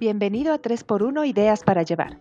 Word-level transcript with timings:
Bienvenido 0.00 0.54
a 0.54 0.62
3x1 0.62 1.28
Ideas 1.28 1.62
para 1.62 1.82
Llevar, 1.82 2.18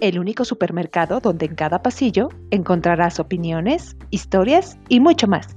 el 0.00 0.18
único 0.18 0.46
supermercado 0.46 1.20
donde 1.20 1.44
en 1.44 1.56
cada 1.56 1.82
pasillo 1.82 2.30
encontrarás 2.50 3.20
opiniones, 3.20 3.98
historias 4.08 4.78
y 4.88 4.98
mucho 5.00 5.26
más. 5.26 5.54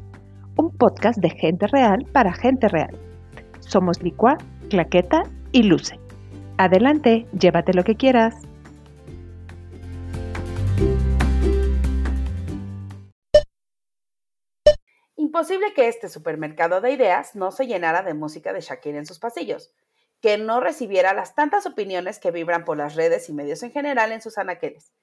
Un 0.57 0.75
podcast 0.75 1.19
de 1.19 1.29
gente 1.29 1.67
real 1.67 2.05
para 2.11 2.33
gente 2.33 2.67
real. 2.67 2.99
Somos 3.61 4.03
Licua, 4.03 4.37
Claqueta 4.69 5.23
y 5.53 5.63
Luce. 5.63 5.97
Adelante, 6.57 7.25
llévate 7.39 7.73
lo 7.73 7.85
que 7.85 7.95
quieras. 7.95 8.35
Imposible 15.15 15.73
que 15.73 15.87
este 15.87 16.09
supermercado 16.09 16.81
de 16.81 16.91
ideas 16.91 17.33
no 17.33 17.51
se 17.51 17.65
llenara 17.65 18.03
de 18.03 18.13
música 18.13 18.51
de 18.51 18.59
Shakira 18.59 18.97
en 18.97 19.05
sus 19.05 19.19
pasillos 19.19 19.71
que 20.21 20.37
no 20.37 20.59
recibiera 20.59 21.13
las 21.13 21.35
tantas 21.35 21.65
opiniones 21.65 22.19
que 22.19 22.31
vibran 22.31 22.63
por 22.63 22.77
las 22.77 22.95
redes 22.95 23.27
y 23.29 23.33
medios 23.33 23.63
en 23.63 23.71
general 23.71 24.11
en 24.11 24.21
sus 24.21 24.37
anaqueles, 24.37 24.93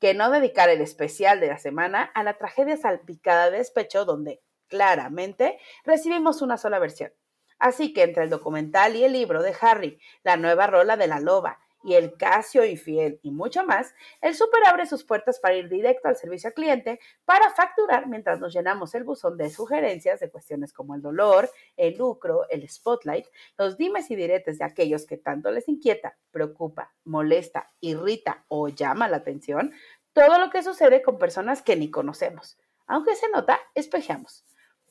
que 0.00 0.14
no 0.14 0.30
dedicara 0.30 0.72
el 0.72 0.80
especial 0.80 1.40
de 1.40 1.46
la 1.46 1.58
semana 1.58 2.02
a 2.02 2.22
la 2.22 2.34
tragedia 2.34 2.76
salpicada 2.76 3.50
de 3.50 3.58
despecho 3.58 4.04
donde, 4.04 4.42
claramente, 4.66 5.58
recibimos 5.84 6.42
una 6.42 6.58
sola 6.58 6.78
versión. 6.78 7.12
Así 7.58 7.92
que 7.92 8.02
entre 8.02 8.24
el 8.24 8.30
documental 8.30 8.96
y 8.96 9.04
el 9.04 9.12
libro 9.12 9.42
de 9.42 9.54
Harry, 9.60 10.00
la 10.24 10.36
nueva 10.36 10.66
rola 10.66 10.96
de 10.96 11.06
la 11.06 11.20
loba 11.20 11.63
y 11.84 11.94
el 11.94 12.16
Casio 12.16 12.64
infiel 12.64 13.20
y 13.22 13.30
mucho 13.30 13.64
más, 13.64 13.94
el 14.22 14.34
súper 14.34 14.66
abre 14.66 14.86
sus 14.86 15.04
puertas 15.04 15.38
para 15.38 15.54
ir 15.54 15.68
directo 15.68 16.08
al 16.08 16.16
servicio 16.16 16.48
al 16.48 16.54
cliente 16.54 16.98
para 17.24 17.50
facturar 17.50 18.08
mientras 18.08 18.40
nos 18.40 18.54
llenamos 18.54 18.94
el 18.94 19.04
buzón 19.04 19.36
de 19.36 19.50
sugerencias 19.50 20.18
de 20.20 20.30
cuestiones 20.30 20.72
como 20.72 20.94
el 20.94 21.02
dolor, 21.02 21.50
el 21.76 21.98
lucro, 21.98 22.48
el 22.48 22.68
spotlight, 22.68 23.26
los 23.58 23.76
dimes 23.76 24.10
y 24.10 24.16
diretes 24.16 24.58
de 24.58 24.64
aquellos 24.64 25.06
que 25.06 25.18
tanto 25.18 25.50
les 25.50 25.68
inquieta, 25.68 26.16
preocupa, 26.30 26.94
molesta, 27.04 27.70
irrita 27.80 28.44
o 28.48 28.68
llama 28.68 29.08
la 29.08 29.18
atención, 29.18 29.72
todo 30.14 30.38
lo 30.38 30.50
que 30.50 30.62
sucede 30.62 31.02
con 31.02 31.18
personas 31.18 31.60
que 31.60 31.76
ni 31.76 31.90
conocemos. 31.90 32.58
Aunque 32.86 33.14
se 33.14 33.28
nota, 33.28 33.60
espejeamos. 33.74 34.44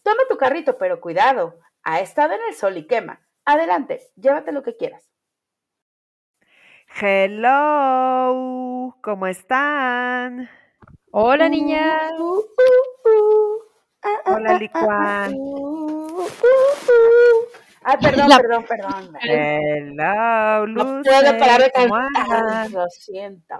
Toma 0.03 0.21
tu 0.29 0.37
carrito, 0.37 0.77
pero 0.77 1.01
cuidado, 1.01 1.59
ha 1.81 2.01
estado 2.01 2.33
en 2.33 2.41
el 2.47 2.55
sol 2.55 2.77
y 2.77 2.85
quema. 2.85 3.25
Adelante, 3.45 4.01
llévate 4.15 4.51
lo 4.51 4.63
que 4.63 4.75
quieras. 4.75 5.12
Hello, 7.01 8.95
¿cómo 9.01 9.25
están? 9.25 10.47
Hola, 11.11 11.49
niña. 11.49 12.11
Uh, 12.19 12.37
uh, 12.37 12.39
uh. 12.39 13.63
Ah, 14.03 14.09
ah, 14.25 14.33
Hola, 14.35 14.59
Licua. 14.59 15.29
Ah, 17.83 17.97
perdón, 17.99 18.29
perdón, 18.37 18.65
perdón. 18.65 19.17
Hello, 19.21 20.67
Luce. 20.67 20.85
No 20.85 21.01
puedo 21.01 21.37
parar 21.39 21.61
de 21.63 21.71
¿cómo 21.71 21.95
cantar. 22.13 22.69
Lo 22.69 22.87
siento. 22.89 23.55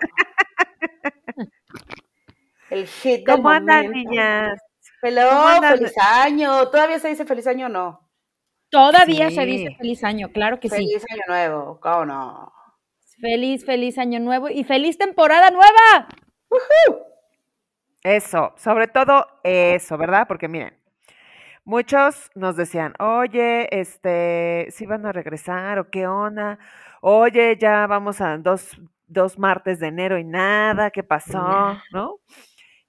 El 2.69 2.85
hit 2.85 3.25
del 3.25 3.35
¿Cómo 3.35 3.49
andan, 3.49 3.87
momento. 3.87 4.09
niñas? 4.11 4.59
Hello, 5.01 5.59
feliz 5.59 5.93
año. 5.97 6.69
¿Todavía 6.69 6.99
se 6.99 7.07
dice 7.07 7.25
feliz 7.25 7.47
año 7.47 7.65
o 7.65 7.69
no? 7.69 8.09
Todavía 8.69 9.31
se 9.31 9.43
dice 9.45 9.75
feliz 9.75 10.03
año, 10.03 10.31
claro 10.31 10.59
que 10.59 10.69
sí. 10.69 10.75
Feliz 10.75 11.03
año 11.09 11.21
nuevo, 11.27 11.79
¿cómo 11.81 12.05
no? 12.05 12.62
Feliz, 13.19 13.65
feliz 13.65 13.97
año 13.97 14.19
nuevo 14.19 14.49
y 14.49 14.63
feliz 14.63 14.97
temporada 14.97 15.49
nueva. 15.51 16.07
Eso, 18.03 18.53
sobre 18.57 18.87
todo 18.87 19.25
eso, 19.43 19.97
¿verdad? 19.97 20.25
Porque 20.27 20.47
miren, 20.47 20.77
muchos 21.63 22.29
nos 22.35 22.55
decían, 22.57 22.93
oye, 22.99 23.67
este, 23.79 24.67
si 24.71 24.85
van 24.85 25.05
a 25.05 25.13
regresar 25.13 25.79
o 25.79 25.89
qué 25.89 26.05
onda? 26.07 26.59
Oye, 27.01 27.57
ya 27.57 27.87
vamos 27.87 28.19
a 28.19 28.37
dos, 28.37 28.77
dos 29.07 29.39
martes 29.39 29.79
de 29.79 29.87
enero 29.87 30.17
y 30.17 30.23
nada, 30.25 30.91
¿qué 30.91 31.03
pasó? 31.03 31.77
¿No? 31.91 32.19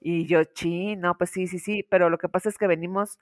Y 0.00 0.26
yo, 0.26 0.42
sí, 0.54 0.96
no, 0.96 1.16
pues 1.16 1.30
sí, 1.30 1.46
sí, 1.46 1.58
sí, 1.58 1.86
pero 1.88 2.10
lo 2.10 2.18
que 2.18 2.28
pasa 2.28 2.48
es 2.48 2.58
que 2.58 2.66
venimos 2.66 3.18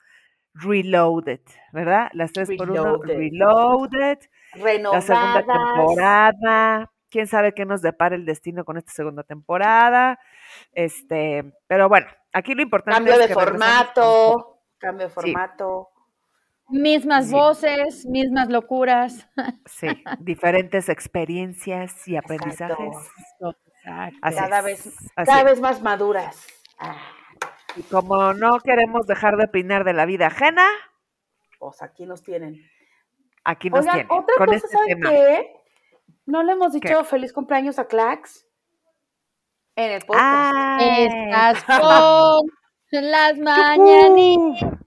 reloaded, 0.55 1.41
¿verdad? 1.71 2.09
Las 2.13 2.33
tres 2.33 2.49
por 2.57 2.69
uno, 2.71 2.97
Reloaded. 2.97 3.17
reloaded, 3.17 4.17
la 4.91 5.01
segunda 5.01 5.45
temporada. 5.45 6.92
Quién 7.13 7.27
sabe 7.27 7.53
qué 7.53 7.63
nos 7.63 7.83
depara 7.83 8.15
el 8.15 8.25
destino 8.25 8.65
con 8.65 8.75
esta 8.77 8.91
segunda 8.91 9.21
temporada. 9.21 10.19
Este, 10.71 11.53
pero 11.67 11.87
bueno, 11.87 12.07
aquí 12.33 12.55
lo 12.55 12.63
importante 12.63 12.95
Cambio 12.97 13.13
es 13.13 13.19
de 13.19 13.27
que 13.27 13.35
regresamos 13.35 13.61
con 13.61 13.93
formato. 13.93 14.59
Cambio 14.79 15.05
de 15.05 15.09
Sí. 15.09 15.13
formato. 15.13 15.89
Mismas 16.69 17.27
Sí. 17.27 17.31
voces, 17.33 18.05
mismas 18.07 18.49
locuras. 18.49 19.27
Sí, 19.67 19.87
diferentes 20.21 20.89
experiencias 20.89 22.07
y 22.07 22.15
aprendizajes. 22.15 22.79
Exacto. 22.79 23.57
Cada 23.83 24.61
vez, 24.61 25.11
cada 25.15 25.43
vez 25.43 25.61
más 25.61 25.81
maduras. 25.83 26.47
Ah, 26.79 26.95
Y 27.75 27.83
como 27.83 28.33
no 28.33 28.59
queremos 28.61 29.05
dejar 29.05 29.37
de 29.37 29.45
opinar 29.45 29.83
de 29.83 29.93
la 29.93 30.05
vida 30.05 30.27
ajena, 30.27 30.65
pues 31.59 31.81
aquí 31.83 32.05
nos 32.07 32.23
tienen. 32.23 32.59
aquí 33.43 33.69
nos 33.69 33.81
Oigan, 33.81 33.93
tienen. 34.07 34.11
otra 34.11 34.35
con 34.37 34.45
cosa, 34.47 34.57
este 34.57 34.67
¿saben 34.69 34.87
tema. 34.99 35.09
qué? 35.11 35.62
No 36.25 36.43
le 36.43 36.53
hemos 36.53 36.71
¿Qué? 36.73 36.79
dicho 36.79 37.03
feliz 37.03 37.33
cumpleaños 37.33 37.79
a 37.79 37.85
Clax 37.87 38.47
en 39.75 39.91
el 39.91 40.01
podcast. 40.05 40.21
Ay, 40.55 41.05
Estas 41.05 41.63
son 41.65 42.41
las 42.91 43.37
mañanitas. 43.39 44.79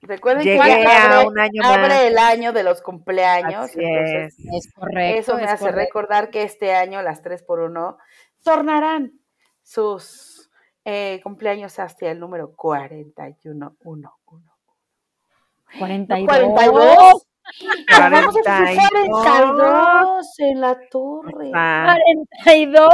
Recuerden 0.00 0.44
Llegué 0.44 0.58
que 0.58 0.86
a 0.86 1.18
abre, 1.18 1.28
un 1.28 1.38
año 1.38 1.62
abre 1.64 1.88
más. 1.88 2.02
el 2.02 2.18
año 2.18 2.52
de 2.52 2.62
los 2.62 2.80
cumpleaños. 2.82 3.64
Así 3.64 3.78
entonces, 3.82 4.38
es. 4.38 4.66
Es 4.66 4.72
correcto. 4.72 5.20
eso 5.20 5.34
me 5.36 5.44
es 5.44 5.50
hace 5.50 5.64
correcto. 5.64 5.80
recordar 5.80 6.30
que 6.30 6.42
este 6.44 6.74
año 6.74 7.02
las 7.02 7.22
3 7.22 7.42
por 7.42 7.60
1 7.60 7.98
tornarán 8.44 9.12
sus 9.62 10.48
eh, 10.84 11.20
cumpleaños 11.24 11.78
hasta 11.80 12.08
el 12.10 12.20
número 12.20 12.54
41. 12.54 13.76
1, 13.82 14.18
1. 14.26 14.52
42. 15.78 16.26
42. 16.26 16.26
Vamos 16.26 16.60
a 16.62 16.66
cumplir 16.66 16.70
42. 16.70 17.26
42 17.96 20.38
en 20.40 20.60
la 20.60 20.78
torre. 20.90 21.50
Ah, 21.54 21.96
42. 22.44 22.90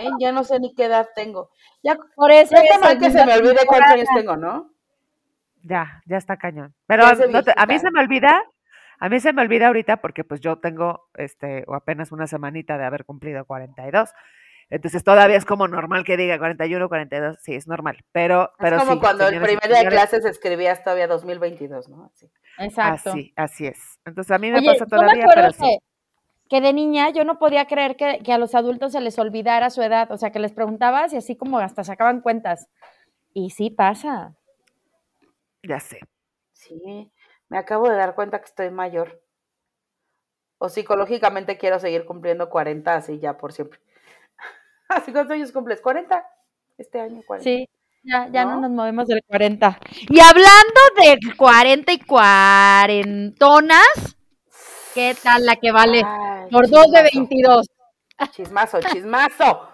Ven, 0.00 0.12
ya 0.20 0.32
no 0.32 0.44
sé 0.44 0.58
ni 0.60 0.74
qué 0.74 0.84
edad 0.86 1.08
tengo. 1.14 1.50
Ya, 1.82 1.96
Por 2.16 2.30
eso 2.32 2.54
ya 2.54 2.62
está 2.62 2.78
mal 2.80 2.98
que 2.98 3.10
se 3.10 3.24
me 3.24 3.34
olvide 3.34 3.58
cuántos 3.66 3.90
años 3.92 4.08
tengo, 4.14 4.36
¿no? 4.36 4.70
ya, 5.62 6.02
ya 6.06 6.16
está 6.16 6.36
cañón. 6.38 6.74
Pero 6.86 7.04
no 7.30 7.42
te- 7.42 7.52
a 7.56 7.66
mí 7.66 7.78
se 7.78 7.90
me 7.90 8.00
olvida, 8.00 8.42
a 9.00 9.08
mí 9.08 9.20
se 9.20 9.32
me 9.32 9.42
olvida 9.42 9.66
ahorita 9.66 9.98
porque 9.98 10.24
pues 10.24 10.40
yo 10.40 10.58
tengo 10.58 11.08
este 11.14 11.64
o 11.66 11.74
apenas 11.74 12.10
una 12.10 12.26
semanita 12.26 12.78
de 12.78 12.84
haber 12.84 13.04
cumplido 13.04 13.44
42. 13.44 14.10
Entonces 14.70 15.02
todavía 15.02 15.36
es 15.36 15.46
como 15.46 15.66
normal 15.66 16.04
que 16.04 16.16
diga 16.16 16.38
41, 16.38 16.88
42, 16.88 17.38
sí, 17.40 17.54
es 17.54 17.66
normal. 17.66 18.04
Pero, 18.12 18.52
pero 18.58 18.76
es 18.76 18.82
como 18.82 18.94
sí, 18.94 19.00
cuando 19.00 19.26
el 19.28 19.40
primer 19.40 19.66
día 19.66 19.78
de 19.78 19.88
clases 19.88 20.24
escribías 20.26 20.84
todavía 20.84 21.06
2022, 21.06 21.88
¿no? 21.88 22.10
Así. 22.12 22.30
Exacto. 22.58 23.10
Así, 23.10 23.32
así 23.36 23.66
es. 23.66 23.98
Entonces 24.04 24.30
a 24.30 24.38
mí 24.38 24.50
me 24.50 24.58
Oye, 24.58 24.66
pasa 24.66 24.84
me 24.84 24.90
todavía, 24.90 25.24
acuerdo 25.24 25.40
pero 25.40 25.52
sí. 25.52 25.78
que, 26.48 26.56
que 26.56 26.60
de 26.60 26.72
niña 26.74 27.10
yo 27.10 27.24
no 27.24 27.38
podía 27.38 27.66
creer 27.66 27.96
que, 27.96 28.18
que 28.22 28.32
a 28.32 28.38
los 28.38 28.54
adultos 28.54 28.92
se 28.92 29.00
les 29.00 29.18
olvidara 29.18 29.70
su 29.70 29.80
edad, 29.80 30.10
o 30.12 30.18
sea, 30.18 30.32
que 30.32 30.38
les 30.38 30.52
preguntabas 30.52 31.14
y 31.14 31.16
así 31.16 31.34
como 31.34 31.58
hasta 31.58 31.82
sacaban 31.82 32.20
cuentas. 32.20 32.68
Y 33.32 33.50
sí 33.50 33.70
pasa. 33.70 34.36
Ya 35.62 35.80
sé. 35.80 36.00
Sí, 36.52 37.10
me 37.48 37.56
acabo 37.56 37.88
de 37.88 37.96
dar 37.96 38.14
cuenta 38.14 38.38
que 38.38 38.46
estoy 38.46 38.70
mayor. 38.70 39.22
O 40.58 40.68
psicológicamente 40.68 41.56
quiero 41.56 41.78
seguir 41.78 42.04
cumpliendo 42.04 42.50
40 42.50 42.94
así 42.94 43.18
ya 43.18 43.38
por 43.38 43.52
siempre. 43.52 43.78
¿Así 44.88 45.12
cuántos 45.12 45.34
años 45.34 45.52
cumples? 45.52 45.82
¿40? 45.82 46.24
Este 46.78 47.00
año 47.00 47.22
40. 47.26 47.44
Sí, 47.44 47.68
ya, 48.02 48.28
ya 48.30 48.44
no, 48.44 48.54
¿No? 48.54 48.60
nos 48.62 48.70
movemos 48.70 49.06
del 49.06 49.22
40. 49.26 49.78
Y 50.08 50.20
hablando 50.20 50.80
de 50.96 51.18
40 51.36 51.92
y 51.92 51.98
cuarentonas, 52.00 54.16
¿qué 54.94 55.14
tal 55.22 55.44
la 55.44 55.56
que 55.56 55.72
vale? 55.72 56.02
Ay, 56.04 56.48
Por 56.50 56.68
dos 56.68 56.90
de 56.90 57.08
chismazo, 57.10 57.18
22. 57.18 57.66
Chismazo, 58.30 58.80
chismazo. 58.80 59.68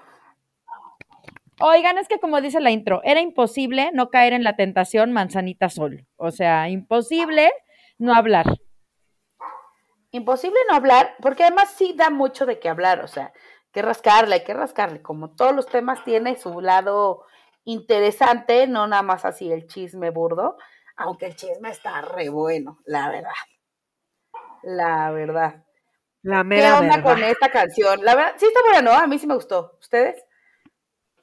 Oigan, 1.60 1.99
es 1.99 2.08
que 2.08 2.19
como 2.19 2.40
dice 2.40 2.60
la 2.60 2.72
intro, 2.72 3.00
era 3.05 3.20
imposible 3.20 3.90
no 3.93 4.10
caer 4.10 4.32
en 4.32 4.43
la 4.43 4.56
tentación 4.56 5.12
manzanita 5.12 5.70
sol. 5.70 6.06
O 6.17 6.32
sea, 6.32 6.69
imposible 6.69 7.52
no 7.99 8.14
hablar. 8.14 8.46
Imposible 10.10 10.58
no 10.69 10.75
hablar, 10.75 11.14
porque 11.20 11.44
además 11.44 11.72
sí 11.76 11.94
da 11.96 12.10
mucho 12.10 12.46
de 12.46 12.58
qué 12.58 12.69
hablar, 12.69 13.05
o 13.05 13.08
sea, 13.08 13.32
que 13.75 13.82
rascarle, 13.82 14.37
hay 14.37 14.44
que 14.44 14.55
rascarle. 14.55 15.03
Como 15.03 15.35
todos 15.35 15.55
los 15.55 15.67
temas 15.67 16.05
tiene 16.05 16.38
su 16.38 16.61
lado 16.61 17.26
interesante, 17.65 18.69
no 18.69 18.87
nada 18.87 19.03
más 19.03 19.25
así 19.25 19.50
el 19.50 19.67
chisme 19.67 20.11
burdo, 20.11 20.56
aunque 20.97 21.26
el 21.26 21.37
chisme 21.37 21.71
está 21.71 22.00
re 22.00 22.29
bueno, 22.29 22.79
la 22.87 23.11
verdad. 23.11 23.32
La 24.62 25.11
verdad. 25.11 25.65
La 26.23 26.38
¿Qué 26.38 26.44
mera 26.44 26.79
onda 26.79 26.97
verdad. 26.97 27.03
con 27.03 27.25
esta 27.25 27.50
canción? 27.50 28.05
La 28.05 28.15
verdad, 28.15 28.35
sí 28.38 28.47
está 28.47 28.61
buena, 28.62 28.81
¿no? 28.81 28.93
A 28.93 29.06
mí 29.09 29.19
sí 29.19 29.26
me 29.26 29.35
gustó. 29.35 29.77
¿Ustedes? 29.81 30.25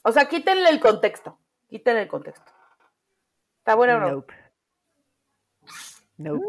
O 0.03 0.11
sea, 0.11 0.25
quítenle 0.25 0.69
el 0.69 0.79
contexto. 0.81 1.39
Quítenle 1.69 2.01
el 2.03 2.07
contexto. 2.07 2.51
¿Está 3.59 3.75
buena 3.75 3.95
o 3.95 3.99
no? 4.01 4.11
Nope. 4.11 4.33
Nope. 6.17 6.45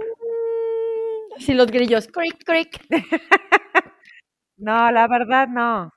Sí, 1.38 1.54
los 1.54 1.68
grillos. 1.68 2.08
Crick, 2.08 2.44
crick. 2.44 2.80
No, 4.62 4.92
la 4.92 5.08
verdad 5.08 5.48
no. 5.48 5.92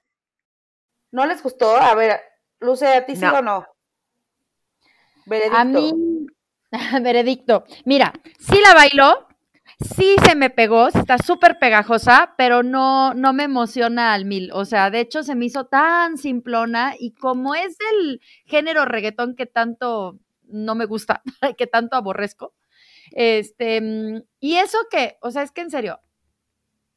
¿No 1.11 1.25
les 1.27 1.43
gustó? 1.43 1.77
A 1.77 1.93
ver, 1.93 2.19
Luce, 2.59 2.87
¿a 2.87 3.05
ti 3.05 3.15
sí 3.15 3.21
No. 3.21 3.33
o 3.37 3.41
no? 3.43 3.67
Veredicto. 5.27 5.57
A 5.57 5.63
mí, 5.65 5.93
veredicto. 7.03 7.63
Mira, 7.85 8.11
sí 8.39 8.59
la 8.59 8.73
bailó, 8.73 9.27
sí 9.95 10.15
se 10.25 10.33
me 10.35 10.49
pegó, 10.49 10.87
está 10.87 11.19
súper 11.19 11.59
pegajosa, 11.59 12.33
pero 12.39 12.63
no, 12.63 13.13
no 13.13 13.33
me 13.33 13.43
emociona 13.43 14.15
al 14.15 14.25
mil. 14.25 14.49
O 14.51 14.65
sea, 14.65 14.89
de 14.89 15.01
hecho 15.01 15.21
se 15.21 15.35
me 15.35 15.45
hizo 15.45 15.67
tan 15.67 16.17
simplona 16.17 16.95
y 16.97 17.13
como 17.13 17.53
es 17.53 17.77
del 17.77 18.19
género 18.45 18.85
reggaetón 18.85 19.35
que 19.35 19.45
tanto 19.45 20.17
no 20.41 20.73
me 20.73 20.85
gusta, 20.85 21.21
que 21.57 21.67
tanto 21.67 21.95
aborrezco, 21.97 22.55
este, 23.11 24.23
y 24.39 24.55
eso 24.55 24.79
que, 24.89 25.17
o 25.21 25.29
sea, 25.29 25.43
es 25.43 25.51
que 25.51 25.61
en 25.61 25.69
serio, 25.69 25.99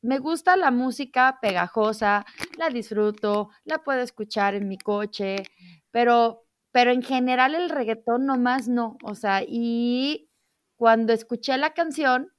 me 0.02 0.18
gusta 0.18 0.56
la 0.56 0.70
música 0.70 1.38
pegajosa, 1.40 2.24
la 2.56 2.68
disfruto, 2.70 3.50
la 3.64 3.78
puedo 3.78 4.00
escuchar 4.00 4.54
en 4.54 4.68
mi 4.68 4.78
coche, 4.78 5.36
pero, 5.90 6.44
pero 6.72 6.90
en 6.90 7.02
general 7.02 7.54
el 7.54 7.70
reggaetón 7.70 8.26
nomás 8.26 8.68
no. 8.68 8.96
O 9.02 9.14
sea, 9.14 9.42
y 9.46 10.30
cuando 10.76 11.12
escuché 11.12 11.56
la 11.58 11.74
canción, 11.74 12.30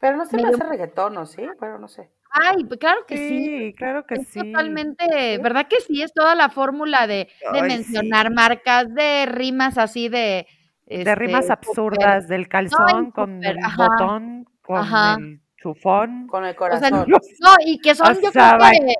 Pero 0.00 0.16
no 0.16 0.26
se 0.26 0.36
me 0.36 0.42
me 0.42 0.48
dio- 0.48 0.56
hace 0.56 0.68
reggaetón, 0.68 1.16
¿o 1.18 1.26
sí? 1.26 1.42
Bueno, 1.58 1.78
no 1.78 1.88
sé. 1.88 2.10
ay, 2.30 2.62
pues 2.64 2.78
claro 2.78 3.00
que 3.06 3.16
sí. 3.16 3.38
Sí, 3.44 3.74
claro 3.76 4.06
que 4.06 4.16
Es 4.16 4.28
sí. 4.28 4.40
totalmente, 4.42 5.38
¿verdad 5.38 5.66
que 5.68 5.80
sí? 5.80 6.02
Es 6.02 6.12
toda 6.12 6.34
la 6.34 6.50
fórmula 6.50 7.06
de, 7.06 7.28
de 7.52 7.62
Ay, 7.62 7.68
mencionar 7.68 8.28
sí. 8.28 8.34
marcas, 8.34 8.94
de 8.94 9.26
rimas 9.26 9.78
así 9.78 10.08
de... 10.08 10.46
De 10.86 11.14
rimas 11.14 11.40
este, 11.44 11.52
absurdas, 11.52 12.28
del 12.28 12.48
calzón 12.48 13.10
con 13.10 13.42
el 13.44 13.56
ajá, 13.64 13.88
botón, 13.88 14.44
con 14.62 14.78
ajá. 14.78 15.14
el 15.16 15.40
chufón. 15.60 16.26
Con 16.28 16.44
el 16.44 16.50
O 16.50 16.78
sea, 16.78 16.90
corazón. 16.90 17.06
No, 17.40 17.54
y 17.64 17.78
que 17.80 17.94
son, 17.94 18.16
O 18.16 18.20
yo 18.20 18.30
sea, 18.30 18.56
creo 18.58 18.70
que, 18.70 18.94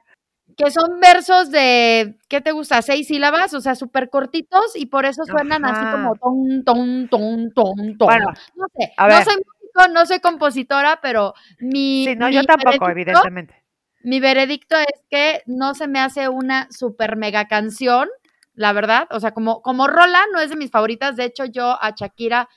que 0.64 0.70
son 0.70 0.99
versos 1.00 1.50
de, 1.50 2.16
¿qué 2.28 2.40
te 2.40 2.52
gusta? 2.52 2.82
Seis 2.82 3.06
sílabas, 3.06 3.55
o 3.55 3.60
sea, 3.60 3.75
súper 3.75 4.10
cortitos 4.10 4.75
y 4.75 4.87
por 4.87 5.06
eso 5.06 5.25
suenan 5.25 5.64
así 5.64 5.84
como 5.93 6.14
ton, 6.16 6.64
ton, 6.64 7.08
ton, 7.08 7.50
ton, 7.50 7.96
ton. 7.99 8.06
Bueno, 8.08 8.26
no 8.56 8.66
sé, 8.76 8.93
a 8.96 9.08
no 9.08 9.14
ver. 9.14 9.25
soy 9.25 9.34
músico, 9.37 9.93
no 9.93 10.06
soy 10.06 10.19
compositora, 10.20 10.99
pero 11.00 11.34
mi, 11.60 12.05
Sí, 12.06 12.16
no, 12.16 12.26
mi 12.28 12.34
yo 12.34 12.43
tampoco, 12.44 12.70
veredicto- 12.87 12.90
evidentemente. 12.90 13.62
Mi 14.02 14.20
veredicto 14.20 14.76
es 14.76 15.04
que 15.11 15.43
no 15.46 15.75
se 15.75 15.87
me 15.88 15.99
hace 16.00 16.28
una 16.28 16.69
super 16.70 17.16
mega 17.16 17.46
canción, 17.49 18.08
la 18.54 18.72
verdad. 18.72 19.06
O 19.11 19.20
sea, 19.20 19.32
como, 19.32 19.61
como 19.61 19.87
rola 19.88 20.20
no 20.32 20.40
es 20.40 20.50
de 20.50 20.56
mis 20.56 20.70
favoritas. 20.70 21.16
De 21.16 21.25
hecho, 21.25 21.44
yo 21.44 21.76
a 21.81 21.93
Shakira 21.96 22.49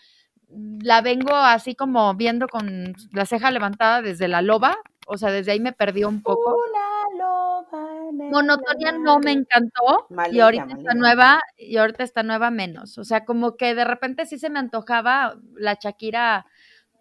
la 0.82 1.02
vengo 1.02 1.36
así 1.36 1.76
como 1.76 2.14
viendo 2.16 2.48
con 2.48 2.94
la 3.12 3.26
ceja 3.26 3.52
levantada 3.52 4.02
desde 4.02 4.28
la 4.28 4.42
loba. 4.42 4.78
O 5.08 5.18
sea, 5.18 5.32
desde 5.32 5.52
ahí 5.52 5.60
me 5.60 5.74
perdió 5.74 6.08
un 6.08 6.22
poco. 6.22 6.56
Una 6.56 7.26
loba 7.26 8.02
Monotonia 8.12 8.92
no 8.92 9.20
me 9.20 9.32
encantó 9.32 10.08
y 10.32 10.40
ahorita 10.40 10.68
está 10.78 10.94
nueva 10.94 11.42
y 11.58 11.78
ahorita 11.78 12.04
está 12.04 12.24
nueva 12.24 12.52
menos. 12.52 12.98
O 12.98 13.04
sea, 13.04 13.26
como 13.26 13.56
que 13.56 13.74
de 13.74 13.84
repente 13.84 14.26
sí 14.26 14.38
se 14.38 14.50
me 14.50 14.60
antojaba 14.60 15.36
la 15.56 15.78
Shakira, 15.82 16.46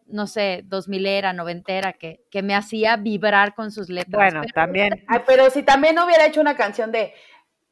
no 0.07 0.27
sé, 0.27 0.63
dos 0.65 0.89
milera, 0.89 1.33
noventera, 1.33 1.93
que, 1.93 2.23
que 2.31 2.43
me 2.43 2.55
hacía 2.55 2.97
vibrar 2.97 3.55
con 3.55 3.71
sus 3.71 3.89
letras. 3.89 4.33
Bueno, 4.33 4.41
Pero 4.43 4.55
también. 4.55 5.05
Ay, 5.09 5.21
pero 5.27 5.51
si 5.51 5.63
también 5.63 5.99
hubiera 5.99 6.27
hecho 6.27 6.41
una 6.41 6.57
canción 6.57 6.91
de 6.93 7.13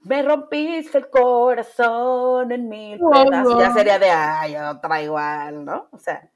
Me 0.01 0.23
rompiste 0.23 0.99
el 0.99 1.11
corazón 1.11 2.53
en 2.53 2.69
mil 2.69 2.99
pedazos, 2.99 3.59
ya 3.59 3.69
wow. 3.69 3.75
sería 3.75 3.99
de 3.99 4.11
ay, 4.11 4.57
otra 4.57 5.03
igual, 5.03 5.65
¿no? 5.65 5.89
O 5.93 5.99
sea, 5.99 6.31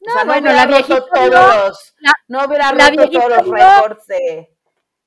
No, 0.00 0.12
o 0.12 0.14
sea, 0.14 0.24
bueno, 0.24 0.50
hubiera 0.50 0.66
la 0.66 0.78
roto 0.78 1.06
todos 1.06 1.94
no, 2.00 2.12
no 2.28 2.46
hubiera 2.46 2.72
la 2.72 2.90
roto 2.90 3.10
todos 3.10 3.30
los 3.30 3.46
no. 3.46 3.52
récords 3.54 4.06
de 4.06 4.50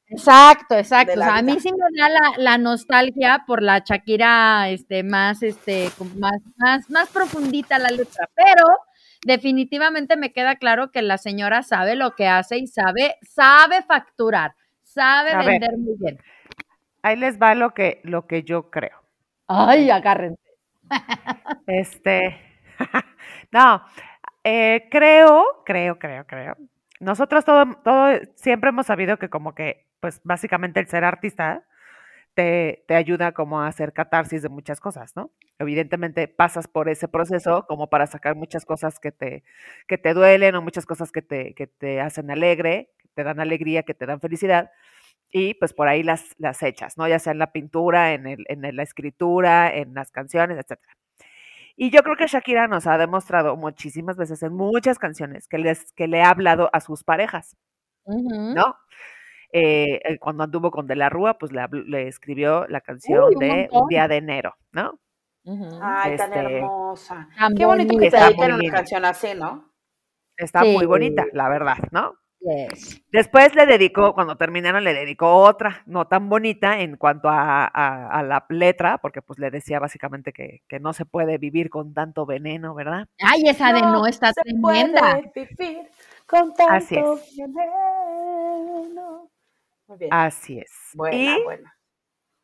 Exacto, 0.09 0.75
exacto. 0.75 1.19
O 1.19 1.23
sea, 1.23 1.35
a 1.37 1.41
mí 1.41 1.59
sí 1.59 1.69
me 1.71 1.99
da 2.01 2.09
la, 2.09 2.21
la 2.37 2.57
nostalgia 2.57 3.43
por 3.45 3.61
la 3.61 3.79
Shakira, 3.79 4.69
este, 4.69 5.03
más, 5.03 5.43
este, 5.43 5.91
más, 6.15 6.39
más, 6.55 6.89
más 6.89 7.09
profundita 7.09 7.77
la 7.77 7.89
letra, 7.89 8.29
pero 8.33 8.63
definitivamente 9.25 10.15
me 10.15 10.31
queda 10.31 10.55
claro 10.55 10.91
que 10.91 11.01
la 11.01 11.17
señora 11.17 11.61
sabe 11.61 11.95
lo 11.95 12.15
que 12.15 12.27
hace 12.27 12.57
y 12.57 12.67
sabe, 12.67 13.17
sabe 13.21 13.83
facturar, 13.83 14.55
sabe 14.83 15.31
A 15.31 15.39
ver. 15.39 15.47
vender 15.47 15.77
muy 15.77 15.95
bien. 15.99 16.19
Ahí 17.07 17.15
les 17.15 17.41
va 17.41 17.55
lo 17.55 17.73
que, 17.73 18.01
lo 18.03 18.27
que 18.27 18.43
yo 18.43 18.69
creo. 18.69 19.01
Ay, 19.47 19.89
agárrense. 19.89 20.41
Este, 21.65 22.37
no, 23.53 23.81
eh, 24.43 24.89
creo, 24.91 25.63
creo, 25.65 25.97
creo, 25.99 26.27
creo. 26.27 26.57
Nosotros 26.99 27.45
todo, 27.45 27.77
todo, 27.81 28.19
siempre 28.35 28.71
hemos 28.71 28.87
sabido 28.87 29.15
que 29.15 29.29
como 29.29 29.55
que, 29.55 29.87
pues 30.01 30.19
básicamente 30.25 30.81
el 30.81 30.87
ser 30.87 31.05
artista 31.05 31.63
te, 32.33 32.83
te 32.89 32.95
ayuda 32.95 33.31
como 33.31 33.61
a 33.61 33.67
hacer 33.67 33.93
catarsis 33.93 34.41
de 34.41 34.49
muchas 34.49 34.81
cosas, 34.81 35.15
¿no? 35.15 35.31
Evidentemente 35.59 36.27
pasas 36.27 36.67
por 36.67 36.89
ese 36.89 37.07
proceso 37.07 37.65
como 37.69 37.87
para 37.89 38.07
sacar 38.07 38.35
muchas 38.35 38.65
cosas 38.65 38.99
que 38.99 39.13
te, 39.13 39.45
que 39.87 39.97
te 39.97 40.13
duelen 40.13 40.55
o 40.55 40.61
muchas 40.61 40.85
cosas 40.85 41.13
que 41.13 41.21
te, 41.21 41.53
que 41.53 41.67
te 41.67 42.01
hacen 42.01 42.29
alegre, 42.31 42.89
que 42.97 43.07
te 43.15 43.23
dan 43.23 43.39
alegría, 43.39 43.83
que 43.83 43.93
te 43.93 44.05
dan 44.05 44.19
felicidad. 44.19 44.71
Y 45.29 45.53
pues 45.55 45.73
por 45.73 45.87
ahí 45.87 46.03
las, 46.03 46.35
las 46.37 46.63
echas, 46.63 46.97
¿no? 46.97 47.07
Ya 47.07 47.19
sea 47.19 47.33
en 47.33 47.39
la 47.39 47.51
pintura, 47.51 48.13
en, 48.13 48.27
el, 48.27 48.45
en 48.47 48.75
la 48.75 48.83
escritura, 48.83 49.73
en 49.73 49.93
las 49.93 50.11
canciones, 50.11 50.57
etcétera. 50.57 50.93
Y 51.75 51.91
yo 51.91 52.01
creo 52.01 52.15
que 52.15 52.27
Shakira 52.27 52.67
nos 52.67 52.87
ha 52.87 52.97
demostrado 52.97 53.55
muchísimas 53.55 54.17
veces 54.17 54.41
en 54.41 54.53
muchas 54.53 54.97
canciones 54.97 55.47
que, 55.47 55.57
les, 55.59 55.91
que 55.93 56.07
le 56.07 56.23
ha 56.23 56.29
hablado 56.29 56.69
a 56.73 56.79
sus 56.79 57.03
parejas. 57.03 57.55
¿no? 58.05 58.75
Eh, 59.51 59.99
eh, 60.03 60.17
cuando 60.19 60.43
anduvo 60.43 60.71
con 60.71 60.87
De 60.87 60.95
la 60.95 61.09
Rúa, 61.09 61.37
pues 61.37 61.51
le, 61.51 61.61
le 61.85 62.07
escribió 62.07 62.65
la 62.67 62.81
canción 62.81 63.25
Uy, 63.25 63.33
un 63.35 63.39
de 63.39 63.47
montón. 63.47 63.81
Un 63.83 63.87
día 63.89 64.07
de 64.07 64.15
enero, 64.17 64.55
¿no? 64.71 64.99
Ay, 65.81 66.17
tan 66.17 66.33
Este, 66.33 66.57
hermosa. 66.57 67.29
Qué 67.55 67.65
bonito 67.65 67.97
que 67.97 68.09
te 68.11 68.17
dediquen 68.17 68.53
una 68.53 68.71
canción 68.71 69.05
así, 69.05 69.29
¿no? 69.35 69.71
Está 70.35 70.63
muy 70.63 70.85
bonita, 70.85 71.25
la 71.31 71.47
verdad, 71.49 71.77
¿no? 71.91 72.15
Yes. 72.39 73.01
Después 73.11 73.55
le 73.55 73.65
dedicó, 73.65 74.13
cuando 74.13 74.35
terminaron, 74.37 74.83
le 74.83 74.93
dedicó 74.93 75.33
otra, 75.37 75.81
no 75.87 76.07
tan 76.07 76.29
bonita 76.29 76.79
en 76.79 76.95
cuanto 76.95 77.29
a, 77.29 77.65
a- 77.65 78.07
a 78.19 78.23
la 78.23 78.45
letra, 78.49 78.99
porque 78.99 79.21
pues 79.23 79.39
le 79.39 79.49
decía 79.49 79.79
básicamente 79.79 80.31
que, 80.33 80.61
que 80.67 80.79
no 80.79 80.93
se 80.93 81.05
puede 81.05 81.37
vivir 81.39 81.69
con 81.69 81.93
tanto 81.95 82.25
veneno, 82.27 82.75
¿verdad? 82.75 83.07
Ay, 83.19 83.47
esa 83.49 83.73
de 83.73 83.81
no 83.81 84.05
está 84.05 84.33
se 84.33 84.41
tremenda. 84.43 85.19
puede 85.33 85.47
vivir 85.57 85.89
con 86.27 86.53
tanto 86.53 86.73
Así 86.73 86.95
es. 86.95 87.37
veneno. 87.47 89.29
Muy 89.87 89.97
bien. 89.97 90.13
Así 90.13 90.59
es. 90.59 90.71
buena, 90.93 91.15
y 91.39 91.43
buena. 91.43 91.73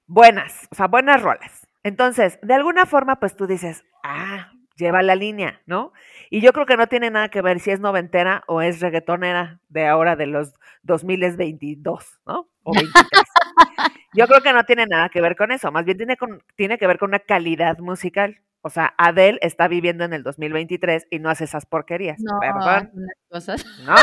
buenas, 0.08 0.68
o 0.72 0.76
sea, 0.76 0.88
buenas 0.88 1.22
rolas. 1.22 1.68
Entonces, 1.84 2.40
de 2.42 2.54
alguna 2.54 2.86
forma, 2.86 3.18
pues 3.20 3.36
tú 3.36 3.46
dices, 3.48 3.84
ah, 4.04 4.52
lleva 4.84 5.02
la 5.02 5.16
línea, 5.16 5.62
¿no? 5.66 5.94
Y 6.30 6.42
yo 6.42 6.54
creo 6.54 6.66
que 6.66 6.78
no 6.78 6.88
tiene 6.88 7.10
nada 7.10 7.30
que 7.30 7.42
ver 7.42 7.60
si 7.60 7.72
es 7.72 7.80
noventera 7.80 8.44
o 8.48 8.62
es 8.62 8.80
reggaetonera 8.80 9.60
de 9.70 9.88
ahora 9.88 10.16
de 10.16 10.28
los 10.28 10.54
2022, 10.84 12.22
¿no? 12.26 12.50
O 12.64 12.74
23. 12.74 12.94
yo 14.14 14.28
creo 14.28 14.42
que 14.42 14.54
no 14.54 14.64
tiene 14.64 14.86
nada 14.86 15.10
que 15.10 15.22
ver 15.22 15.36
con 15.36 15.52
eso, 15.52 15.72
más 15.72 15.86
bien 15.86 15.98
tiene, 15.98 16.18
con, 16.18 16.44
tiene 16.56 16.78
que 16.78 16.88
ver 16.88 17.00
con 17.00 17.10
una 17.10 17.20
calidad 17.20 17.80
musical. 17.80 18.42
O 18.62 18.70
sea, 18.70 18.94
Adele 18.98 19.40
está 19.42 19.68
viviendo 19.68 20.06
en 20.06 20.14
el 20.14 20.24
2023 20.24 21.08
y 21.10 21.20
no 21.20 21.30
hace 21.30 21.44
esas 21.44 21.66
porquerías. 21.66 22.20
No, 22.20 22.40
Perdón, 22.40 22.92
cosas. 23.30 23.66
¿no? 23.86 23.96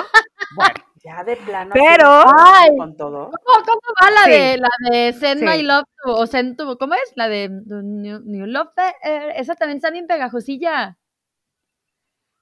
Bueno, 0.54 0.74
Ya 1.02 1.24
de 1.24 1.36
plano. 1.36 1.70
Pero- 1.72 2.24
Ay. 2.38 2.76
con 2.76 2.94
todo. 2.96 3.30
¿Cómo, 3.30 3.64
cómo 3.64 3.80
va 4.02 4.10
la 4.10 4.24
Sí. 4.24 4.30
de 4.32 4.58
la 4.58 4.68
de 4.90 5.12
Send 5.14 5.42
My. 5.42 5.62
Love 5.62 5.84
to, 6.04 6.12
o 6.14 6.26
Send 6.26 6.56
to, 6.58 6.76
¿cómo 6.76 6.94
es? 6.94 7.12
La 7.16 7.28
de 7.28 7.48
New, 7.48 8.20
New 8.24 8.46
Love, 8.46 8.68
eh, 9.02 9.32
esa 9.36 9.54
también 9.54 9.76
está 9.78 9.90
bien 9.90 10.06
pegajosilla. 10.06 10.98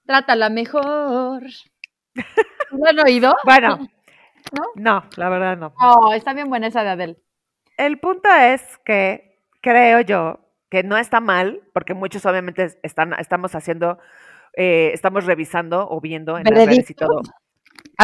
Trátala 0.06 0.48
mejor. 0.50 1.42
¿No 2.72 2.78
lo 2.78 2.86
han 2.88 2.98
oído? 3.00 3.36
bueno, 3.44 3.78
¿No? 4.52 4.64
no, 4.74 5.04
la 5.16 5.28
verdad 5.28 5.56
no. 5.56 5.72
Oh, 5.80 6.12
está 6.12 6.32
bien 6.32 6.48
buena 6.48 6.66
esa 6.68 6.82
de 6.82 6.90
Adele. 6.90 7.16
El 7.76 7.98
punto 8.00 8.28
es 8.30 8.78
que 8.84 9.40
creo 9.60 10.00
yo 10.00 10.40
que 10.70 10.82
no 10.82 10.96
está 10.98 11.20
mal, 11.20 11.62
porque 11.72 11.94
muchos 11.94 12.26
obviamente 12.26 12.64
es- 12.64 12.78
están, 12.82 13.12
estamos 13.18 13.54
haciendo, 13.54 13.98
eh, 14.54 14.90
estamos 14.94 15.24
revisando 15.26 15.86
o 15.88 16.00
viendo 16.00 16.36
en 16.38 16.44
las 16.44 16.54
redes 16.54 16.90
y 16.90 16.94
todo, 16.94 17.20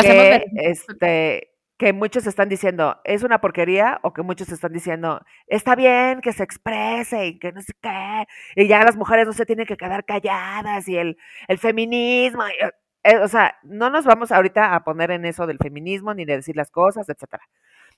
que, 0.01 0.45
este, 0.57 1.51
que 1.79 1.93
muchos 1.93 2.27
están 2.27 2.49
diciendo, 2.49 3.01
es 3.05 3.23
una 3.23 3.41
porquería, 3.41 3.99
o 4.03 4.13
que 4.13 4.23
muchos 4.23 4.51
están 4.51 4.73
diciendo, 4.73 5.21
está 5.47 5.75
bien 5.75 6.21
que 6.21 6.33
se 6.33 6.43
exprese 6.43 7.27
y 7.27 7.39
que 7.39 7.53
no 7.53 7.61
sé 7.61 7.73
qué, 7.81 8.27
y 8.57 8.69
ya 8.69 8.85
las 8.85 8.97
mujeres 8.97 9.27
no 9.27 9.33
se 9.33 9.47
tienen 9.47 9.67
que 9.67 9.77
quedar 9.77 10.05
calladas, 10.05 10.89
y 10.89 10.97
el, 10.97 11.17
el 11.49 11.59
feminismo, 11.59 12.43
y, 12.49 12.53
eh, 13.05 13.19
o 13.19 13.29
sea, 13.29 13.57
no 13.63 13.91
nos 13.91 14.05
vamos 14.07 14.33
ahorita 14.33 14.75
a 14.75 14.85
poner 14.85 15.11
en 15.11 15.25
eso 15.27 15.47
del 15.47 15.59
feminismo, 15.59 16.15
ni 16.15 16.25
de 16.25 16.37
decir 16.37 16.57
las 16.57 16.71
cosas, 16.71 17.09
etcétera. 17.09 17.43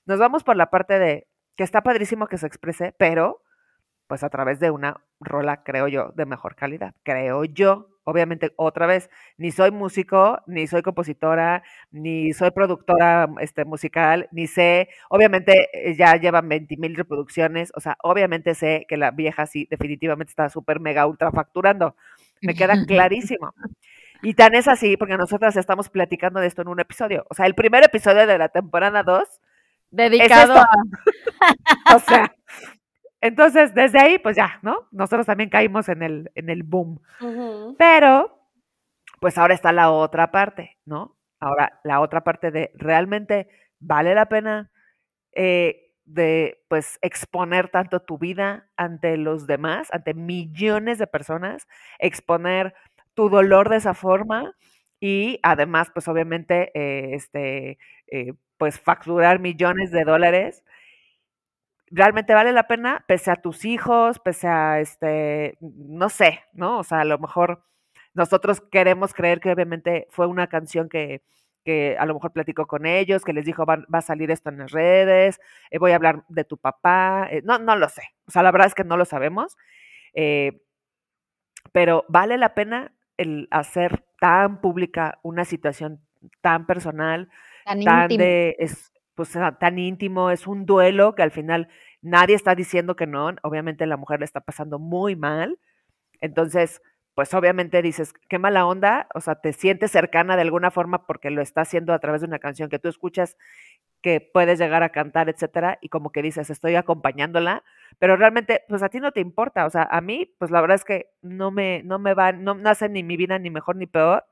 Nos 0.05 0.19
vamos 0.19 0.43
por 0.43 0.55
la 0.55 0.69
parte 0.69 0.99
de 0.99 1.27
que 1.55 1.63
está 1.63 1.81
padrísimo 1.81 2.27
que 2.27 2.37
se 2.37 2.47
exprese, 2.47 2.93
pero 2.97 3.41
pues 4.07 4.23
a 4.23 4.29
través 4.29 4.59
de 4.59 4.71
una 4.71 5.01
rola, 5.19 5.63
creo 5.63 5.87
yo, 5.87 6.11
de 6.15 6.25
mejor 6.25 6.55
calidad, 6.55 6.93
creo 7.03 7.43
yo. 7.45 7.89
obviamente, 8.05 8.53
otra 8.55 8.87
vez, 8.87 9.09
ni 9.37 9.51
soy 9.51 9.71
músico, 9.71 10.41
ni 10.47 10.65
soy 10.65 10.81
compositora, 10.81 11.63
ni 11.91 12.31
soy 12.31 12.51
productora 12.51 13.27
este, 13.41 13.65
musical, 13.65 14.29
ni 14.31 14.47
sé, 14.47 14.87
obviamente 15.09 15.67
eh, 15.73 15.93
ya 15.95 16.15
llevan 16.15 16.47
20 16.47 16.77
mil 16.77 16.95
reproducciones, 16.95 17.71
o 17.75 17.81
sea, 17.81 17.97
obviamente 18.01 18.55
sé 18.55 18.85
que 18.87 18.95
la 18.95 19.11
vieja 19.11 19.45
sí 19.45 19.67
definitivamente 19.69 20.31
está 20.31 20.49
súper 20.49 20.79
mega 20.79 21.05
ultra 21.05 21.31
facturando, 21.31 21.97
me 22.41 22.55
queda 22.55 22.75
clarísimo. 22.87 23.53
Y 24.23 24.33
tan 24.33 24.55
es 24.55 24.67
así, 24.67 24.97
porque 24.97 25.17
nosotras 25.17 25.57
estamos 25.57 25.89
platicando 25.89 26.39
de 26.39 26.47
esto 26.47 26.61
en 26.61 26.69
un 26.69 26.79
episodio, 26.79 27.25
o 27.29 27.35
sea, 27.35 27.45
el 27.45 27.55
primer 27.55 27.83
episodio 27.83 28.25
de 28.25 28.37
la 28.37 28.49
temporada 28.49 29.03
2. 29.03 29.27
Dedicado 29.89 30.53
a... 30.57 30.67
o 31.95 31.99
sea, 31.99 32.33
entonces, 33.21 33.73
desde 33.73 33.99
ahí, 33.99 34.19
pues 34.19 34.35
ya, 34.35 34.59
¿no? 34.61 34.87
Nosotros 34.91 35.25
también 35.25 35.49
caímos 35.49 35.89
en 35.89 36.03
el, 36.03 36.31
en 36.35 36.49
el 36.49 36.63
boom. 36.63 37.01
Pero, 37.77 38.39
pues 39.21 39.37
ahora 39.37 39.53
está 39.55 39.71
la 39.73 39.91
otra 39.91 40.31
parte, 40.31 40.77
¿no? 40.85 41.17
Ahora, 41.39 41.79
la 41.83 42.01
otra 42.01 42.23
parte 42.23 42.51
de 42.51 42.71
realmente 42.75 43.47
vale 43.79 44.15
la 44.15 44.27
pena 44.27 44.71
eh, 45.33 45.91
de, 46.05 46.63
pues, 46.69 46.99
exponer 47.01 47.69
tanto 47.69 48.01
tu 48.01 48.17
vida 48.17 48.69
ante 48.77 49.17
los 49.17 49.47
demás, 49.47 49.89
ante 49.93 50.13
millones 50.13 50.99
de 50.99 51.07
personas, 51.07 51.67
exponer 51.99 52.73
tu 53.15 53.29
dolor 53.29 53.69
de 53.69 53.77
esa 53.77 53.93
forma 53.93 54.53
y 54.99 55.39
además, 55.43 55.89
pues, 55.93 56.07
obviamente, 56.07 56.71
eh, 56.75 57.15
este, 57.15 57.79
eh, 58.07 58.33
pues, 58.57 58.79
facturar 58.79 59.39
millones 59.39 59.91
de 59.91 60.03
dólares 60.05 60.63
realmente 61.89 62.33
vale 62.33 62.51
la 62.51 62.67
pena, 62.67 63.03
pese 63.07 63.31
a 63.31 63.37
tus 63.37 63.65
hijos, 63.65 64.19
pese 64.19 64.47
a 64.47 64.79
este, 64.79 65.57
no 65.61 66.09
sé, 66.09 66.41
¿no? 66.53 66.79
O 66.79 66.83
sea, 66.83 67.01
a 67.01 67.05
lo 67.05 67.17
mejor 67.19 67.63
nosotros 68.13 68.61
queremos 68.61 69.13
creer 69.13 69.39
que 69.39 69.51
obviamente 69.51 70.07
fue 70.09 70.27
una 70.27 70.47
canción 70.47 70.89
que, 70.89 71.21
que 71.63 71.97
a 71.99 72.05
lo 72.05 72.13
mejor 72.13 72.31
platicó 72.31 72.65
con 72.65 72.85
ellos, 72.85 73.23
que 73.23 73.33
les 73.33 73.45
dijo 73.45 73.65
va, 73.65 73.85
a 73.91 74.01
salir 74.01 74.31
esto 74.31 74.49
en 74.49 74.59
las 74.59 74.71
redes, 74.71 75.39
eh, 75.69 75.79
voy 75.79 75.91
a 75.91 75.95
hablar 75.95 76.23
de 76.29 76.43
tu 76.43 76.57
papá, 76.57 77.27
eh, 77.29 77.41
no, 77.43 77.59
no 77.59 77.75
lo 77.75 77.89
sé, 77.89 78.03
o 78.25 78.31
sea, 78.31 78.41
la 78.43 78.51
verdad 78.51 78.67
es 78.67 78.75
que 78.75 78.83
no 78.83 78.97
lo 78.97 79.05
sabemos, 79.05 79.57
eh, 80.13 80.61
pero 81.71 82.05
vale 82.07 82.37
la 82.37 82.55
pena 82.55 82.93
el 83.17 83.47
hacer 83.51 84.05
tan 84.19 84.61
pública 84.61 85.19
una 85.23 85.45
situación 85.45 86.01
tan 86.41 86.65
personal, 86.65 87.29
tan, 87.83 88.07
de, 88.07 88.55
es, 88.59 88.91
pues 89.17 89.31
tan 89.59 89.79
íntimo, 89.79 90.29
es 90.29 90.45
un 90.45 90.67
duelo 90.67 91.15
que 91.15 91.23
al 91.23 91.31
final 91.31 91.69
nadie 92.03 92.35
está 92.35 92.53
diciendo 92.53 92.95
que 92.95 93.07
no, 93.07 93.31
obviamente 93.41 93.87
la 93.87 93.97
mujer 93.97 94.19
le 94.19 94.25
está 94.25 94.41
pasando 94.41 94.77
muy 94.77 95.15
mal, 95.15 95.59
entonces, 96.21 96.83
pues 97.15 97.33
obviamente 97.33 97.81
dices, 97.81 98.13
qué 98.29 98.37
mala 98.37 98.67
onda, 98.67 99.07
o 99.15 99.21
sea, 99.21 99.35
te 99.35 99.53
sientes 99.53 99.89
cercana 99.91 100.35
de 100.35 100.43
alguna 100.43 100.69
forma 100.69 101.07
porque 101.07 101.31
lo 101.31 101.41
está 101.41 101.61
haciendo 101.61 101.93
a 101.93 101.99
través 101.99 102.21
de 102.21 102.27
una 102.27 102.37
canción 102.37 102.69
que 102.69 102.77
tú 102.77 102.89
escuchas 102.89 103.37
que 104.03 104.21
puedes 104.21 104.59
llegar 104.59 104.83
a 104.83 104.89
cantar, 104.89 105.29
etcétera, 105.29 105.79
y 105.81 105.89
como 105.89 106.11
que 106.11 106.21
dices, 106.21 106.51
estoy 106.51 106.75
acompañándola, 106.75 107.63
pero 107.97 108.17
realmente, 108.17 108.65
pues 108.69 108.83
a 108.83 108.89
ti 108.89 108.99
no 108.99 109.11
te 109.13 109.19
importa, 109.21 109.65
o 109.65 109.71
sea, 109.71 109.87
a 109.89 109.99
mí, 109.99 110.31
pues 110.37 110.51
la 110.51 110.61
verdad 110.61 110.75
es 110.75 110.85
que 110.85 111.09
no 111.23 111.49
me, 111.49 111.81
no 111.83 111.97
me 111.97 112.13
va, 112.13 112.33
no, 112.33 112.53
no 112.53 112.71
ni 112.91 113.01
mi 113.03 113.17
vida 113.17 113.39
ni 113.39 113.49
mejor 113.49 113.77
ni 113.77 113.87
peor. 113.87 114.25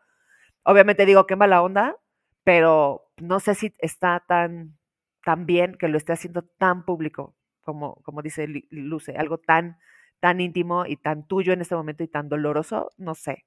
Obviamente 0.64 1.08
digo, 1.08 1.26
qué 1.26 1.36
mala 1.36 1.64
onda, 1.64 1.98
pero 2.46 3.10
no 3.18 3.42
sé 3.42 3.56
si 3.56 3.74
está 3.80 4.24
tan, 4.26 4.78
tan 5.26 5.46
bien 5.46 5.76
que 5.78 5.90
lo 5.90 5.98
esté 5.98 6.14
haciendo 6.14 6.44
tan 6.44 6.86
público, 6.86 7.36
como, 7.62 7.96
como 8.04 8.22
dice 8.22 8.48
Luce, 8.70 9.18
algo 9.18 9.40
tan, 9.40 9.80
tan 10.20 10.40
íntimo 10.40 10.86
y 10.86 10.96
tan 10.96 11.28
tuyo 11.28 11.52
en 11.52 11.62
este 11.62 11.76
momento 11.76 12.04
y 12.04 12.08
tan 12.08 12.30
doloroso, 12.30 12.92
no 12.98 13.16
sé, 13.16 13.46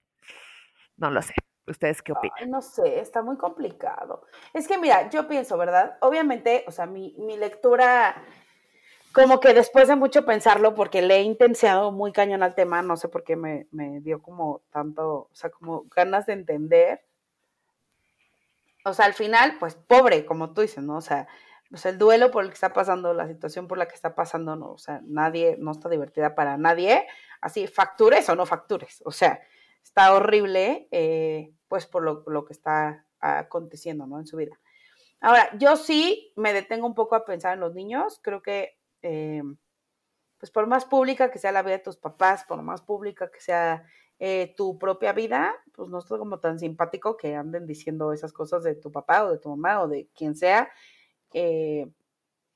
no 0.96 1.10
lo 1.10 1.22
sé. 1.22 1.34
¿Ustedes 1.68 2.02
qué 2.02 2.12
opinan? 2.12 2.50
no 2.50 2.62
sé, 2.62 2.98
está 2.98 3.22
muy 3.22 3.36
complicado. 3.36 4.24
Es 4.54 4.66
que 4.66 4.78
mira, 4.78 5.10
yo 5.10 5.28
pienso, 5.28 5.56
¿verdad? 5.58 5.98
Obviamente, 6.00 6.64
o 6.66 6.72
sea, 6.72 6.86
mi, 6.86 7.14
mi 7.18 7.36
lectura, 7.36 8.24
como 9.12 9.38
que 9.38 9.52
después 9.52 9.86
de 9.86 9.94
mucho 9.94 10.24
pensarlo, 10.24 10.74
porque 10.74 11.02
le 11.02 11.18
he 11.18 11.22
intensiado 11.22 11.92
muy 11.92 12.10
cañón 12.10 12.42
al 12.42 12.54
tema, 12.54 12.80
no 12.80 12.96
sé 12.96 13.08
por 13.08 13.22
qué 13.22 13.36
me, 13.36 13.68
me 13.70 14.00
dio 14.00 14.22
como 14.22 14.62
tanto, 14.70 15.28
o 15.30 15.34
sea, 15.34 15.50
como 15.50 15.84
ganas 15.94 16.24
de 16.24 16.32
entender 16.32 17.07
o 18.88 18.94
sea, 18.94 19.06
al 19.06 19.14
final, 19.14 19.56
pues 19.58 19.74
pobre, 19.74 20.24
como 20.26 20.52
tú 20.52 20.62
dices, 20.62 20.82
¿no? 20.82 20.96
O 20.96 21.00
sea, 21.00 21.28
pues 21.70 21.84
el 21.86 21.98
duelo 21.98 22.30
por 22.30 22.44
el 22.44 22.50
que 22.50 22.54
está 22.54 22.72
pasando, 22.72 23.12
la 23.12 23.28
situación 23.28 23.68
por 23.68 23.78
la 23.78 23.86
que 23.86 23.94
está 23.94 24.14
pasando, 24.14 24.56
no, 24.56 24.72
o 24.72 24.78
sea, 24.78 25.00
nadie, 25.04 25.56
no 25.58 25.72
está 25.72 25.88
divertida 25.88 26.34
para 26.34 26.56
nadie, 26.56 27.06
así, 27.40 27.66
factures 27.66 28.28
o 28.28 28.36
no 28.36 28.46
factures, 28.46 29.02
o 29.04 29.10
sea, 29.10 29.40
está 29.82 30.14
horrible, 30.14 30.88
eh, 30.90 31.52
pues 31.68 31.86
por 31.86 32.02
lo, 32.02 32.44
que 32.44 32.52
está 32.52 33.06
aconteciendo, 33.20 34.06
¿no? 34.06 34.18
En 34.18 34.26
su 34.26 34.36
vida. 34.36 34.58
Ahora, 35.20 35.50
yo 35.58 35.76
sí 35.76 36.32
me 36.36 36.52
detengo 36.52 36.86
un 36.86 36.94
poco 36.94 37.16
a 37.16 37.24
pensar 37.24 37.54
en 37.54 37.60
los 37.60 37.74
niños, 37.74 38.20
creo 38.22 38.42
que, 38.42 38.78
eh, 39.02 39.42
pues 40.38 40.52
por 40.52 40.66
más 40.68 40.84
pública 40.84 41.30
que 41.30 41.38
sea 41.38 41.52
la 41.52 41.62
vida 41.62 41.78
de 41.78 41.82
tus 41.82 41.96
papás, 41.96 42.44
por 42.44 42.62
más 42.62 42.80
pública 42.80 43.30
que 43.30 43.40
sea 43.40 43.84
eh, 44.18 44.54
tu 44.56 44.78
propia 44.78 45.12
vida, 45.12 45.54
pues 45.72 45.88
no 45.88 45.98
es 45.98 46.06
como 46.06 46.40
tan 46.40 46.58
simpático 46.58 47.16
que 47.16 47.36
anden 47.36 47.66
diciendo 47.66 48.12
esas 48.12 48.32
cosas 48.32 48.64
de 48.64 48.74
tu 48.74 48.90
papá 48.90 49.24
o 49.24 49.30
de 49.30 49.38
tu 49.38 49.48
mamá 49.50 49.80
o 49.82 49.88
de 49.88 50.08
quien 50.14 50.34
sea, 50.34 50.68
eh, 51.32 51.88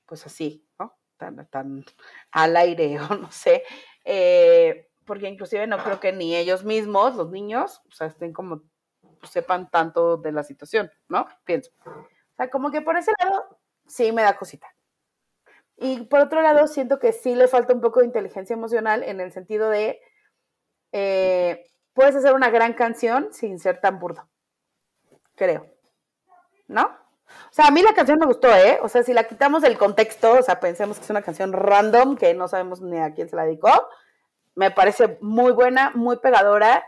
pues 0.07 0.27
así, 0.27 0.67
¿no? 0.79 0.97
Tan, 1.17 1.49
tan 1.49 1.85
al 2.33 2.57
aire 2.57 2.97
o 3.01 3.17
no 3.17 3.31
sé, 3.31 3.63
eh, 4.05 4.89
porque 5.05 5.29
inclusive 5.29 5.67
no 5.67 5.79
creo 5.79 6.01
que 6.01 6.13
ni 6.13 6.35
ellos 6.37 6.65
mismos, 6.65 7.17
los 7.17 7.31
niños, 7.31 7.83
o 7.89 7.93
sea, 7.93 8.09
estén 8.09 8.33
como, 8.33 8.63
pues, 9.21 9.33
sepan 9.33 9.71
tanto 9.71 10.17
de 10.17 10.33
la 10.33 10.43
situación, 10.43 10.91
¿no? 11.09 11.27
Pienso. 11.45 11.71
O 11.85 12.37
sea, 12.37 12.51
como 12.51 12.71
que 12.71 12.81
por 12.81 12.97
ese 12.97 13.13
lado 13.23 13.59
sí 13.87 14.11
me 14.13 14.23
da 14.23 14.37
cosita. 14.37 14.75
Y 15.77 16.05
por 16.05 16.21
otro 16.21 16.43
lado, 16.43 16.67
siento 16.69 16.99
que 16.99 17.13
sí 17.13 17.35
le 17.35 17.49
falta 17.49 17.75
un 17.75 17.81
poco 17.81 18.01
de 18.01 18.07
inteligencia 18.07 18.55
emocional 18.55 19.03
en 19.03 19.21
el 19.21 19.33
sentido 19.33 19.69
de 19.69 20.01
eh, 20.93 21.67
puedes 21.95 22.15
hacer 22.17 22.35
una 22.35 22.51
gran 22.51 22.75
canción 22.75 23.33
sin 23.33 23.59
ser 23.59 23.81
tan 23.81 23.99
burdo. 23.99 24.29
Creo. 25.35 25.67
¿No? 26.69 26.83
O 26.85 27.55
sea, 27.55 27.67
a 27.67 27.71
mí 27.71 27.83
la 27.83 27.95
canción 27.95 28.19
me 28.19 28.27
gustó, 28.27 28.55
¿eh? 28.55 28.79
O 28.83 28.89
sea, 28.89 29.03
si 29.03 29.13
la 29.13 29.25
quitamos 29.25 29.63
del 29.63 29.79
contexto, 29.79 30.33
o 30.35 30.43
sea, 30.43 30.61
pensemos 30.61 30.99
que 30.99 31.05
es 31.05 31.11
una 31.11 31.23
canción 31.23 31.53
random, 31.53 32.17
que 32.17 32.35
no 32.35 32.49
sabemos 32.49 32.81
ni 32.81 32.99
a 32.99 33.13
quién 33.15 33.29
se 33.29 33.37
la 33.37 33.45
dedicó, 33.45 33.89
me 34.55 34.71
parece 34.71 35.19
muy 35.21 35.53
buena, 35.53 35.93
muy 35.95 36.19
pegadora. 36.19 36.85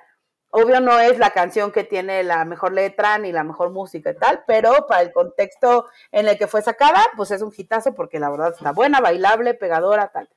Obvio 0.51 0.81
no 0.81 1.01
es 1.01 1.19
la 1.19 1.31
canción 1.31 1.73
que 1.73 1.83
tiene 1.85 2.23
la 2.23 2.45
mejor 2.45 2.73
letra 2.73 3.19
ni 3.19 3.33
la 3.33 3.43
mejor 3.43 3.71
música 3.71 4.11
y 4.11 4.17
tal, 4.17 4.45
pero 4.47 4.87
para 4.87 5.03
el 5.03 5.13
contexto 5.13 5.87
en 6.13 6.29
el 6.29 6.39
que 6.39 6.47
fue 6.47 6.63
sacada, 6.63 7.05
pues 7.17 7.31
es 7.31 7.43
un 7.43 7.53
hitazo 7.57 7.95
porque 7.95 8.21
la 8.21 8.31
verdad 8.31 8.55
está 8.57 8.73
buena, 8.73 9.01
bailable, 9.01 9.55
pegadora, 9.55 10.09
tal. 10.09 10.29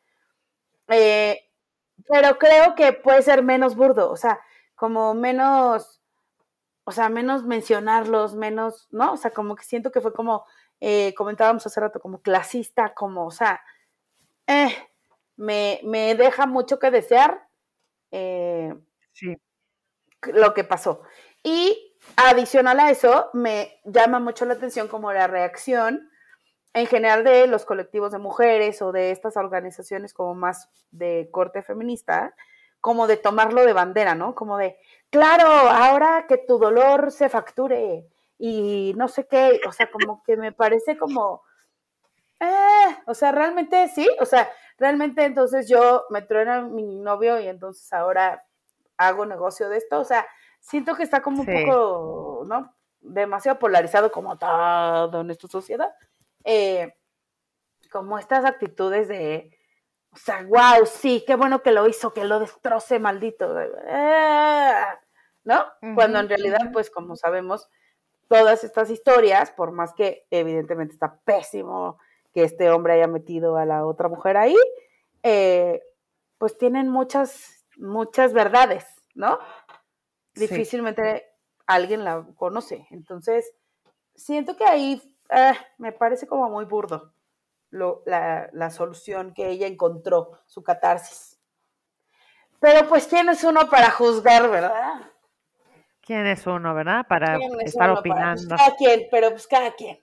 Eh, 0.88 1.47
pero 2.08 2.38
creo 2.38 2.76
que 2.76 2.94
puede 2.94 3.22
ser 3.22 3.44
menos 3.44 3.76
burdo, 3.76 4.12
o 4.12 4.18
sea, 4.18 4.40
como 4.76 5.14
menos, 5.14 6.02
o 6.84 6.92
sea, 6.92 7.10
menos 7.10 7.44
mencionarlos, 7.44 8.36
menos, 8.36 8.88
¿no? 8.92 9.14
O 9.14 9.18
sea, 9.18 9.32
como 9.32 9.56
que 9.56 9.64
siento 9.64 9.92
que 9.92 10.02
fue 10.02 10.14
como, 10.14 10.46
eh, 10.80 11.14
comentábamos 11.16 11.66
hace 11.66 11.80
rato, 11.80 12.00
como 12.00 12.22
clasista, 12.22 12.94
como, 12.94 13.26
o 13.26 13.32
sea, 13.32 13.62
eh, 14.46 14.70
me, 15.36 15.80
me, 15.84 16.16
deja 16.16 16.46
mucho 16.46 16.80
que 16.80 16.92
desear 16.92 17.48
eh, 18.12 18.74
sí. 19.14 19.36
lo 20.34 20.54
que 20.54 20.64
pasó. 20.64 21.02
Y 21.44 21.96
adicional 22.16 22.80
a 22.80 22.92
eso, 22.92 23.30
me 23.34 23.82
llama 23.84 24.20
mucho 24.20 24.46
la 24.46 24.54
atención 24.54 24.88
como 24.88 25.12
la 25.12 25.28
reacción 25.28 26.10
en 26.78 26.86
general 26.86 27.24
de 27.24 27.48
los 27.48 27.66
colectivos 27.66 28.12
de 28.12 28.20
mujeres 28.20 28.82
o 28.84 28.92
de 28.92 29.10
estas 29.12 29.36
organizaciones 29.36 30.14
como 30.14 30.36
más 30.36 30.70
de 30.92 31.28
corte 31.32 31.64
feminista, 31.64 32.36
como 32.82 33.08
de 33.08 33.18
tomarlo 33.18 33.66
de 33.66 33.74
bandera, 33.74 34.14
¿no? 34.14 34.36
Como 34.36 34.58
de, 34.58 34.78
claro, 35.10 35.48
ahora 35.48 36.26
que 36.28 36.38
tu 36.38 36.60
dolor 36.60 37.12
se 37.12 37.30
facture 37.30 38.08
y 38.38 38.94
no 38.96 39.08
sé 39.08 39.26
qué, 39.26 39.60
o 39.68 39.72
sea, 39.72 39.90
como 39.90 40.22
que 40.24 40.38
me 40.38 40.52
parece 40.52 40.98
como, 40.98 41.42
eh, 42.40 42.98
o 43.08 43.16
sea, 43.16 43.32
realmente 43.32 43.88
sí, 43.88 44.08
o 44.20 44.26
sea, 44.26 44.48
realmente 44.78 45.26
entonces 45.26 45.68
yo 45.68 46.06
me 46.12 46.22
truena 46.22 46.62
mi 46.62 47.00
novio 47.00 47.40
y 47.40 47.48
entonces 47.48 47.92
ahora 47.92 48.46
hago 48.98 49.26
negocio 49.26 49.68
de 49.70 49.78
esto, 49.78 50.00
o 50.00 50.06
sea, 50.06 50.28
siento 50.60 50.96
que 50.96 51.04
está 51.04 51.22
como 51.22 51.42
un 51.42 51.48
poco, 51.48 52.44
¿no? 52.46 52.72
Demasiado 53.02 53.58
polarizado 53.58 54.12
como 54.12 54.38
todo 54.38 55.22
en 55.22 55.32
esta 55.32 55.48
sociedad. 55.48 55.92
Eh, 56.48 56.94
como 57.92 58.18
estas 58.18 58.46
actitudes 58.46 59.08
de, 59.08 59.52
o 60.12 60.18
sea, 60.18 60.44
wow, 60.44 60.86
sí, 60.86 61.24
qué 61.28 61.36
bueno 61.36 61.62
que 61.62 61.72
lo 61.72 61.88
hizo, 61.88 62.14
que 62.14 62.24
lo 62.24 62.40
destroce, 62.40 63.00
maldito. 63.00 63.56
Ah", 63.90 65.00
¿No? 65.44 65.66
Cuando 65.96 66.20
en 66.20 66.30
realidad, 66.30 66.72
pues 66.74 66.90
como 66.90 67.16
sabemos, 67.16 67.70
todas 68.28 68.64
estas 68.64 68.90
historias, 68.90 69.52
por 69.52 69.72
más 69.72 69.94
que 69.94 70.26
evidentemente 70.30 70.94
está 70.94 71.20
pésimo 71.24 72.00
que 72.34 72.44
este 72.44 72.70
hombre 72.70 72.94
haya 72.94 73.08
metido 73.08 73.58
a 73.58 73.66
la 73.66 73.86
otra 73.86 74.10
mujer 74.10 74.38
ahí, 74.38 74.58
eh, 75.24 75.82
pues 76.38 76.58
tienen 76.58 76.90
muchas, 76.90 77.66
muchas 77.78 78.34
verdades, 78.34 78.86
¿no? 79.16 79.40
difícilmente 80.38 81.26
alguien 81.66 82.04
la 82.04 82.26
conoce. 82.36 82.88
Entonces, 82.92 83.54
siento 84.16 84.56
que 84.56 84.66
ahí 84.66 85.02
eh, 85.30 85.54
me 85.78 85.92
parece 85.92 86.28
como 86.28 86.50
muy 86.50 86.66
burdo 86.66 87.14
lo, 87.70 88.02
la, 88.06 88.50
la 88.54 88.70
solución 88.70 89.34
que 89.34 89.50
ella 89.50 89.68
encontró, 89.68 90.40
su 90.46 90.64
catarsis. 90.64 91.40
Pero 92.60 92.88
pues, 92.88 93.06
¿quién 93.08 93.30
es 93.30 93.44
uno 93.44 93.70
para 93.70 93.92
juzgar, 93.92 94.50
verdad? 94.50 95.12
¿Quién 96.02 96.26
es 96.26 96.48
uno, 96.48 96.74
verdad? 96.74 97.06
Para 97.08 97.38
¿Quién 97.38 97.52
es 97.62 97.68
estar 97.74 97.92
uno 97.92 98.02
para- 98.02 98.34
opinando. 98.34 98.48
pues, 98.48 98.62
cada 98.62 98.76
quien, 98.78 99.08
pero 99.12 99.30
pues 99.32 99.48
cada 99.48 99.72
quien. 99.74 100.00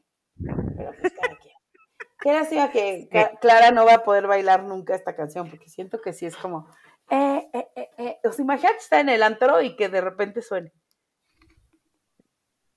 Pero 0.76 0.92
pues 1.00 1.12
cada 1.14 1.36
quien. 1.36 1.54
Qué 2.20 2.32
lástima 2.32 2.70
que 2.70 3.08
Clara 3.40 3.70
no 3.70 3.84
va 3.84 3.94
a 3.94 4.04
poder 4.04 4.26
bailar 4.26 4.62
nunca 4.62 4.94
esta 4.94 5.14
canción, 5.16 5.48
porque 5.50 5.68
siento 5.68 6.00
que 6.00 6.12
sí 6.12 6.26
es 6.26 6.36
como, 6.36 6.68
eh, 7.10 7.48
eh, 7.52 7.68
eh, 7.76 7.90
eh. 7.98 8.20
O 8.24 8.32
sea, 8.32 8.42
imagínate 8.42 8.78
estar 8.78 9.00
en 9.00 9.08
el 9.10 9.22
antro 9.22 9.60
y 9.60 9.76
que 9.76 9.88
de 9.88 10.00
repente 10.00 10.40
suene. 10.42 10.72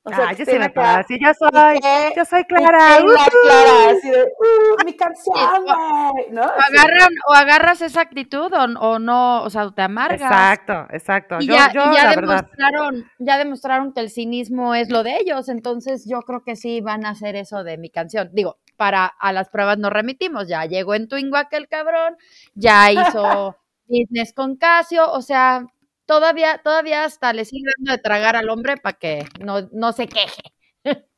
O 0.07 0.09
ah, 0.13 0.33
que 0.33 0.45
yo 0.45 0.63
acá, 0.63 0.73
pasa. 0.73 1.03
Sí, 1.05 1.17
yo 1.21 1.33
soy, 1.33 1.79
yo 2.15 2.23
soy 2.23 2.43
Clara. 2.45 2.99
la. 3.01 3.25
Clara, 3.25 3.89
así 3.89 4.09
de, 4.09 4.23
"Uh, 4.23 4.85
mi 4.85 4.93
canción, 4.95 5.63
güey", 5.63 6.31
¿no? 6.31 6.43
O, 6.43 6.45
agarran, 6.45 7.09
o 7.27 7.33
agarras 7.33 7.81
esa 7.81 8.01
actitud 8.01 8.53
o, 8.53 8.79
o 8.79 8.99
no, 8.99 9.43
o 9.43 9.49
sea, 9.49 9.69
te 9.71 9.81
amargas. 9.81 10.21
Exacto, 10.21 10.87
exacto. 10.91 11.37
Y 11.41 11.47
yo, 11.47 11.55
ya, 11.55 11.73
yo, 11.73 11.91
y 11.91 11.95
ya 11.95 12.05
la 12.05 12.15
verdad. 12.15 12.45
demostraron, 12.45 13.11
ya 13.19 13.37
demostraron 13.37 13.93
que 13.93 13.99
el 13.99 14.09
cinismo 14.09 14.75
es 14.75 14.89
lo 14.89 15.03
de 15.03 15.17
ellos, 15.17 15.49
entonces 15.49 16.05
yo 16.07 16.21
creo 16.21 16.41
que 16.41 16.55
sí 16.55 16.79
van 16.79 17.05
a 17.05 17.09
hacer 17.09 17.35
eso 17.35 17.65
de 17.65 17.77
mi 17.77 17.89
canción. 17.89 18.29
Digo, 18.31 18.59
para 18.77 19.07
a 19.07 19.33
las 19.33 19.49
pruebas 19.49 19.77
nos 19.77 19.91
remitimos, 19.91 20.47
ya 20.47 20.65
llegó 20.65 20.95
en 20.95 21.09
Twingo 21.09 21.35
aquel 21.35 21.67
cabrón, 21.67 22.15
ya 22.55 22.93
hizo 22.93 23.57
business 23.87 24.33
con 24.33 24.55
Casio, 24.55 25.11
o 25.11 25.21
sea, 25.21 25.65
todavía, 26.07 26.59
todavía 26.63 27.03
hasta 27.05 27.33
le 27.33 27.45
sigue 27.45 27.69
dando 27.77 27.93
de 27.93 27.99
tragar 27.99 28.35
al 28.35 28.49
hombre 28.49 28.77
para 28.77 28.97
que 28.97 29.25
no, 29.39 29.69
no 29.73 29.93
se 29.93 30.07
queje. 30.09 30.41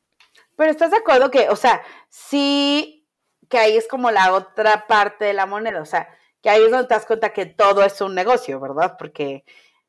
Pero 0.56 0.70
estás 0.70 0.90
de 0.90 0.98
acuerdo 0.98 1.30
que, 1.30 1.48
o 1.48 1.56
sea, 1.56 1.82
sí, 2.10 3.08
que 3.48 3.58
ahí 3.58 3.76
es 3.76 3.88
como 3.88 4.10
la 4.10 4.34
otra 4.34 4.86
parte 4.86 5.24
de 5.26 5.32
la 5.34 5.46
moneda, 5.46 5.80
o 5.82 5.86
sea, 5.86 6.08
que 6.42 6.50
ahí 6.50 6.62
es 6.64 6.70
donde 6.70 6.88
te 6.88 6.94
das 6.94 7.06
cuenta 7.06 7.32
que 7.32 7.46
todo 7.46 7.84
es 7.84 8.00
un 8.02 8.14
negocio, 8.14 8.60
¿verdad? 8.60 8.96
Porque, 8.98 9.44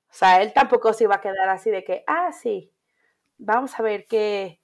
o 0.10 0.13
sea, 0.13 0.41
él 0.41 0.53
tampoco 0.53 0.93
se 0.93 1.05
iba 1.05 1.15
a 1.15 1.22
quedar 1.22 1.50
así 1.50 1.70
de 1.72 1.84
que, 1.84 2.03
ah, 2.08 2.31
sí, 2.31 2.72
vamos 3.38 3.79
a 3.79 3.84
ver 3.84 4.05
qué, 4.08 4.62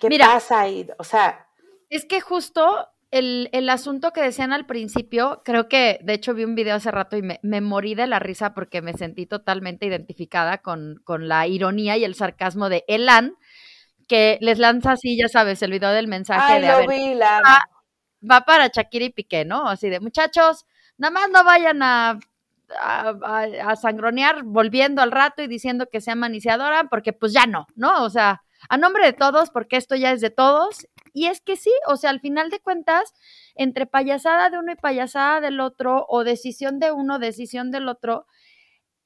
qué 0.00 0.08
Mira. 0.08 0.26
pasa 0.26 0.68
y, 0.68 0.88
o 0.98 1.04
sea, 1.04 1.48
Es 1.90 2.04
que 2.06 2.20
justo 2.20 2.88
el, 3.10 3.48
el 3.52 3.70
asunto 3.70 4.12
que 4.12 4.20
decían 4.22 4.52
al 4.52 4.66
principio, 4.66 5.42
creo 5.44 5.68
que 5.68 5.98
de 6.02 6.14
hecho 6.14 6.34
vi 6.34 6.44
un 6.44 6.54
video 6.54 6.76
hace 6.76 6.90
rato 6.90 7.16
y 7.16 7.22
me, 7.22 7.40
me 7.42 7.60
morí 7.60 7.94
de 7.94 8.06
la 8.06 8.18
risa 8.18 8.54
porque 8.54 8.82
me 8.82 8.92
sentí 8.94 9.26
totalmente 9.26 9.86
identificada 9.86 10.58
con, 10.58 11.00
con 11.04 11.28
la 11.28 11.46
ironía 11.46 11.96
y 11.96 12.04
el 12.04 12.14
sarcasmo 12.14 12.68
de 12.68 12.84
Elan, 12.88 13.34
que 14.08 14.38
les 14.40 14.58
lanza 14.58 14.92
así, 14.92 15.16
ya 15.18 15.28
sabes, 15.28 15.62
el 15.62 15.72
video 15.72 15.90
del 15.90 16.08
mensaje 16.08 16.54
ay, 16.54 16.60
de, 16.60 16.68
a 16.68 16.80
lo 16.80 16.86
ver, 16.86 16.88
vi, 16.88 17.14
la 17.14 17.38
ah, 17.44 17.60
va 18.30 18.42
para 18.42 18.68
Shakira 18.68 19.06
y 19.06 19.10
Piqué, 19.10 19.44
¿no? 19.44 19.68
Así 19.68 19.88
de, 19.90 20.00
muchachos, 20.00 20.66
nada 20.98 21.12
más 21.12 21.30
no 21.30 21.44
vayan 21.44 21.82
a, 21.82 22.18
a, 22.80 23.14
a- 23.22 23.70
a 23.72 23.76
sangronear 23.76 24.42
volviendo 24.44 25.02
al 25.02 25.10
rato 25.12 25.42
y 25.42 25.46
diciendo 25.48 25.86
que 25.90 26.00
se 26.00 26.10
aman 26.10 26.34
y 26.34 26.40
se 26.40 26.50
adoran, 26.50 26.88
porque 26.88 27.12
pues 27.12 27.32
ya 27.32 27.46
no, 27.46 27.66
¿no? 27.76 28.04
O 28.04 28.10
sea, 28.10 28.42
a 28.68 28.76
nombre 28.76 29.04
de 29.04 29.12
todos, 29.12 29.50
porque 29.50 29.76
esto 29.76 29.94
ya 29.96 30.12
es 30.12 30.20
de 30.20 30.30
todos. 30.30 30.86
Y 31.18 31.26
es 31.26 31.40
que 31.40 31.56
sí, 31.56 31.72
o 31.88 31.96
sea, 31.96 32.10
al 32.10 32.20
final 32.20 32.48
de 32.48 32.60
cuentas, 32.60 33.12
entre 33.56 33.86
payasada 33.86 34.50
de 34.50 34.58
uno 34.58 34.70
y 34.70 34.76
payasada 34.76 35.40
del 35.40 35.58
otro, 35.58 36.06
o 36.08 36.22
decisión 36.22 36.78
de 36.78 36.92
uno, 36.92 37.18
decisión 37.18 37.72
del 37.72 37.88
otro, 37.88 38.26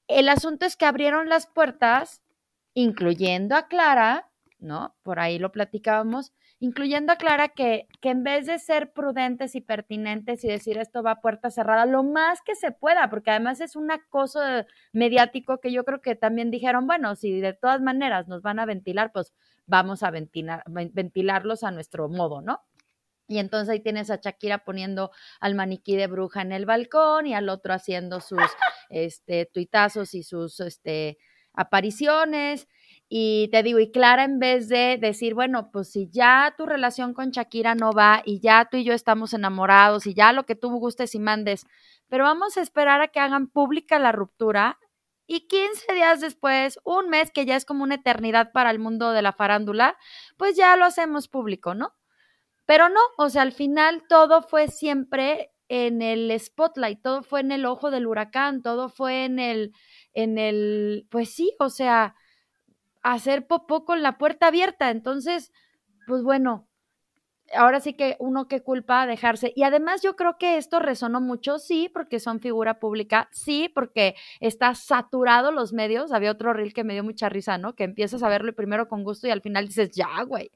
el 0.09 0.29
asunto 0.29 0.67
es 0.67 0.77
que 0.77 0.85
abrieron 0.85 1.31
las 1.31 1.47
puertas, 1.47 2.21
incluyendo 2.75 3.57
a 3.57 3.67
Clara, 3.67 4.29
¿no? 4.59 4.95
Por 5.03 5.21
ahí 5.21 5.39
lo 5.39 5.53
platicábamos, 5.53 6.35
incluyendo 6.61 7.15
a 7.15 7.17
Clara 7.17 7.49
que, 7.49 7.89
que 8.03 8.11
en 8.11 8.25
vez 8.25 8.45
de 8.45 8.59
ser 8.59 8.93
prudentes 8.93 9.55
y 9.55 9.63
pertinentes 9.63 10.45
y 10.45 10.49
decir 10.49 10.77
esto 10.77 11.03
va 11.03 11.13
a 11.13 11.21
puerta 11.23 11.51
cerrada, 11.51 11.87
lo 11.87 12.03
más 12.03 12.43
que 12.43 12.55
se 12.57 12.73
pueda, 12.73 13.09
porque 13.09 13.31
además 13.31 13.63
es 13.63 13.75
un 13.75 13.91
acoso 13.91 14.41
mediático 14.93 15.61
que 15.61 15.73
yo 15.73 15.87
creo 15.87 16.03
que 16.03 16.15
también 16.15 16.51
dijeron, 16.51 16.87
bueno, 16.87 17.17
si 17.17 17.41
de 17.41 17.55
todas 17.55 17.81
maneras 17.81 18.29
nos 18.29 18.43
van 18.43 18.59
a 18.59 18.67
ventilar, 18.67 19.13
pues 19.13 19.33
vamos 19.67 20.03
a 20.03 20.11
ventilar, 20.11 20.63
ven- 20.67 20.91
ventilarlos 20.95 21.65
a 21.65 21.71
nuestro 21.71 22.09
modo, 22.09 22.41
¿no? 22.43 22.61
Y 23.29 23.39
entonces 23.39 23.71
ahí 23.71 23.81
tienes 23.81 24.11
a 24.11 24.17
Shakira 24.17 24.65
poniendo 24.65 25.11
al 25.41 25.55
maniquí 25.55 25.97
de 25.97 26.07
bruja 26.07 26.43
en 26.43 26.53
el 26.53 26.67
balcón 26.67 27.27
y 27.27 27.35
al 27.35 27.49
otro 27.49 27.73
haciendo 27.75 28.21
sus 28.21 28.39
este, 28.91 29.47
tuitazos 29.47 30.15
y 30.15 30.23
sus 30.23 30.61
este, 30.61 31.19
apariciones. 31.55 32.69
Y 33.09 33.49
te 33.53 33.63
digo, 33.63 33.79
y 33.79 33.91
Clara, 33.91 34.25
en 34.25 34.39
vez 34.39 34.69
de 34.69 34.99
decir, 35.01 35.35
bueno, 35.35 35.71
pues 35.73 35.91
si 35.93 36.09
ya 36.11 36.55
tu 36.57 36.67
relación 36.67 37.15
con 37.15 37.31
Shakira 37.31 37.75
no 37.75 37.93
va 37.93 38.23
y 38.25 38.41
ya 38.41 38.69
tú 38.71 38.77
y 38.79 38.85
yo 38.85 38.95
estamos 38.95 39.35
enamorados 39.35 40.07
y 40.07 40.15
ya 40.15 40.33
lo 40.33 40.45
que 40.47 40.55
tú 40.55 40.71
gustes 40.79 41.15
y 41.15 41.19
mandes, 41.19 41.67
pero 42.09 42.25
vamos 42.25 42.57
a 42.57 42.63
esperar 42.63 43.01
a 43.03 43.09
que 43.09 43.21
hagan 43.21 43.49
pública 43.49 43.99
la 43.99 44.13
ruptura 44.13 44.79
y 45.27 45.47
15 45.49 45.93
días 45.95 46.21
después, 46.21 46.79
un 46.85 47.09
mes 47.09 47.31
que 47.31 47.47
ya 47.47 47.57
es 47.57 47.65
como 47.65 47.85
una 47.85 47.97
eternidad 47.97 48.53
para 48.53 48.71
el 48.71 48.79
mundo 48.79 49.13
de 49.13 49.23
la 49.23 49.33
farándula, 49.33 49.97
pues 50.37 50.57
ya 50.57 50.77
lo 50.77 50.85
hacemos 50.85 51.29
público, 51.29 51.75
¿no? 51.75 51.95
Pero 52.67 52.89
no, 52.89 53.01
o 53.19 53.29
sea, 53.29 53.43
al 53.43 53.53
final 53.53 54.05
todo 54.09 54.43
fue 54.43 54.69
siempre 54.69 55.53
en 55.69 56.03
el 56.03 56.39
spotlight, 56.39 57.03
todo 57.03 57.23
fue 57.23 57.41
en 57.41 57.53
el 57.53 57.67
ojo 57.67 57.91
del 57.91 58.07
huracán, 58.07 58.63
todo 58.63 58.89
fue 58.89 59.25
en 59.25 59.39
el, 59.39 59.73
en 60.13 60.39
el, 60.39 61.07
pues 61.11 61.35
sí, 61.35 61.55
o 61.59 61.71
sea, 61.71 62.15
hacer 63.03 63.47
popó 63.47 63.85
con 63.85 64.03
la 64.03 64.19
puerta 64.19 64.49
abierta. 64.49 64.91
Entonces, 64.91 65.53
pues 66.07 66.23
bueno, 66.23 66.69
ahora 67.55 67.81
sí 67.81 67.95
que 67.95 68.17
uno 68.19 68.49
que 68.49 68.63
culpa 68.63 69.07
dejarse. 69.07 69.53
Y 69.55 69.63
además 69.63 70.03
yo 70.03 70.17
creo 70.17 70.39
que 70.39 70.57
esto 70.57 70.79
resonó 70.79 71.21
mucho, 71.21 71.59
sí, 71.59 71.91
porque 71.93 72.21
son 72.21 72.41
figura 72.41 72.81
pública, 72.81 73.29
sí, 73.33 73.69
porque 73.69 74.15
está 74.41 74.75
saturado 74.75 75.53
los 75.53 75.73
medios. 75.73 76.13
Había 76.13 76.33
otro 76.33 76.53
reel 76.53 76.75
que 76.75 76.85
me 76.85 76.95
dio 76.95 77.05
mucha 77.05 77.29
risa, 77.29 77.59
¿no? 77.59 77.75
Que 77.75 77.85
empiezas 77.85 78.23
a 78.23 78.29
verlo 78.29 78.55
primero 78.55 78.89
con 78.89 79.05
gusto 79.05 79.27
y 79.27 79.31
al 79.31 79.43
final 79.43 79.67
dices, 79.67 79.91
ya, 79.93 80.23
güey. 80.23 80.51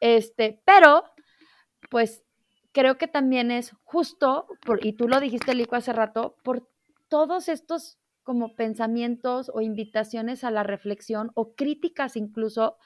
Este, 0.00 0.60
pero, 0.64 1.04
pues 1.90 2.22
creo 2.72 2.98
que 2.98 3.08
también 3.08 3.50
es 3.50 3.72
justo, 3.82 4.46
por, 4.64 4.84
y 4.84 4.92
tú 4.92 5.08
lo 5.08 5.20
dijiste, 5.20 5.54
Lico, 5.54 5.76
hace 5.76 5.92
rato, 5.92 6.36
por 6.42 6.68
todos 7.08 7.48
estos 7.48 7.98
como 8.28 8.54
pensamientos 8.56 9.50
o 9.54 9.62
invitaciones 9.62 10.44
a 10.44 10.50
la 10.50 10.62
reflexión 10.62 11.30
o 11.34 11.54
críticas 11.54 12.14
incluso 12.16 12.76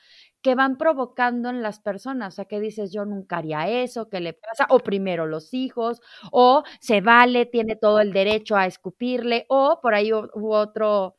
que 0.40 0.55
van 0.55 0.76
provocando 0.78 1.50
en 1.50 1.62
las 1.62 1.81
personas, 1.81 2.35
o 2.35 2.37
sea, 2.37 2.44
que 2.46 2.61
dices, 2.61 2.92
yo 2.92 3.05
nunca 3.05 3.38
haría 3.38 3.68
eso, 3.68 4.09
¿qué 4.09 4.20
le 4.20 4.35
pasa? 4.35 4.66
O 4.70 4.78
primero 4.81 5.26
los 5.26 5.52
hijos, 5.55 6.00
o 6.33 6.62
se 6.81 7.00
vale, 7.00 7.46
tiene 7.46 7.76
todo 7.76 8.00
el 8.00 8.12
derecho 8.12 8.57
a 8.57 8.66
escupirle, 8.66 9.46
o 9.48 9.81
por 9.83 9.94
ahí 9.94 10.11
hu- 10.11 10.31
hubo 10.35 10.50
otro, 10.57 11.16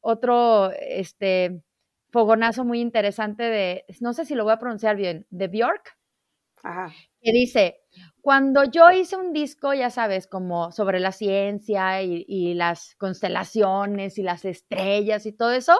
otro, 0.00 0.70
este, 0.72 1.62
fogonazo 2.12 2.64
muy 2.64 2.80
interesante 2.80 3.44
de, 3.44 3.84
no 4.00 4.12
sé 4.14 4.24
si 4.26 4.34
lo 4.34 4.44
voy 4.44 4.52
a 4.54 4.58
pronunciar 4.58 4.96
bien, 4.96 5.26
de 5.30 5.48
Bjork, 5.48 5.96
Ajá. 6.62 6.92
Que 7.22 7.32
dice, 7.32 7.80
cuando 8.20 8.64
yo 8.64 8.90
hice 8.90 9.16
un 9.16 9.32
disco, 9.32 9.74
ya 9.74 9.90
sabes, 9.90 10.26
como 10.26 10.72
sobre 10.72 11.00
la 11.00 11.12
ciencia 11.12 12.02
y, 12.02 12.24
y 12.28 12.54
las 12.54 12.94
constelaciones 12.96 14.18
y 14.18 14.22
las 14.22 14.44
estrellas 14.44 15.26
y 15.26 15.32
todo 15.32 15.52
eso, 15.52 15.78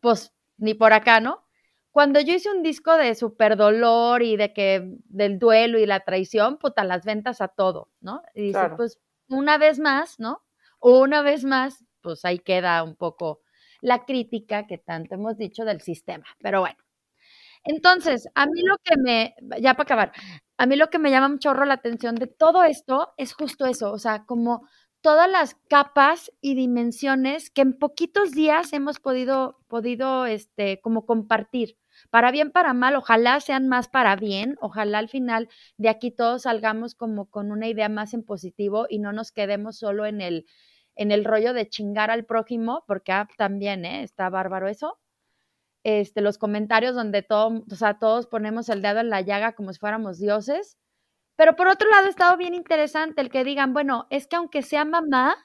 pues 0.00 0.32
ni 0.56 0.74
por 0.74 0.92
acá, 0.92 1.20
¿no? 1.20 1.44
Cuando 1.90 2.20
yo 2.20 2.34
hice 2.34 2.50
un 2.50 2.62
disco 2.62 2.96
de 2.96 3.14
super 3.14 3.56
dolor 3.56 4.22
y 4.22 4.36
de 4.36 4.52
que 4.52 4.96
del 5.04 5.38
duelo 5.38 5.78
y 5.78 5.86
la 5.86 6.00
traición, 6.00 6.58
puta, 6.58 6.84
las 6.84 7.04
ventas 7.04 7.40
a 7.40 7.48
todo, 7.48 7.90
¿no? 8.00 8.22
Y 8.34 8.42
dice, 8.42 8.58
Claro. 8.58 8.76
pues 8.76 8.98
una 9.28 9.58
vez 9.58 9.78
más, 9.78 10.18
¿no? 10.18 10.42
Una 10.80 11.22
vez 11.22 11.44
más, 11.44 11.84
pues 12.02 12.24
ahí 12.24 12.38
queda 12.40 12.82
un 12.82 12.96
poco 12.96 13.42
la 13.80 14.04
crítica 14.04 14.66
que 14.66 14.78
tanto 14.78 15.14
hemos 15.14 15.36
dicho 15.38 15.64
del 15.64 15.80
sistema. 15.80 16.24
Pero 16.40 16.60
bueno. 16.60 16.83
Entonces, 17.64 18.28
a 18.34 18.46
mí 18.46 18.62
lo 18.62 18.76
que 18.84 18.96
me, 18.98 19.34
ya 19.60 19.74
para 19.74 19.84
acabar, 19.84 20.12
a 20.58 20.66
mí 20.66 20.76
lo 20.76 20.88
que 20.90 20.98
me 20.98 21.10
llama 21.10 21.26
un 21.28 21.38
chorro 21.38 21.64
la 21.64 21.74
atención 21.74 22.14
de 22.16 22.26
todo 22.26 22.62
esto 22.64 23.12
es 23.16 23.32
justo 23.34 23.66
eso, 23.66 23.92
o 23.92 23.98
sea, 23.98 24.24
como 24.26 24.66
todas 25.00 25.30
las 25.30 25.54
capas 25.68 26.30
y 26.40 26.54
dimensiones 26.54 27.50
que 27.50 27.62
en 27.62 27.78
poquitos 27.78 28.32
días 28.32 28.72
hemos 28.72 29.00
podido, 29.00 29.58
podido, 29.68 30.24
este, 30.26 30.80
como 30.80 31.04
compartir. 31.06 31.76
Para 32.10 32.30
bien, 32.30 32.50
para 32.50 32.72
mal, 32.74 32.96
ojalá 32.96 33.40
sean 33.40 33.68
más 33.68 33.88
para 33.88 34.16
bien, 34.16 34.56
ojalá 34.60 34.98
al 34.98 35.08
final 35.08 35.48
de 35.76 35.88
aquí 35.90 36.10
todos 36.10 36.42
salgamos 36.42 36.94
como 36.94 37.26
con 37.30 37.52
una 37.52 37.68
idea 37.68 37.88
más 37.88 38.14
en 38.14 38.24
positivo 38.24 38.86
y 38.88 38.98
no 38.98 39.12
nos 39.12 39.30
quedemos 39.30 39.78
solo 39.78 40.06
en 40.06 40.20
el, 40.20 40.46
en 40.96 41.12
el 41.12 41.24
rollo 41.24 41.52
de 41.52 41.68
chingar 41.68 42.10
al 42.10 42.24
prójimo, 42.24 42.84
porque 42.86 43.12
ah, 43.12 43.28
también, 43.36 43.84
¿eh? 43.84 44.02
Está 44.02 44.30
bárbaro 44.30 44.68
eso 44.68 44.98
este, 45.84 46.20
los 46.20 46.38
comentarios 46.38 46.94
donde 46.94 47.22
todo, 47.22 47.64
o 47.70 47.74
sea, 47.76 47.98
todos 47.98 48.26
ponemos 48.26 48.68
el 48.68 48.82
dedo 48.82 49.00
en 49.00 49.10
la 49.10 49.20
llaga 49.20 49.52
como 49.54 49.72
si 49.72 49.78
fuéramos 49.78 50.18
dioses. 50.18 50.76
Pero 51.36 51.56
por 51.56 51.68
otro 51.68 51.88
lado, 51.90 52.06
ha 52.06 52.10
estado 52.10 52.36
bien 52.36 52.54
interesante 52.54 53.20
el 53.20 53.30
que 53.30 53.44
digan, 53.44 53.72
bueno, 53.72 54.06
es 54.10 54.26
que 54.26 54.36
aunque 54.36 54.62
sea 54.62 54.84
mamá, 54.84 55.36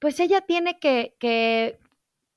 pues 0.00 0.20
ella 0.20 0.42
tiene 0.42 0.78
que, 0.80 1.16
que 1.20 1.78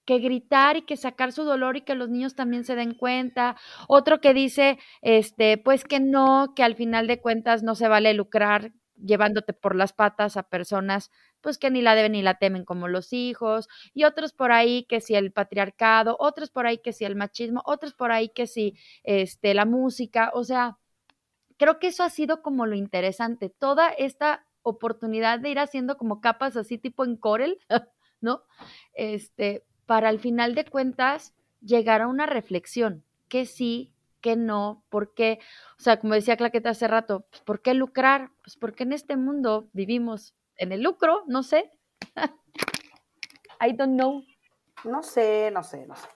que 0.06 0.20
gritar 0.20 0.78
y 0.78 0.84
que 0.84 0.98
sacar 0.98 1.32
su 1.32 1.44
dolor 1.44 1.78
y 1.78 1.82
que 1.82 1.96
los 1.96 2.10
niños 2.10 2.36
también 2.36 2.64
se 2.64 2.76
den 2.76 2.94
cuenta. 2.94 3.56
Otro 3.88 4.22
que 4.22 4.34
dice, 4.34 4.80
este, 5.02 5.58
pues 5.58 5.84
que 5.84 6.00
no, 6.00 6.54
que 6.56 6.64
al 6.64 6.76
final 6.76 7.08
de 7.08 7.22
cuentas 7.22 7.64
no 7.64 7.76
se 7.76 7.88
vale 7.88 8.14
lucrar 8.14 8.74
llevándote 8.96 9.54
por 9.54 9.76
las 9.76 9.94
patas 9.94 10.38
a 10.38 10.44
personas 10.44 11.10
pues 11.44 11.60
que 11.60 11.70
ni 11.70 11.82
la 11.82 11.94
deben 11.94 12.14
ni 12.14 12.24
la 12.24 12.40
temen 12.40 12.66
como 12.66 12.88
los 12.88 13.14
hijos, 13.14 13.68
y 13.94 14.06
otros 14.06 14.34
por 14.34 14.52
ahí 14.52 14.86
que 14.86 15.02
si 15.02 15.14
el 15.14 15.32
patriarcado, 15.32 16.16
otros 16.20 16.50
por 16.50 16.66
ahí 16.66 16.80
que 16.80 16.94
si 16.94 17.06
el 17.06 17.16
machismo, 17.16 17.62
otros 17.66 17.94
por 17.94 18.12
ahí 18.12 18.30
que 18.30 18.48
si 18.48 18.76
este 19.04 19.54
la 19.54 19.66
música, 19.66 20.32
o 20.34 20.44
sea, 20.44 20.78
creo 21.58 21.80
que 21.80 21.88
eso 21.88 22.04
ha 22.04 22.10
sido 22.10 22.42
como 22.42 22.66
lo 22.66 22.76
interesante, 22.76 23.50
toda 23.50 23.90
esta 23.90 24.46
oportunidad 24.64 25.40
de 25.40 25.50
ir 25.50 25.60
haciendo 25.60 25.98
como 25.98 26.22
capas 26.22 26.58
así 26.58 26.78
tipo 26.78 27.04
en 27.04 27.18
Corel, 27.18 27.60
¿no? 28.22 28.44
Este, 28.94 29.66
para 29.86 30.10
al 30.10 30.20
final 30.20 30.56
de 30.56 30.66
cuentas 30.66 31.34
llegar 31.62 32.02
a 32.02 32.08
una 32.08 32.26
reflexión, 32.26 33.04
que 33.28 33.46
sí, 33.46 33.92
que 34.22 34.38
no, 34.38 34.84
por 34.90 35.14
qué, 35.14 35.40
o 35.78 35.82
sea, 35.82 36.00
como 36.00 36.14
decía 36.14 36.38
Claqueta 36.38 36.70
hace 36.70 36.88
rato, 36.88 37.26
pues, 37.30 37.42
¿por 37.42 37.62
qué 37.62 37.74
lucrar? 37.74 38.32
Pues 38.42 38.56
porque 38.56 38.84
en 38.84 38.94
este 38.94 39.18
mundo 39.18 39.68
vivimos 39.74 40.34
en 40.58 40.72
el 40.72 40.82
lucro, 40.82 41.24
no 41.28 41.44
sé. 41.44 41.72
I 43.62 43.74
don't 43.74 43.94
know. 43.94 44.24
No 44.84 45.04
sé, 45.04 45.50
no 45.52 45.64
sé, 45.64 45.86
no 45.88 45.96
sé. 45.96 46.08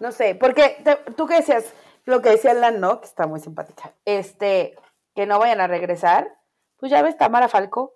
No 0.00 0.12
sé, 0.12 0.34
porque 0.34 0.84
tú 1.16 1.26
que 1.26 1.36
decías, 1.36 1.72
lo 2.04 2.20
que 2.20 2.30
decía 2.30 2.54
Lan, 2.54 2.80
¿no? 2.80 3.00
Que 3.00 3.06
está 3.06 3.26
muy 3.26 3.40
simpática. 3.40 3.92
Este, 4.04 4.76
que 5.14 5.26
no 5.26 5.38
vayan 5.38 5.60
a 5.60 5.66
regresar. 5.66 6.36
Pues 6.76 6.90
ya 6.90 7.02
ves, 7.02 7.16
Tamara 7.16 7.48
Falco. 7.48 7.94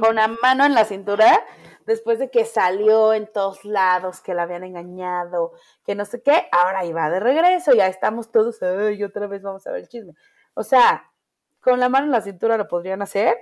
Con 0.00 0.16
la 0.16 0.28
mano 0.28 0.64
en 0.64 0.74
la 0.74 0.86
cintura, 0.86 1.44
después 1.84 2.18
de 2.18 2.30
que 2.30 2.46
salió 2.46 3.12
en 3.12 3.30
todos 3.30 3.66
lados, 3.66 4.22
que 4.22 4.32
la 4.32 4.44
habían 4.44 4.64
engañado, 4.64 5.52
que 5.84 5.94
no 5.94 6.06
sé 6.06 6.22
qué, 6.22 6.48
ahora 6.52 6.86
iba 6.86 7.10
de 7.10 7.20
regreso, 7.20 7.74
ya 7.74 7.86
estamos 7.86 8.32
todos, 8.32 8.62
ay, 8.62 9.04
otra 9.04 9.26
vez 9.26 9.42
vamos 9.42 9.66
a 9.66 9.72
ver 9.72 9.82
el 9.82 9.88
chisme. 9.88 10.14
O 10.54 10.64
sea, 10.64 11.12
con 11.60 11.80
la 11.80 11.90
mano 11.90 12.06
en 12.06 12.12
la 12.12 12.22
cintura 12.22 12.56
lo 12.56 12.66
podrían 12.66 13.02
hacer, 13.02 13.36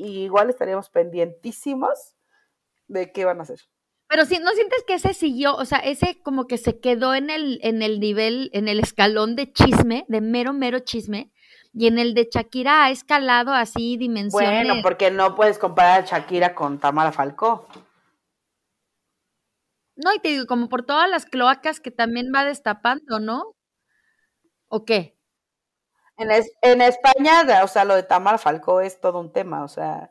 y 0.00 0.22
igual 0.24 0.48
estaríamos 0.50 0.88
pendientísimos 0.88 2.14
de 2.88 3.12
qué 3.12 3.24
van 3.24 3.40
a 3.40 3.42
hacer. 3.42 3.60
Pero 4.08 4.24
si 4.24 4.38
no 4.38 4.50
sientes 4.50 4.82
que 4.86 4.94
ese 4.94 5.14
siguió, 5.14 5.54
o 5.54 5.64
sea, 5.64 5.78
ese 5.78 6.20
como 6.22 6.46
que 6.46 6.58
se 6.58 6.80
quedó 6.80 7.14
en 7.14 7.30
el, 7.30 7.60
en 7.62 7.82
el 7.82 8.00
nivel, 8.00 8.50
en 8.52 8.66
el 8.66 8.80
escalón 8.80 9.36
de 9.36 9.52
chisme, 9.52 10.04
de 10.08 10.20
mero, 10.20 10.52
mero 10.52 10.80
chisme, 10.80 11.30
y 11.72 11.86
en 11.86 11.98
el 11.98 12.14
de 12.14 12.28
Shakira 12.32 12.84
ha 12.84 12.90
escalado 12.90 13.52
así 13.52 13.96
dimensiones. 13.96 14.66
Bueno, 14.66 14.82
porque 14.82 15.12
no 15.12 15.36
puedes 15.36 15.58
comparar 15.58 16.02
a 16.02 16.06
Shakira 16.06 16.54
con 16.56 16.80
Tamara 16.80 17.12
Falcó. 17.12 17.68
No, 19.94 20.12
y 20.14 20.18
te 20.18 20.30
digo, 20.30 20.46
como 20.46 20.68
por 20.68 20.84
todas 20.84 21.08
las 21.08 21.26
cloacas 21.26 21.78
que 21.78 21.90
también 21.90 22.32
va 22.34 22.44
destapando, 22.44 23.20
¿no? 23.20 23.54
¿O 24.66 24.84
qué? 24.84 25.19
En, 26.20 26.30
en 26.62 26.80
España, 26.82 27.64
o 27.64 27.68
sea, 27.68 27.84
lo 27.84 27.96
de 27.96 28.02
Tamara 28.02 28.38
Falcó 28.38 28.80
es 28.80 29.00
todo 29.00 29.18
un 29.20 29.32
tema, 29.32 29.64
o 29.64 29.68
sea 29.68 30.10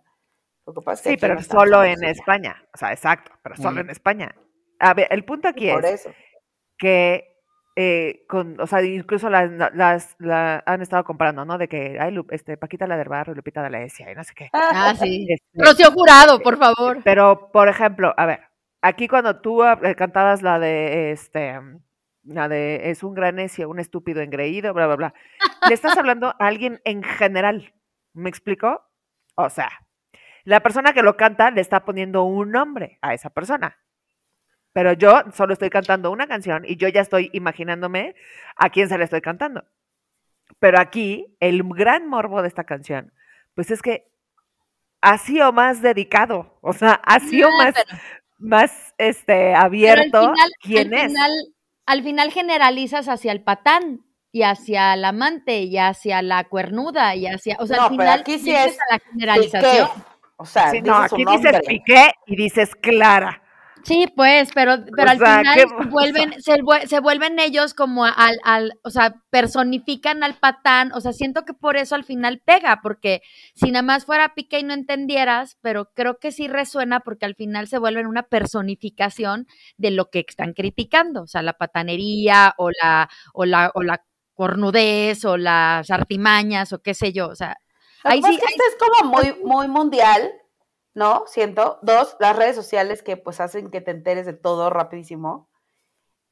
sí, 0.96 1.18
pero 1.20 1.42
solo 1.42 1.84
en 1.84 2.04
España. 2.04 2.64
O 2.74 2.78
sea, 2.78 2.92
exacto, 2.92 3.32
pero 3.42 3.56
solo 3.56 3.82
en 3.82 3.90
España. 3.90 4.34
A 4.80 4.94
ver, 4.94 5.08
el 5.12 5.26
punto 5.26 5.48
aquí 5.48 5.70
es 5.70 6.08
que, 6.78 7.36
eh, 7.76 8.26
con, 8.28 8.60
o 8.60 8.68
sea, 8.68 8.82
incluso 8.84 9.30
las, 9.30 9.52
las 9.74 10.16
han 10.66 10.82
estado 10.82 11.04
comparando, 11.04 11.46
¿no? 11.46 11.58
De 11.58 11.68
que, 11.68 11.98
ay, 12.00 12.16
este, 12.32 12.58
Paquita 12.58 12.88
la 12.88 12.98
del 12.98 13.10
Barrio, 13.10 13.36
Lupita 13.36 13.62
de 13.62 13.70
la 13.70 13.82
ESIA 13.82 14.12
y 14.12 14.16
no 14.16 14.24
sé 14.24 14.34
qué. 14.36 14.50
Ah, 14.54 14.94
sí. 14.98 15.28
Este, 15.30 15.46
Rocío 15.54 15.92
Jurado, 15.92 16.40
por 16.40 16.58
favor. 16.58 17.00
Pero, 17.04 17.50
por 17.52 17.68
ejemplo, 17.68 18.14
a 18.18 18.26
ver, 18.26 18.42
aquí 18.82 19.08
cuando 19.08 19.42
tú 19.42 19.64
eh, 19.64 19.96
cantabas 19.96 20.42
la 20.42 20.60
de, 20.60 21.12
este, 21.12 21.60
la 22.24 22.48
de, 22.48 22.90
es 22.90 23.04
un 23.04 23.14
gran 23.14 23.36
necio, 23.36 23.70
un 23.70 23.80
estúpido 23.80 24.22
engreído, 24.22 24.74
bla, 24.74 24.88
bla, 24.88 24.96
bla, 24.96 25.14
le 25.68 25.74
estás 25.74 25.98
hablando 25.98 26.28
a 26.28 26.48
alguien 26.48 26.82
en 26.86 27.04
general, 27.04 27.74
¿me 28.14 28.30
explico? 28.30 28.84
O 29.36 29.50
sea, 29.50 29.70
la 30.44 30.62
persona 30.62 30.94
que 30.94 31.04
lo 31.04 31.18
canta 31.18 31.52
le 31.52 31.62
está 31.62 31.86
poniendo 31.86 32.24
un 32.24 32.52
nombre 32.52 32.98
a 33.02 33.14
esa 33.14 33.30
persona. 33.30 33.78
Pero 34.74 34.94
yo 34.94 35.24
solo 35.34 35.54
estoy 35.54 35.70
cantando 35.70 36.12
una 36.12 36.28
canción 36.28 36.64
y 36.66 36.76
yo 36.76 36.88
ya 36.88 37.02
estoy 37.02 37.30
imaginándome 37.34 38.16
a 38.56 38.70
quién 38.70 38.88
se 38.88 38.98
le 38.98 39.04
estoy 39.04 39.22
cantando. 39.22 39.66
Pero 40.60 40.80
aquí, 40.80 41.36
el 41.40 41.64
gran 41.64 42.08
morbo 42.08 42.42
de 42.42 42.48
esta 42.48 42.64
canción, 42.64 43.14
pues 43.56 43.72
es 43.72 43.82
que 43.82 44.12
ha 45.02 45.18
sido 45.18 45.52
más 45.54 45.82
dedicado, 45.82 46.58
o 46.62 46.74
sea, 46.74 46.94
ha 47.04 47.20
sido 47.20 47.50
más, 47.52 47.74
más 48.38 48.94
este, 48.98 49.56
abierto 49.56 50.34
quién 50.62 50.94
es. 50.94 51.14
Al 51.90 52.04
final 52.04 52.32
generalizas 52.32 53.08
hacia 53.08 53.32
el 53.32 53.42
patán 53.42 54.02
y 54.32 54.44
hacia 54.44 54.94
el 54.94 55.04
amante 55.04 55.62
y 55.64 55.80
hacia 55.80 56.22
la 56.22 56.44
cuernuda 56.44 57.16
y 57.16 57.26
hacia, 57.26 57.58
o 57.60 57.66
sea, 57.66 57.86
al 57.86 57.90
final 57.90 58.20
aquí 58.20 58.38
sí 58.38 58.54
es 58.54 58.78
la 58.92 59.00
generalización. 59.00 59.90
O 60.38 60.46
sea, 60.46 60.72
no, 60.84 60.98
aquí 60.98 61.26
dices 61.26 61.60
Piqué 61.68 62.12
y 62.28 62.36
dices 62.36 62.76
Clara. 62.76 63.42
Sí, 63.84 64.08
pues, 64.16 64.50
pero, 64.54 64.78
pero 64.96 65.12
al 65.12 65.18
final 65.18 65.58
se 65.58 65.66
vuelven, 65.90 66.34
se, 66.88 67.00
vuelven 67.00 67.40
ellos 67.40 67.74
como 67.74 68.06
al, 68.06 68.40
al, 68.44 68.74
o 68.84 68.90
sea, 68.90 69.16
personifican 69.30 70.24
al 70.24 70.36
patán, 70.36 70.92
o 70.94 71.02
sea, 71.02 71.14
siento 71.14 71.44
que 71.46 71.54
por 71.54 71.78
eso 71.78 71.96
al 71.96 72.04
final 72.04 72.42
pega, 72.44 72.82
porque 72.82 73.22
si 73.56 73.72
nada 73.72 73.84
más 73.84 74.06
fuera 74.06 74.34
Piqué 74.36 74.60
y 74.60 74.64
no 74.64 74.74
entendieras, 74.74 75.58
pero 75.62 75.92
creo 75.94 76.20
que 76.20 76.32
sí 76.32 76.48
resuena 76.48 77.00
porque 77.00 77.26
al 77.26 77.36
final 77.36 77.68
se 77.68 77.80
vuelven 77.80 78.08
una 78.08 78.24
personificación 78.24 79.48
de 79.78 79.92
lo 79.92 80.10
que 80.10 80.26
están 80.28 80.54
criticando, 80.54 81.24
o 81.24 81.28
sea, 81.28 81.42
la 81.42 81.54
patanería 81.54 82.54
o 82.58 82.70
la, 82.72 83.10
o 83.34 83.46
la, 83.46 83.72
o 83.74 83.84
la 83.84 84.04
cornudez 84.34 85.26
o 85.26 85.38
las 85.38 85.90
artimañas 85.90 86.74
o 86.74 86.82
qué 86.82 86.94
sé 86.94 87.12
yo, 87.14 87.28
o 87.28 87.36
sea, 87.36 87.58
Ahí 88.04 88.22
sí, 88.22 88.34
esto 88.34 88.64
es 88.70 88.78
como 88.80 89.12
muy, 89.12 89.34
muy 89.44 89.68
mundial, 89.68 90.32
¿no? 90.94 91.24
Siento. 91.28 91.80
Dos, 91.82 92.16
las 92.20 92.36
redes 92.36 92.56
sociales 92.56 93.04
que 93.04 93.18
pues 93.18 93.40
hacen 93.40 93.72
que 93.72 93.82
te 93.82 93.92
enteres 93.92 94.26
de 94.26 94.34
todo 94.34 94.70
rapidísimo 94.70 95.50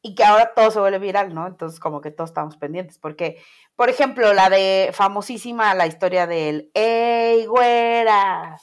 y 0.02 0.16
que 0.16 0.24
ahora 0.24 0.54
todo 0.54 0.72
se 0.72 0.80
vuelve 0.80 1.00
viral, 1.00 1.34
¿no? 1.34 1.48
Entonces 1.48 1.80
como 1.80 2.02
que 2.02 2.12
todos 2.12 2.30
estamos 2.30 2.58
pendientes, 2.58 2.98
porque, 3.00 3.42
por 3.76 3.90
ejemplo, 3.90 4.34
la 4.34 4.50
de 4.50 4.92
famosísima, 4.94 5.74
la 5.74 5.88
historia 5.88 6.28
del 6.28 6.72
¡Ey, 6.74 7.46
güera! 7.46 8.58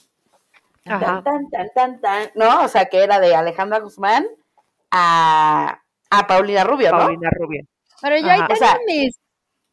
Tan, 0.85 1.25
tan, 1.25 1.51
tan, 1.51 1.71
tan, 1.75 2.01
tan, 2.01 2.31
¿no? 2.35 2.63
O 2.63 2.69
sea, 2.69 2.87
que 2.87 3.03
era 3.03 3.19
de 3.19 3.35
Alejandra 3.35 3.81
Guzmán 3.81 4.27
a, 4.91 5.81
a 6.11 6.27
Paulina 6.27 6.63
Rubio, 6.63 6.93
¿no? 6.93 6.99
Paulina 6.99 7.31
Rubio. 7.31 7.65
Pero 8.03 8.19
yo 8.19 8.31
ahí 8.31 8.41
tengo 8.47 8.73
mis, 8.87 9.19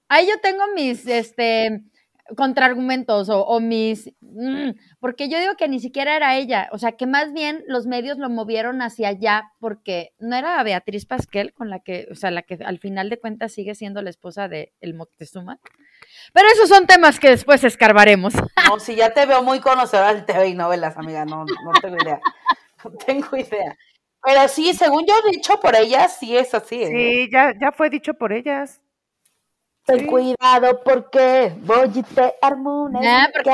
ahí 0.08 0.28
yo 0.28 0.40
tengo 0.40 0.64
mis, 0.74 1.06
este, 1.06 1.84
contraargumentos 2.36 3.30
o, 3.30 3.46
o 3.46 3.60
mis, 3.60 4.12
mm, 4.22 4.72
porque 5.00 5.30
yo 5.30 5.40
digo 5.40 5.56
que 5.58 5.68
ni 5.68 5.80
siquiera 5.80 6.16
era 6.16 6.36
ella, 6.38 6.70
o 6.72 6.78
sea, 6.78 6.94
que 6.94 7.08
más 7.08 7.34
bien 7.34 7.64
los 7.68 7.88
medios 7.88 8.18
lo 8.18 8.30
movieron 8.30 8.82
hacia 8.82 9.10
allá 9.10 9.52
porque 9.60 10.14
no 10.20 10.36
era 10.36 10.62
Beatriz 10.64 11.06
Pasquel 11.06 11.54
con 11.54 11.70
la 11.70 11.80
que, 11.80 12.08
o 12.12 12.16
sea, 12.16 12.32
la 12.32 12.44
que 12.44 12.60
al 12.64 12.80
final 12.80 13.10
de 13.10 13.20
cuentas 13.20 13.54
sigue 13.54 13.76
siendo 13.76 14.02
la 14.02 14.10
esposa 14.10 14.48
de 14.48 14.74
el 14.82 14.94
Moctezuma. 14.94 15.60
Pero 16.34 16.48
esos 16.54 16.70
son 16.70 16.88
temas 16.88 17.20
que 17.20 17.30
después 17.30 17.64
escarbaremos. 17.64 18.34
No, 18.70 18.80
si 18.80 18.96
ya 18.96 19.12
te 19.14 19.26
veo 19.26 19.42
muy 19.44 19.60
conocedora 19.60 20.14
de 20.14 20.22
TV 20.22 20.50
y 20.50 20.54
novelas, 20.54 20.96
amiga, 20.96 21.26
no, 21.26 21.46
no 21.46 21.72
tengo 21.82 21.98
idea. 22.02 22.20
No 22.84 22.92
tengo 22.92 23.38
idea. 23.38 23.78
Pero 24.24 24.48
sí, 24.48 24.74
según 24.74 25.06
yo 25.06 25.14
dicho 25.30 25.60
por 25.60 25.76
ellas, 25.76 26.18
sí 26.20 26.38
es 26.38 26.54
así. 26.54 26.82
¿eh? 26.84 26.88
Sí, 26.88 27.30
ya, 27.32 27.54
ya 27.60 27.72
fue 27.72 27.90
dicho 27.90 28.14
por 28.14 28.32
ellas. 28.34 28.82
Ten 29.92 30.08
cuidado 30.08 30.82
porque 30.86 31.54
voy 31.64 31.92
y 31.94 32.04
te 32.04 32.34
armo 32.42 32.90
porque 33.34 33.52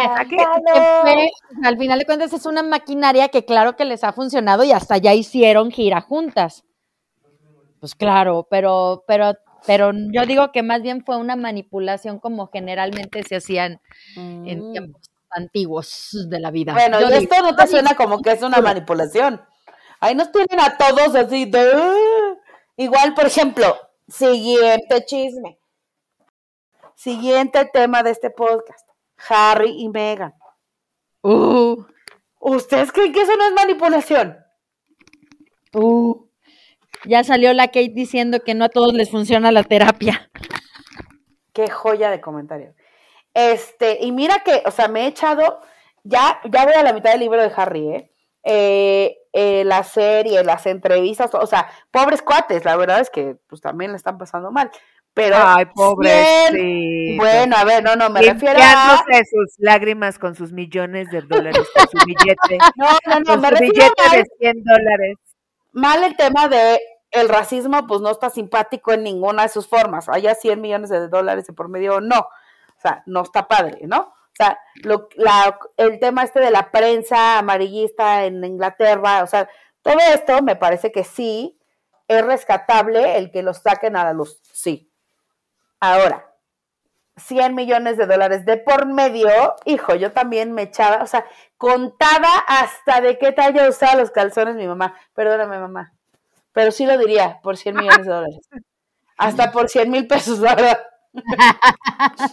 al 1.63 1.77
final 1.77 1.99
de 1.99 2.05
cuentas 2.05 2.31
es 2.33 2.45
una 2.45 2.61
maquinaria 2.61 3.29
que 3.29 3.43
claro 3.43 3.75
que 3.75 3.85
les 3.85 4.03
ha 4.03 4.13
funcionado 4.13 4.63
y 4.63 4.71
hasta 4.71 4.97
ya 4.97 5.15
hicieron 5.15 5.71
gira 5.71 6.01
juntas. 6.01 6.63
Pues 7.79 7.95
claro, 7.95 8.47
pero, 8.49 9.03
pero, 9.07 9.33
pero 9.65 9.91
yo 10.11 10.25
digo 10.27 10.51
que 10.51 10.61
más 10.61 10.83
bien 10.83 11.03
fue 11.03 11.17
una 11.17 11.35
manipulación 11.35 12.19
como 12.19 12.47
generalmente 12.47 13.23
se 13.23 13.37
hacían 13.37 13.81
en 14.15 14.69
mm. 14.69 14.71
tiempos 14.73 15.01
antiguos 15.31 16.27
de 16.29 16.39
la 16.39 16.51
vida. 16.51 16.73
Bueno, 16.73 16.99
y 17.01 17.13
esto 17.13 17.41
no 17.41 17.55
te 17.55 17.67
suena 17.67 17.95
como 17.95 18.21
que 18.21 18.33
es 18.33 18.43
una 18.43 18.61
manipulación. 18.61 19.41
Ahí 19.99 20.13
nos 20.13 20.31
tienen 20.31 20.59
a 20.59 20.77
todos 20.77 21.15
así 21.15 21.45
de... 21.45 21.67
Igual, 22.77 23.15
por 23.15 23.25
ejemplo, 23.25 23.75
siguiente 24.07 25.03
chisme 25.05 25.57
Siguiente 26.97 27.63
tema 27.71 28.01
de 28.01 28.09
este 28.09 28.31
podcast, 28.31 28.89
Harry 29.29 29.69
y 29.69 29.87
Meghan. 29.87 30.33
Uh. 31.21 31.85
¿Ustedes 32.39 32.91
creen 32.91 33.13
que 33.13 33.21
eso 33.21 33.37
no 33.37 33.45
es 33.45 33.53
manipulación? 33.53 34.35
Uh. 35.75 36.25
Ya 37.05 37.23
salió 37.23 37.53
la 37.53 37.67
Kate 37.67 37.91
diciendo 37.93 38.39
que 38.43 38.55
no 38.55 38.65
a 38.65 38.69
todos 38.69 38.95
les 38.95 39.11
funciona 39.11 39.51
la 39.51 39.61
terapia. 39.61 40.31
Qué 41.53 41.69
joya 41.69 42.09
de 42.09 42.19
comentario. 42.19 42.73
Este, 43.35 43.99
y 44.03 44.11
mira 44.11 44.39
que, 44.43 44.63
o 44.65 44.71
sea, 44.71 44.87
me 44.87 45.03
he 45.03 45.07
echado, 45.07 45.59
ya, 46.03 46.41
ya 46.45 46.65
voy 46.65 46.73
a 46.73 46.81
la 46.81 46.93
mitad 46.93 47.11
del 47.11 47.19
libro 47.19 47.43
de 47.43 47.53
Harry, 47.55 47.89
¿eh? 47.89 48.11
eh, 48.43 49.17
el 49.33 49.71
hacer 49.71 50.25
y 50.25 50.41
las 50.43 50.65
entrevistas, 50.65 51.35
o 51.35 51.45
sea, 51.45 51.69
pobres 51.91 52.23
cuates, 52.23 52.65
la 52.65 52.75
verdad 52.75 53.01
es 53.01 53.11
que 53.11 53.35
pues 53.45 53.61
también 53.61 53.91
le 53.91 53.97
están 53.97 54.17
pasando 54.17 54.51
mal. 54.51 54.71
Pero 55.17 55.35
Ay, 55.35 55.65
pobre. 55.65 57.15
Bueno, 57.17 57.55
a 57.57 57.63
ver, 57.63 57.83
no, 57.83 57.95
no, 57.95 58.07
me 58.11 58.21
refiero 58.21 58.59
a... 58.61 59.03
sus 59.27 59.55
lágrimas 59.57 60.19
con 60.19 60.35
sus 60.35 60.51
millones 60.51 61.09
de 61.09 61.23
dólares, 61.23 61.67
con 61.73 61.87
su 61.89 62.05
billete. 62.05 62.59
No, 62.75 62.85
no, 63.07 63.19
no, 63.21 63.37
me 63.41 63.49
refiero 63.49 63.73
billete 63.73 64.15
de 64.15 64.25
100 64.37 64.63
dólares. 64.63 65.15
Mal 65.71 66.03
el 66.03 66.15
tema 66.15 66.47
de 66.47 66.79
el 67.09 67.29
racismo, 67.29 67.87
pues 67.87 67.99
no 67.99 68.11
está 68.11 68.29
simpático 68.29 68.93
en 68.93 69.01
ninguna 69.01 69.41
de 69.41 69.49
sus 69.49 69.67
formas. 69.67 70.07
Haya 70.07 70.35
100 70.35 70.61
millones 70.61 70.91
de 70.91 71.07
dólares 71.07 71.47
de 71.47 71.53
por 71.53 71.67
medio 71.67 71.95
o 71.95 72.01
no. 72.01 72.19
O 72.19 72.79
sea, 72.79 73.01
no 73.07 73.23
está 73.23 73.47
padre, 73.47 73.87
¿no? 73.87 73.97
O 74.01 74.35
sea, 74.37 74.59
lo, 74.83 75.09
la, 75.15 75.57
el 75.77 75.99
tema 75.99 76.21
este 76.21 76.41
de 76.41 76.51
la 76.51 76.69
prensa 76.69 77.39
amarillista 77.39 78.25
en 78.25 78.43
Inglaterra, 78.43 79.23
o 79.23 79.27
sea, 79.27 79.49
todo 79.81 79.97
esto 80.13 80.43
me 80.43 80.55
parece 80.55 80.91
que 80.91 81.03
sí 81.03 81.57
es 82.07 82.23
rescatable 82.23 83.17
el 83.17 83.31
que 83.31 83.41
los 83.41 83.57
saquen 83.57 83.95
a 83.95 84.03
la 84.03 84.13
luz, 84.13 84.39
sí. 84.53 84.91
Ahora, 85.79 86.27
100 87.17 87.55
millones 87.55 87.97
de 87.97 88.05
dólares 88.05 88.45
de 88.45 88.57
por 88.57 88.85
medio, 88.85 89.29
hijo, 89.65 89.95
yo 89.95 90.11
también 90.11 90.53
me 90.53 90.63
echaba, 90.63 91.03
o 91.03 91.07
sea, 91.07 91.25
contaba 91.57 92.29
hasta 92.47 93.01
de 93.01 93.17
qué 93.17 93.31
talla 93.31 93.67
usaba 93.67 93.95
los 93.95 94.11
calzones 94.11 94.55
mi 94.55 94.67
mamá. 94.67 94.95
Perdóname, 95.13 95.59
mamá. 95.59 95.93
Pero 96.53 96.71
sí 96.71 96.85
lo 96.85 96.97
diría, 96.97 97.39
por 97.41 97.57
100 97.57 97.75
millones 97.75 98.05
de 98.05 98.11
dólares. 98.11 98.49
Hasta 99.17 99.51
por 99.51 99.69
100 99.69 99.89
mil 99.89 100.07
pesos, 100.07 100.39
la 100.39 100.55
verdad. 100.55 100.79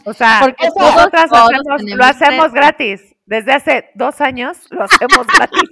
O 0.05 0.13
sea, 0.13 0.41
Porque 0.43 0.69
nosotras 0.77 1.31
lo 1.31 2.05
hacemos 2.05 2.53
gratis. 2.53 3.15
Desde 3.27 3.55
hace 3.55 3.91
dos 3.95 4.21
años 4.21 4.67
lo 4.71 4.85
hacemos 4.85 5.27
gratis. 5.27 5.71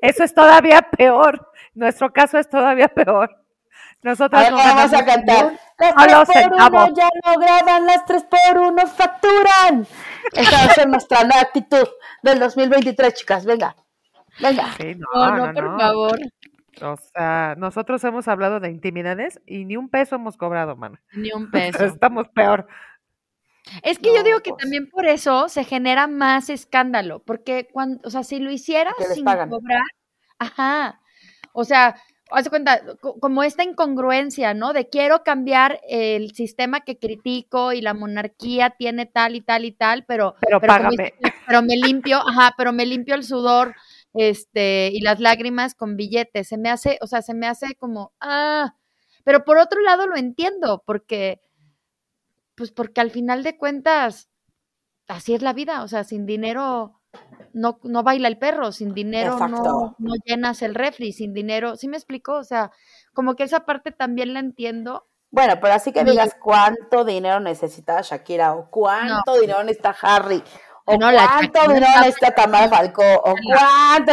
Eso 0.00 0.22
es 0.22 0.32
todavía 0.34 0.82
peor. 0.82 1.50
Nuestro 1.74 2.12
caso 2.12 2.38
es 2.38 2.48
todavía 2.48 2.88
peor. 2.88 3.36
Nosotros 4.02 4.50
no 4.50 4.56
vamos 4.56 4.92
a 4.92 5.04
cantar. 5.04 5.58
Las 5.78 6.28
tres 6.28 6.48
por 6.48 6.72
uno 6.72 6.94
ya 6.94 7.08
no 7.24 7.38
graban, 7.38 7.86
las 7.86 8.04
tres 8.04 8.24
por 8.24 8.58
uno 8.58 8.86
facturan. 8.86 9.86
Esa 10.32 10.56
va 10.56 10.64
a 10.64 10.74
ser 10.74 10.88
nuestra 10.88 11.20
actitud 11.20 11.86
del 12.22 12.40
2023, 12.40 13.14
chicas. 13.14 13.44
Venga, 13.44 13.76
venga. 14.40 14.74
no, 15.14 15.36
no, 15.36 15.54
por 15.54 15.80
favor. 15.80 16.18
O 16.82 16.96
sea, 16.96 17.54
nosotros 17.56 18.02
hemos 18.04 18.28
hablado 18.28 18.60
de 18.60 18.70
intimidades 18.70 19.40
y 19.46 19.64
ni 19.64 19.76
un 19.76 19.88
peso 19.88 20.16
hemos 20.16 20.36
cobrado, 20.36 20.76
mano. 20.76 20.98
Ni 21.12 21.32
un 21.32 21.50
peso. 21.50 21.84
Estamos 21.84 22.28
peor. 22.28 22.66
Es 23.82 23.98
que 23.98 24.14
yo 24.14 24.22
digo 24.22 24.40
que 24.40 24.50
pues. 24.50 24.62
también 24.62 24.88
por 24.88 25.06
eso 25.06 25.48
se 25.48 25.62
genera 25.62 26.06
más 26.06 26.48
escándalo, 26.50 27.22
porque 27.22 27.68
cuando, 27.70 28.00
o 28.04 28.10
sea, 28.10 28.24
si 28.24 28.38
lo 28.38 28.50
hicieras 28.50 28.94
sin 29.12 29.24
cobrar, 29.24 29.82
ajá, 30.38 31.00
o 31.52 31.64
sea, 31.64 31.96
haz 32.30 32.48
cuenta, 32.48 32.82
como 33.20 33.42
esta 33.42 33.62
incongruencia, 33.62 34.54
¿no? 34.54 34.72
De 34.72 34.88
quiero 34.88 35.22
cambiar 35.22 35.80
el 35.88 36.32
sistema 36.34 36.80
que 36.80 36.98
critico 36.98 37.72
y 37.72 37.80
la 37.80 37.94
monarquía 37.94 38.70
tiene 38.70 39.06
tal 39.06 39.34
y 39.34 39.40
tal 39.40 39.64
y 39.64 39.72
tal, 39.72 40.04
pero, 40.06 40.36
pero, 40.40 40.60
págame. 40.60 41.14
pero 41.46 41.62
me 41.62 41.76
limpio, 41.76 42.18
ajá, 42.18 42.54
pero 42.56 42.72
me 42.72 42.86
limpio 42.86 43.14
el 43.14 43.24
sudor 43.24 43.74
este, 44.14 44.90
y 44.92 45.00
las 45.00 45.20
lágrimas 45.20 45.74
con 45.74 45.96
billetes. 45.96 46.48
Se 46.48 46.58
me 46.58 46.70
hace, 46.70 46.98
o 47.00 47.06
sea, 47.06 47.22
se 47.22 47.34
me 47.34 47.46
hace 47.46 47.74
como, 47.76 48.12
ah, 48.20 48.74
pero 49.24 49.44
por 49.44 49.58
otro 49.58 49.80
lado 49.80 50.06
lo 50.06 50.16
entiendo, 50.16 50.82
porque, 50.86 51.40
pues 52.54 52.72
porque 52.72 53.00
al 53.00 53.10
final 53.10 53.42
de 53.42 53.56
cuentas, 53.56 54.28
así 55.06 55.34
es 55.34 55.42
la 55.42 55.52
vida, 55.52 55.82
o 55.82 55.88
sea, 55.88 56.04
sin 56.04 56.26
dinero 56.26 56.97
no, 57.52 57.80
no 57.82 58.02
baila 58.02 58.28
el 58.28 58.38
perro, 58.38 58.72
sin 58.72 58.94
dinero 58.94 59.36
no, 59.48 59.96
no, 59.98 60.14
llenas 60.24 60.62
el 60.62 60.74
refri, 60.74 61.12
sin 61.12 61.32
dinero, 61.32 61.76
¿sí 61.76 61.88
me 61.88 61.96
explico? 61.96 62.34
O 62.34 62.44
sea, 62.44 62.70
como 63.12 63.34
que 63.34 63.44
esa 63.44 63.60
parte 63.60 63.92
también 63.92 64.34
la 64.34 64.40
entiendo. 64.40 65.08
Bueno, 65.30 65.54
pero 65.60 65.74
así 65.74 65.92
que 65.92 66.04
digas 66.04 66.36
cuánto 66.40 67.04
dinero 67.04 67.40
necesita 67.40 68.00
Shakira 68.00 68.54
o 68.54 68.70
cuánto 68.70 69.38
dinero 69.40 69.62
necesita 69.62 69.94
Harry 70.00 70.42
o 70.84 70.96
cuánto 70.96 71.60
dinero 71.72 72.00
necesita 72.00 72.34
Tamara 72.34 72.68
Falcó 72.68 73.04
o 73.04 73.34
cuánto, 73.34 74.12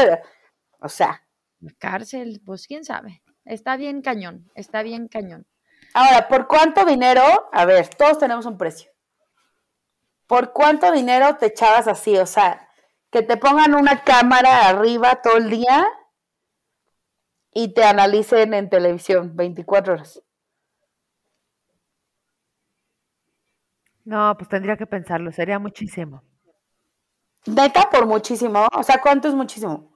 o 0.80 0.90
sea. 0.90 1.22
Cárcel, 1.80 2.42
pues 2.46 2.68
quién 2.68 2.84
sabe. 2.84 3.24
Está 3.46 3.78
bien 3.78 4.02
cañón, 4.02 4.52
está 4.56 4.84
bien 4.84 5.08
cañón. 5.08 5.48
Ahora, 5.94 6.28
¿por 6.28 6.48
cuánto 6.48 6.84
dinero? 6.84 7.22
A 7.54 7.66
ver, 7.66 7.88
todos 7.96 8.18
tenemos 8.18 8.46
un 8.46 8.58
precio. 8.58 8.92
¿Por 10.28 10.52
cuánto 10.52 10.92
dinero 10.92 11.38
te 11.38 11.46
echabas 11.46 11.88
así? 11.88 12.18
O 12.18 12.26
sea, 12.26 12.65
que 13.12 13.22
te 13.22 13.38
pongan 13.38 13.76
una 13.76 14.04
cámara 14.04 14.68
arriba 14.68 15.22
todo 15.22 15.38
el 15.38 15.50
día 15.50 15.88
y 17.54 17.74
te 17.74 17.84
analicen 17.84 18.54
en 18.54 18.70
televisión 18.70 19.36
24 19.36 19.94
horas. 19.94 20.22
No, 24.04 24.36
pues 24.38 24.50
tendría 24.50 24.78
que 24.78 24.86
pensarlo, 24.86 25.32
sería 25.32 25.58
muchísimo. 25.58 26.24
Neta, 27.48 27.90
por 27.90 28.06
muchísimo. 28.06 28.68
O 28.74 28.84
sea, 28.84 29.00
¿cuánto 29.02 29.28
es 29.28 29.34
muchísimo? 29.34 29.92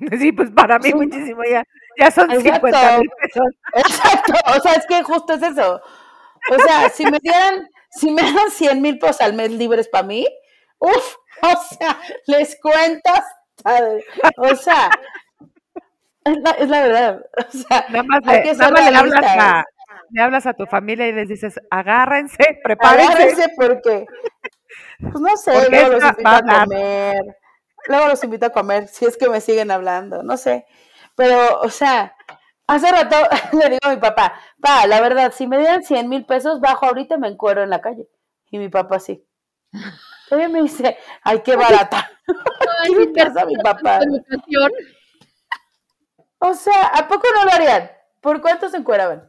Sí, 0.18 0.32
pues 0.32 0.50
para 0.50 0.80
mí 0.80 0.92
muchísimo 0.94 1.42
ya. 1.48 1.64
Ya 1.96 2.10
son 2.10 2.28
Exacto. 2.30 2.66
50 2.66 2.98
mil 2.98 3.10
pesos. 3.20 3.46
Exacto, 3.74 4.32
o 4.56 4.60
sea, 4.60 4.72
es 4.74 4.86
que 4.86 5.02
justo 5.04 5.34
es 5.34 5.42
eso. 5.42 5.80
O 6.50 6.58
sea, 6.58 6.88
si 6.88 7.04
me 7.06 7.18
dieran, 7.20 7.68
si 7.90 8.10
me 8.10 8.22
dan 8.22 8.50
100 8.50 8.82
mil 8.82 8.98
pesos 8.98 9.20
al 9.20 9.34
mes 9.34 9.52
libres 9.52 9.88
para 9.88 10.04
mí, 10.04 10.26
uff, 10.78 11.16
o 11.56 11.74
sea, 11.74 11.98
les 12.26 12.58
cuentas, 12.60 13.24
o 14.36 14.54
sea, 14.54 14.90
es 16.24 16.36
la, 16.38 16.50
es 16.52 16.68
la 16.68 16.82
verdad. 16.82 17.26
O 17.36 17.50
sea, 17.50 17.86
nada 17.88 18.04
más, 18.04 18.20
hay 18.26 18.42
que 18.42 18.54
nada 18.54 18.70
más 18.70 18.90
le, 18.90 18.96
hablas 18.96 19.24
a, 19.24 19.64
le 20.10 20.22
hablas 20.22 20.46
a 20.46 20.54
tu 20.54 20.66
familia 20.66 21.08
y 21.08 21.12
les 21.12 21.28
dices, 21.28 21.60
agárrense, 21.70 22.60
prepárense. 22.62 23.12
Agárrense 23.12 23.48
porque, 23.56 24.06
pues 25.00 25.20
no 25.20 25.36
sé, 25.36 25.70
luego 25.70 25.92
los 25.92 26.04
invito 26.04 26.28
a 26.28 26.60
comer. 26.60 27.36
Luego 27.86 28.08
los 28.08 28.24
invito 28.24 28.46
a 28.46 28.50
comer, 28.50 28.86
si 28.86 29.04
es 29.06 29.16
que 29.16 29.28
me 29.28 29.40
siguen 29.40 29.72
hablando, 29.72 30.22
no 30.22 30.36
sé. 30.36 30.66
Pero, 31.16 31.60
o 31.60 31.68
sea, 31.68 32.14
hace 32.68 32.90
rato 32.90 33.16
le 33.58 33.70
digo 33.70 33.80
a 33.82 33.90
mi 33.90 34.00
papá, 34.00 34.34
pa, 34.60 34.86
la 34.86 35.00
verdad, 35.00 35.32
si 35.32 35.46
me 35.48 35.58
dieran 35.58 35.82
100 35.82 36.08
mil 36.08 36.24
pesos, 36.24 36.60
bajo 36.60 36.86
ahorita 36.86 37.18
me 37.18 37.28
encuero 37.28 37.62
en 37.62 37.70
la 37.70 37.80
calle. 37.80 38.08
Y 38.50 38.58
mi 38.58 38.68
papá 38.68 39.00
sí. 39.00 39.26
Ella 40.32 40.48
me 40.48 40.62
dice, 40.62 40.96
ay, 41.22 41.42
qué 41.44 41.56
barata. 41.56 42.10
Ay, 42.80 42.90
¿Qué 43.14 43.24
pasa 43.24 43.44
mi 43.44 43.56
papá? 43.56 44.00
O 46.38 46.54
sea, 46.54 46.86
¿a 46.94 47.06
poco 47.06 47.26
no 47.34 47.44
lo 47.44 47.52
harían? 47.52 47.90
¿Por 48.20 48.40
cuánto 48.40 48.68
se 48.68 48.78
encueraban? 48.78 49.28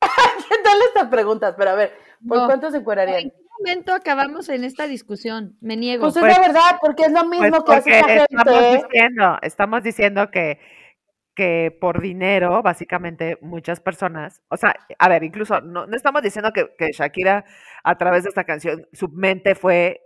¿Qué 0.48 0.56
tal 0.64 0.78
estas 0.88 1.08
preguntas? 1.08 1.54
Pero 1.56 1.70
a 1.70 1.74
ver, 1.74 1.92
¿por 2.26 2.46
cuánto 2.46 2.70
se 2.70 2.78
encuerarían? 2.78 3.20
¿En 3.20 3.30
qué 3.30 3.36
momento 3.58 3.92
acabamos 3.92 4.48
en 4.48 4.64
esta 4.64 4.86
discusión? 4.86 5.56
Me 5.60 5.76
niego. 5.76 6.04
Pues, 6.04 6.16
es 6.16 6.22
la 6.22 6.36
pues, 6.36 6.48
verdad, 6.48 6.78
porque 6.80 7.04
es 7.04 7.12
lo 7.12 7.24
mismo 7.26 7.64
pues 7.64 7.84
que 7.84 7.96
hace 7.96 8.00
la 8.00 8.08
gente. 8.08 8.24
Estamos 8.30 8.82
diciendo, 8.82 9.38
estamos 9.42 9.82
diciendo 9.82 10.30
que 10.30 10.60
que 11.38 11.70
por 11.80 12.02
dinero, 12.02 12.64
básicamente, 12.64 13.38
muchas 13.42 13.78
personas, 13.78 14.42
o 14.48 14.56
sea, 14.56 14.74
a 14.98 15.08
ver, 15.08 15.22
incluso 15.22 15.60
no, 15.60 15.86
no 15.86 15.96
estamos 15.96 16.20
diciendo 16.20 16.50
que, 16.52 16.74
que, 16.76 16.90
Shakira 16.90 17.44
a 17.84 17.96
través 17.96 18.24
de 18.24 18.30
esta 18.30 18.42
canción, 18.42 18.88
su 18.92 19.06
mente 19.06 19.54
fue 19.54 20.00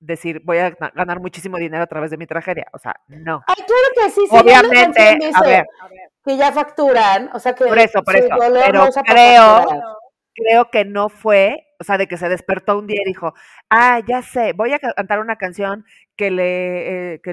decir, 0.00 0.42
voy 0.44 0.58
a 0.58 0.70
ganar 0.70 1.20
muchísimo 1.20 1.58
dinero 1.58 1.84
a 1.84 1.86
través 1.86 2.10
de 2.10 2.16
mi 2.16 2.26
tragedia, 2.26 2.66
o 2.72 2.78
sea, 2.78 2.96
no. 3.06 3.44
Ay, 3.46 3.54
claro 3.54 3.88
que 3.94 4.10
sí, 4.10 4.22
sí 4.28 4.36
Obviamente, 4.36 5.16
a 5.32 5.42
ver. 5.42 5.64
Que 6.24 6.36
ya 6.36 6.50
facturan, 6.50 7.30
o 7.32 7.38
sea 7.38 7.54
que... 7.54 7.64
Por 7.64 7.78
eso, 7.78 8.02
por 8.02 8.16
eso, 8.16 8.34
pero 8.36 8.88
creo, 9.04 9.64
creo 10.34 10.70
que 10.70 10.84
no 10.84 11.08
fue, 11.08 11.66
o 11.80 11.84
sea, 11.84 11.98
de 11.98 12.06
que 12.08 12.16
se 12.16 12.28
despertó 12.28 12.78
un 12.78 12.86
día 12.86 13.00
y 13.04 13.08
dijo, 13.08 13.34
ah, 13.70 14.00
ya 14.06 14.22
sé, 14.22 14.52
voy 14.54 14.72
a 14.72 14.78
cantar 14.78 15.20
una 15.20 15.36
canción 15.36 15.84
que 16.16 16.30
le, 16.30 17.14
eh, 17.14 17.20
que 17.22 17.32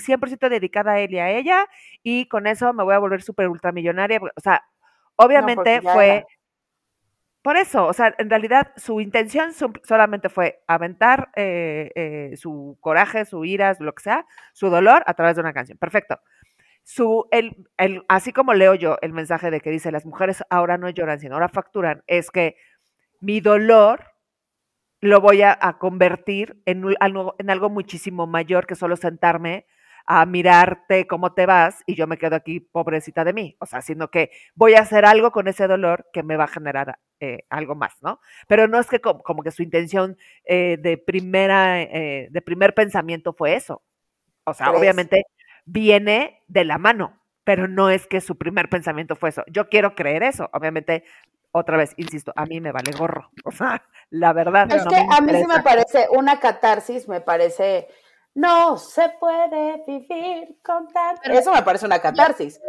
100% 0.00 0.48
dedicada 0.48 0.92
a 0.92 1.00
él 1.00 1.12
y 1.14 1.18
a 1.18 1.30
ella, 1.30 1.66
y 2.02 2.26
con 2.28 2.46
eso 2.46 2.72
me 2.72 2.84
voy 2.84 2.94
a 2.94 2.98
volver 2.98 3.22
súper 3.22 3.48
ultramillonaria. 3.48 4.20
O 4.36 4.40
sea, 4.40 4.64
obviamente 5.16 5.80
fue... 5.82 6.24
Por 7.42 7.56
eso, 7.56 7.86
o 7.86 7.92
sea, 7.92 8.14
en 8.18 8.28
realidad 8.28 8.72
su 8.76 9.00
intención 9.00 9.52
solamente 9.84 10.28
fue 10.28 10.60
aventar 10.66 11.30
eh, 11.36 11.90
eh, 11.94 12.36
su 12.36 12.76
coraje, 12.80 13.24
su 13.24 13.44
ira, 13.44 13.74
lo 13.80 13.94
que 13.94 14.02
sea, 14.02 14.26
su 14.52 14.68
dolor 14.68 15.02
a 15.06 15.14
través 15.14 15.36
de 15.36 15.40
una 15.42 15.52
canción. 15.54 15.78
Perfecto. 15.78 16.20
Su, 16.90 17.28
el, 17.32 17.68
el, 17.76 18.02
así 18.08 18.32
como 18.32 18.54
leo 18.54 18.74
yo 18.74 18.96
el 19.02 19.12
mensaje 19.12 19.50
de 19.50 19.60
que 19.60 19.68
dice 19.68 19.92
las 19.92 20.06
mujeres 20.06 20.42
ahora 20.48 20.78
no 20.78 20.88
lloran, 20.88 21.20
sino 21.20 21.34
ahora 21.34 21.50
facturan, 21.50 22.02
es 22.06 22.30
que 22.30 22.56
mi 23.20 23.40
dolor 23.40 24.14
lo 25.02 25.20
voy 25.20 25.42
a, 25.42 25.58
convertir 25.78 26.62
en, 26.64 26.84
en, 26.98 27.50
algo 27.50 27.68
muchísimo 27.68 28.26
mayor 28.26 28.66
que 28.66 28.74
solo 28.74 28.96
sentarme 28.96 29.66
a 30.06 30.24
mirarte 30.24 31.06
cómo 31.06 31.34
te 31.34 31.44
vas 31.44 31.82
y 31.84 31.94
yo 31.94 32.06
me 32.06 32.16
quedo 32.16 32.36
aquí 32.36 32.60
pobrecita 32.60 33.22
de 33.22 33.34
mí. 33.34 33.54
O 33.60 33.66
sea, 33.66 33.82
sino 33.82 34.08
que 34.08 34.30
voy 34.54 34.72
a 34.72 34.80
hacer 34.80 35.04
algo 35.04 35.30
con 35.30 35.46
ese 35.46 35.66
dolor 35.66 36.06
que 36.14 36.22
me 36.22 36.38
va 36.38 36.44
a 36.44 36.48
generar 36.48 36.98
eh, 37.20 37.40
algo 37.50 37.74
más, 37.74 37.96
¿no? 38.00 38.18
Pero 38.46 38.66
no 38.66 38.80
es 38.80 38.86
que 38.86 39.02
como, 39.02 39.42
que 39.42 39.50
su 39.50 39.62
intención 39.62 40.16
eh, 40.44 40.78
de 40.80 40.96
primera, 40.96 41.82
eh, 41.82 42.28
de 42.30 42.40
primer 42.40 42.72
pensamiento 42.72 43.34
fue 43.34 43.56
eso. 43.56 43.82
O 44.44 44.54
sea, 44.54 44.72
obviamente 44.72 45.26
viene 45.68 46.42
de 46.48 46.64
la 46.64 46.78
mano, 46.78 47.20
pero 47.44 47.68
no 47.68 47.90
es 47.90 48.06
que 48.06 48.20
su 48.20 48.36
primer 48.36 48.68
pensamiento 48.68 49.16
fue 49.16 49.30
eso. 49.30 49.44
Yo 49.48 49.68
quiero 49.68 49.94
creer 49.94 50.22
eso. 50.22 50.50
Obviamente, 50.52 51.04
otra 51.52 51.76
vez, 51.76 51.94
insisto, 51.96 52.32
a 52.36 52.46
mí 52.46 52.60
me 52.60 52.72
vale 52.72 52.92
gorro. 52.92 53.30
O 53.44 53.52
sea, 53.52 53.82
la 54.10 54.32
verdad. 54.32 54.70
Es 54.72 54.84
que 54.84 54.96
a 54.96 55.20
mí 55.20 55.32
sí 55.32 55.46
me 55.46 55.62
parece 55.62 56.08
una 56.10 56.40
catarsis, 56.40 57.08
me 57.08 57.20
parece, 57.20 57.88
no 58.34 58.76
se 58.76 59.10
puede 59.20 59.82
vivir 59.86 60.58
con 60.62 60.88
tal. 60.88 61.18
Eso 61.24 61.52
me 61.52 61.62
parece 61.62 61.86
una 61.86 62.00
catarsis. 62.00 62.60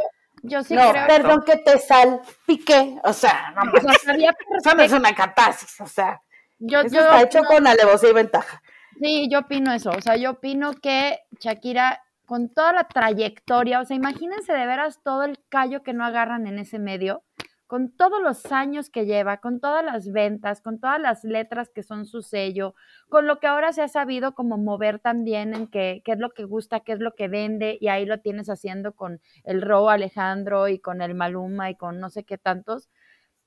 Yo 0.41 0.63
sí 0.63 0.73
no, 0.73 0.91
creo. 0.91 1.07
perdón 1.07 1.43
que 1.45 1.57
te 1.57 1.77
salpiqué, 1.79 2.97
o 3.03 3.11
sea, 3.11 3.53
no, 3.55 3.61
o 3.73 3.81
sea, 3.81 4.13
eso 4.57 4.75
no 4.75 4.83
es 4.83 4.93
una 4.93 5.13
catarsis, 5.13 5.81
o 5.81 5.85
sea, 5.85 6.21
yo, 6.59 6.79
eso 6.79 6.95
yo 6.95 7.01
está 7.01 7.21
hecho 7.23 7.43
con 7.43 7.67
alevosía 7.67 8.11
y 8.11 8.13
ventaja. 8.13 8.61
Sí, 9.01 9.29
yo 9.31 9.39
opino 9.39 9.73
eso. 9.73 9.91
O 9.91 10.01
sea, 10.01 10.17
yo 10.17 10.31
opino 10.31 10.73
que 10.73 11.19
Shakira, 11.39 12.03
con 12.29 12.47
toda 12.47 12.73
la 12.73 12.83
trayectoria, 12.83 13.81
o 13.81 13.85
sea, 13.85 13.97
imagínense 13.97 14.53
de 14.53 14.67
veras 14.67 15.01
todo 15.01 15.23
el 15.23 15.39
callo 15.49 15.81
que 15.81 15.93
no 15.93 16.05
agarran 16.05 16.45
en 16.45 16.59
ese 16.59 16.77
medio, 16.77 17.23
con 17.65 17.91
todos 17.91 18.21
los 18.21 18.51
años 18.51 18.91
que 18.91 19.07
lleva, 19.07 19.37
con 19.37 19.59
todas 19.59 19.83
las 19.83 20.11
ventas, 20.11 20.61
con 20.61 20.79
todas 20.79 21.01
las 21.01 21.23
letras 21.23 21.71
que 21.73 21.81
son 21.81 22.05
su 22.05 22.21
sello, 22.21 22.75
con 23.09 23.25
lo 23.25 23.39
que 23.39 23.47
ahora 23.47 23.73
se 23.73 23.81
ha 23.81 23.87
sabido 23.87 24.35
como 24.35 24.59
mover 24.59 24.99
también 24.99 25.55
en 25.55 25.65
qué, 25.65 26.03
qué 26.05 26.11
es 26.11 26.19
lo 26.19 26.29
que 26.29 26.43
gusta, 26.43 26.81
qué 26.81 26.91
es 26.91 26.99
lo 26.99 27.15
que 27.15 27.29
vende, 27.29 27.79
y 27.81 27.87
ahí 27.87 28.05
lo 28.05 28.19
tienes 28.19 28.47
haciendo 28.47 28.93
con 28.93 29.21
el 29.43 29.63
Ro 29.63 29.89
Alejandro 29.89 30.67
y 30.67 30.77
con 30.77 31.01
el 31.01 31.15
Maluma 31.15 31.71
y 31.71 31.77
con 31.77 31.99
no 31.99 32.11
sé 32.11 32.25
qué 32.25 32.37
tantos. 32.37 32.89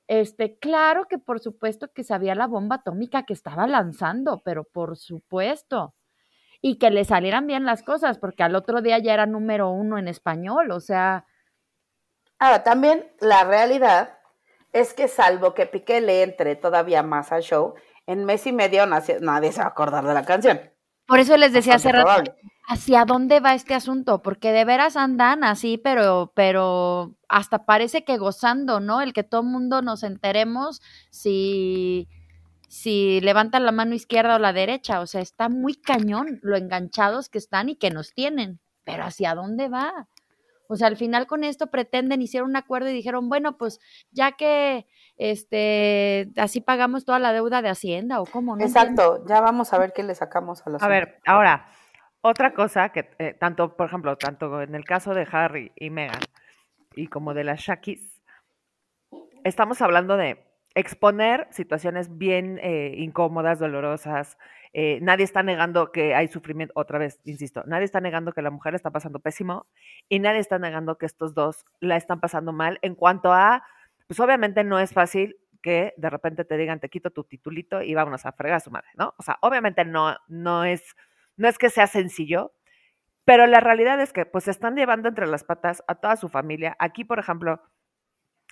Este, 0.09 0.59
claro 0.59 1.07
que 1.09 1.19
por 1.19 1.39
supuesto 1.39 1.93
que 1.93 2.03
sabía 2.03 2.35
la 2.35 2.49
bomba 2.49 2.77
atómica 2.77 3.23
que 3.27 3.33
estaba 3.33 3.69
lanzando, 3.69 4.43
pero 4.45 4.65
por 4.65 4.97
supuesto. 4.97 5.95
Y 6.63 6.79
que 6.79 6.91
le 6.91 7.05
salieran 7.05 7.47
bien 7.47 7.67
las 7.67 7.83
cosas, 7.83 8.17
porque 8.19 8.43
al 8.45 8.55
otro 8.55 8.81
día 8.81 8.99
ya 8.99 9.13
era 9.13 9.27
número 9.27 9.69
uno 9.71 9.99
en 9.99 10.09
español, 10.09 10.71
o 10.71 10.81
sea, 10.81 11.27
Ahora, 12.39 12.65
también 12.65 13.07
la 13.21 13.45
realidad 13.45 14.19
es 14.73 14.95
que 14.95 15.07
salvo 15.09 15.55
que 15.55 15.67
Piqué 15.67 16.01
le 16.01 16.23
entre 16.23 16.57
todavía 16.57 17.03
más 17.03 17.31
al 17.31 17.43
show, 17.43 17.75
en 18.07 18.25
mes 18.25 18.47
y 18.47 18.53
medio 18.53 18.85
nace- 18.87 19.21
nadie 19.21 19.53
se 19.53 19.61
va 19.61 19.67
a 19.67 19.69
acordar 19.69 20.05
de 20.07 20.15
la 20.15 20.25
canción. 20.25 20.61
por 21.07 21.19
eso 21.21 21.37
les 21.37 21.53
decía 21.53 21.75
hace 21.75 21.93
rato. 21.93 22.33
¿hacia 22.69 23.05
dónde 23.05 23.41
va 23.41 23.55
este 23.55 23.75
asunto? 23.75 24.23
Porque 24.23 24.53
de 24.53 24.65
veras 24.65 24.97
andan 24.97 25.45
así, 25.45 25.79
pero, 25.79 26.33
pero 26.35 27.15
hasta 27.29 27.65
parece 27.67 28.05
que 28.05 28.17
gozando, 28.19 28.81
¿no? 28.81 29.01
El 29.03 29.13
que 29.13 29.25
todo 29.25 29.43
el 29.43 29.49
mundo 29.49 29.83
nos 29.83 30.03
enteremos 30.05 30.81
si, 31.11 32.09
si 32.73 33.21
levantan 33.21 33.67
la 33.67 33.71
mano 33.71 33.95
izquierda 33.95 34.37
o 34.37 34.39
la 34.39 34.55
derecha. 34.55 35.01
O 35.01 35.07
sea, 35.07 35.21
está 35.21 35.51
muy 35.51 35.75
cañón 35.75 36.39
lo 36.41 36.57
enganchados 36.57 37.29
que 37.29 37.37
están 37.37 37.69
y 37.69 37.77
que 37.77 37.91
nos 37.91 38.15
tienen. 38.15 38.61
Pero 38.83 39.05
¿hacia 39.05 39.35
dónde 39.35 39.69
va? 39.69 40.09
O 40.69 40.77
sea, 40.77 40.89
al 40.89 40.97
final 40.97 41.27
con 41.27 41.45
esto 41.45 41.67
pretenden, 41.67 42.23
hicieron 42.23 42.49
un 42.49 42.57
acuerdo 42.57 42.89
y 42.89 42.95
dijeron, 42.95 43.29
bueno, 43.29 43.59
pues 43.59 43.79
ya 44.11 44.33
que 44.33 44.87
este 45.19 46.31
así 46.39 46.63
pagamos 46.63 47.05
toda 47.05 47.19
la 47.19 47.35
deuda 47.35 47.61
de 47.61 47.69
Hacienda 47.69 48.23
o 48.23 48.25
cómo, 48.25 48.57
no 48.57 48.65
entiendo. 48.65 49.03
Exacto, 49.03 49.27
ya 49.29 49.43
vamos 49.43 49.75
a 49.75 49.79
ver 49.79 49.93
qué 49.93 50.03
le 50.03 50.15
sacamos 50.15 50.67
a 50.67 50.71
los 50.71 50.83
A 50.83 50.89
ver, 50.89 51.21
ahora, 51.27 51.67
otra 52.23 52.55
cosa 52.55 52.89
que 52.89 53.11
eh, 53.19 53.37
tanto, 53.39 53.77
por 53.77 53.89
ejemplo, 53.89 54.17
tanto 54.17 54.63
en 54.63 54.75
el 54.75 54.87
caso 54.87 55.13
de 55.13 55.29
Harry 55.31 55.73
y 55.77 55.91
Meghan 55.91 56.23
y 56.97 57.09
como 57.09 57.35
de 57.35 57.45
las 57.45 57.61
Shakis, 57.61 58.23
estamos 59.45 59.83
hablando 59.83 60.17
de 60.17 60.52
exponer 60.75 61.47
situaciones 61.51 62.17
bien 62.19 62.59
eh, 62.63 62.95
incómodas, 62.97 63.59
dolorosas. 63.59 64.39
eh, 64.73 64.99
nadie 65.03 65.25
está 65.25 65.43
negando 65.43 65.93
que 65.93 66.15
hay 66.15 66.29
sufrimiento, 66.29 66.73
otra 66.77 66.99
vez, 66.99 67.21
insisto, 67.25 67.63
nadie 67.67 67.85
está 67.85 68.01
negando 68.01 68.33
que 68.33 68.43
la 68.43 68.51
mujer 68.51 68.75
está 68.75 68.91
pasando 68.91 69.21
pésimo 69.21 69.67
y 70.09 70.19
nadie 70.19 70.41
está 70.41 70.59
negando 70.59 70.97
que 70.99 71.07
estos 71.07 71.35
dos 71.35 71.65
la 71.81 71.97
están 71.97 72.21
pasando 72.21 72.53
mal 72.53 72.79
en 72.83 72.95
cuanto 72.95 73.33
a, 73.33 73.65
pues 74.07 74.19
obviamente 74.21 74.65
no 74.65 74.79
es 74.79 74.93
fácil 74.93 75.37
que 75.63 75.95
de 75.97 76.11
repente 76.11 76.45
te 76.45 76.57
digan 76.57 76.81
te 76.81 76.89
quito 76.89 77.11
tu 77.11 77.25
titulito 77.25 77.83
y 77.83 77.95
vámonos 77.95 78.27
a 78.27 78.33
fregar 78.33 78.57
a 78.57 78.61
su 78.61 78.71
madre, 78.71 78.89
¿no? 78.97 79.15
O 79.19 79.23
sea, 79.23 79.39
obviamente 79.43 79.85
no, 79.85 80.17
no 80.29 80.65
es, 80.65 80.83
no 81.37 81.49
es 81.49 81.59
que 81.59 81.71
sea 81.71 81.87
sencillo, 81.87 82.53
pero 83.25 83.47
la 83.47 83.61
realidad 83.61 84.01
es 84.01 84.13
que 84.13 84.27
pues 84.27 84.49
están 84.49 84.75
llevando 84.77 85.09
entre 85.09 85.27
las 85.27 85.45
patas 85.45 85.85
a 85.87 85.95
toda 85.97 86.17
su 86.17 86.29
familia. 86.29 86.77
Aquí, 86.79 87.05
por 87.05 87.19
ejemplo, 87.19 87.61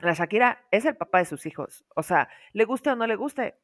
la 0.01 0.13
Shakira 0.13 0.65
es 0.71 0.85
el 0.85 0.97
papá 0.97 1.19
de 1.19 1.25
sus 1.25 1.47
hijos. 1.47 1.85
O 1.95 2.03
sea, 2.03 2.29
le 2.53 2.65
guste 2.65 2.91
o 2.91 2.97
no 2.97 3.07
le 3.07 3.17
guste, 3.17 3.57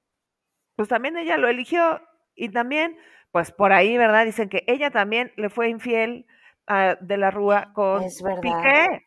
pues 0.76 0.88
también 0.88 1.16
ella 1.16 1.36
lo 1.38 1.48
eligió 1.48 2.00
y 2.34 2.50
también, 2.50 2.98
pues 3.32 3.50
por 3.50 3.72
ahí, 3.72 3.96
¿verdad? 3.96 4.24
Dicen 4.24 4.48
que 4.48 4.64
ella 4.66 4.90
también 4.90 5.32
le 5.36 5.48
fue 5.50 5.68
infiel 5.68 6.26
a 6.66 6.96
de 7.00 7.16
la 7.16 7.30
Rúa 7.30 7.72
con. 7.72 8.02
Piqué. 8.40 9.06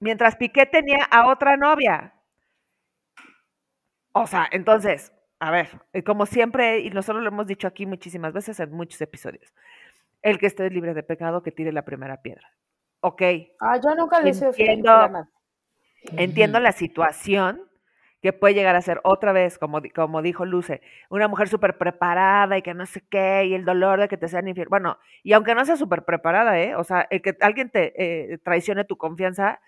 Mientras 0.00 0.36
Piqué 0.36 0.66
tenía 0.66 1.04
a 1.04 1.28
otra 1.28 1.56
novia. 1.56 2.14
O 4.12 4.26
sea, 4.26 4.48
entonces, 4.50 5.12
a 5.38 5.50
ver, 5.50 5.68
como 6.04 6.26
siempre, 6.26 6.80
y 6.80 6.90
nosotros 6.90 7.22
lo 7.22 7.28
hemos 7.28 7.46
dicho 7.46 7.68
aquí 7.68 7.86
muchísimas 7.86 8.32
veces 8.32 8.58
en 8.58 8.72
muchos 8.72 9.00
episodios, 9.00 9.54
el 10.22 10.38
que 10.38 10.46
esté 10.46 10.68
libre 10.70 10.94
de 10.94 11.02
pecado, 11.02 11.42
que 11.42 11.52
tire 11.52 11.72
la 11.72 11.84
primera 11.84 12.20
piedra. 12.22 12.48
Ok, 13.00 13.22
Ah, 13.60 13.76
yo 13.76 13.94
nunca 13.94 14.20
le 14.20 14.30
hice 14.30 14.52
fiel 14.52 14.70
Entiendo. 14.70 15.28
Entiendo 16.16 16.60
la 16.60 16.72
situación 16.72 17.62
que 18.20 18.32
puede 18.32 18.54
llegar 18.54 18.74
a 18.74 18.82
ser 18.82 19.00
otra 19.04 19.32
vez, 19.32 19.58
como, 19.58 19.80
como 19.94 20.22
dijo 20.22 20.44
Luce, 20.44 20.80
una 21.08 21.28
mujer 21.28 21.48
súper 21.48 21.78
preparada 21.78 22.58
y 22.58 22.62
que 22.62 22.74
no 22.74 22.84
sé 22.84 23.02
qué, 23.08 23.44
y 23.46 23.54
el 23.54 23.64
dolor 23.64 24.00
de 24.00 24.08
que 24.08 24.16
te 24.16 24.26
sean 24.28 24.48
infiel. 24.48 24.68
Bueno, 24.68 24.98
y 25.22 25.34
aunque 25.34 25.54
no 25.54 25.64
sea 25.64 25.76
súper 25.76 26.04
preparada, 26.04 26.58
¿eh? 26.60 26.74
O 26.74 26.82
sea, 26.82 27.06
el 27.10 27.22
que 27.22 27.36
alguien 27.40 27.70
te 27.70 28.32
eh, 28.32 28.38
traicione 28.38 28.84
tu 28.84 28.96
confianza 28.96 29.60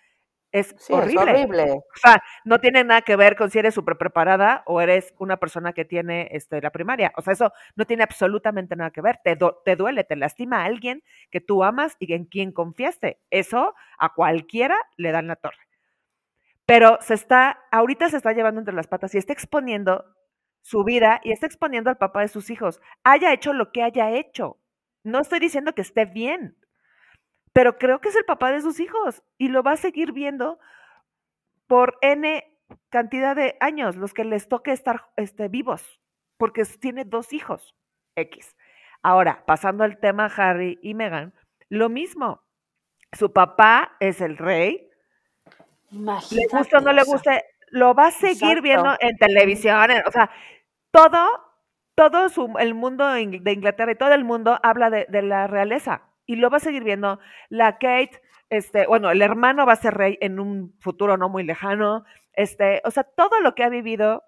es 0.53 0.75
Sí, 0.79 0.93
horrible. 0.93 1.21
es 1.23 1.29
horrible. 1.29 1.63
O 1.73 1.99
sea, 2.03 2.23
no 2.45 2.59
tiene 2.59 2.83
nada 2.83 3.03
que 3.03 3.15
ver 3.15 3.37
con 3.37 3.51
si 3.51 3.61
eres 3.61 3.73
súper 3.75 3.97
preparada 3.97 4.65
o 4.67 4.81
eres 4.81 5.15
una 5.19 5.37
persona 5.37 5.73
que 5.73 5.85
tiene 5.85 6.29
este, 6.33 6.61
la 6.61 6.71
primaria. 6.71 7.13
O 7.17 7.23
sea, 7.23 7.35
eso 7.35 7.53
no 7.77 7.85
tiene 7.85 8.03
absolutamente 8.03 8.75
nada 8.75 8.91
que 8.91 9.01
ver. 9.01 9.21
Te, 9.23 9.37
do- 9.37 9.63
te 9.65 9.77
duele, 9.77 10.03
te 10.03 10.17
lastima 10.17 10.63
a 10.63 10.65
alguien 10.65 11.05
que 11.31 11.41
tú 11.41 11.63
amas 11.63 11.97
y 12.01 12.13
en 12.15 12.25
quien 12.25 12.51
confiaste. 12.53 13.21
Eso 13.31 13.75
a 13.99 14.13
cualquiera 14.15 14.77
le 14.97 15.13
dan 15.13 15.29
la 15.29 15.37
torre. 15.37 15.59
Pero 16.71 16.99
se 17.01 17.15
está, 17.15 17.65
ahorita 17.73 18.11
se 18.11 18.17
está 18.17 18.33
llevando 18.33 18.61
entre 18.61 18.77
las 18.77 18.87
patas 18.87 19.13
y 19.13 19.19
está 19.19 19.33
exponiendo 19.33 20.05
su 20.63 20.85
vida 20.85 21.21
y 21.25 21.33
está 21.33 21.47
exponiendo 21.47 21.91
al 21.91 21.99
papá 21.99 22.21
de 22.21 22.29
sus 22.29 22.49
hijos. 22.49 22.81
Haya 23.03 23.33
hecho 23.33 23.53
lo 23.53 23.73
que 23.73 23.83
haya 23.83 24.13
hecho. 24.13 24.57
No 25.03 25.19
estoy 25.19 25.41
diciendo 25.41 25.75
que 25.75 25.83
esté 25.83 26.05
bien, 26.05 26.57
pero 27.53 27.77
creo 27.77 28.01
que 28.01 28.11
es 28.11 28.15
el 28.15 28.25
papá 28.25 28.53
de 28.53 28.61
sus 28.61 28.79
hijos 28.79 29.25
y 29.37 29.49
lo 29.49 29.65
va 29.65 29.73
a 29.73 29.77
seguir 29.79 30.13
viendo 30.13 30.61
por 31.67 31.99
N 32.03 32.45
cantidad 32.89 33.35
de 33.35 33.57
años, 33.59 33.97
los 33.97 34.15
que 34.15 34.23
les 34.23 34.47
toque 34.47 34.71
estar 34.71 35.11
este, 35.17 35.49
vivos, 35.49 36.01
porque 36.37 36.63
tiene 36.65 37.05
dos 37.05 37.33
hijos, 37.33 37.75
X. 38.15 38.57
Ahora, 39.03 39.45
pasando 39.45 39.83
al 39.83 39.99
tema 39.99 40.27
Harry 40.27 40.79
y 40.83 40.95
Meghan, 40.95 41.35
lo 41.69 41.89
mismo. 41.89 42.45
Su 43.11 43.33
papá 43.33 43.97
es 43.99 44.21
el 44.21 44.37
rey, 44.37 44.90
le 45.91 45.99
Imagínate, 45.99 46.57
guste 46.57 46.77
o 46.77 46.81
no 46.81 46.93
le 46.93 47.03
guste, 47.05 47.45
lo 47.71 47.95
va 47.95 48.07
a 48.09 48.11
seguir 48.11 48.59
Exacto. 48.59 48.63
viendo 48.63 48.97
en 49.01 49.17
televisión, 49.17 49.91
en- 49.91 50.03
o 50.07 50.11
sea, 50.11 50.31
todo, 50.91 51.29
todo 51.95 52.29
su- 52.29 52.55
el 52.59 52.75
mundo 52.75 53.09
de 53.09 53.23
Inglaterra 53.53 53.93
y 53.93 53.97
todo 53.97 54.13
el 54.15 54.25
mundo 54.25 54.59
habla 54.63 54.91
de, 54.91 55.07
de 55.09 55.23
la 55.23 55.47
realeza 55.47 56.03
y 56.27 56.37
lo 56.37 56.51
va 56.51 56.59
a 56.59 56.61
seguir 56.61 56.85
viendo. 56.85 57.19
La 57.49 57.75
Kate, 57.79 58.21
este, 58.51 58.87
bueno, 58.87 59.11
el 59.11 59.23
hermano 59.23 59.67
va 59.67 59.75
a 59.75 59.77
ser 59.77 59.95
rey 59.95 60.19
en 60.21 60.41
un 60.41 60.75
futuro 60.81 61.17
no 61.17 61.29
muy 61.29 61.45
lejano, 61.45 62.05
este, 62.33 62.81
o 62.85 62.91
sea, 62.91 63.03
todo 63.05 63.41
lo 63.41 63.55
que 63.55 63.65
ha 63.65 63.69
vivido, 63.69 64.23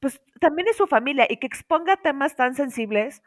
pues 0.00 0.20
también 0.40 0.68
es 0.68 0.76
su 0.76 0.86
familia 0.86 1.26
y 1.28 1.36
que 1.36 1.46
exponga 1.46 1.96
temas 1.96 2.34
tan 2.36 2.54
sensibles 2.54 3.22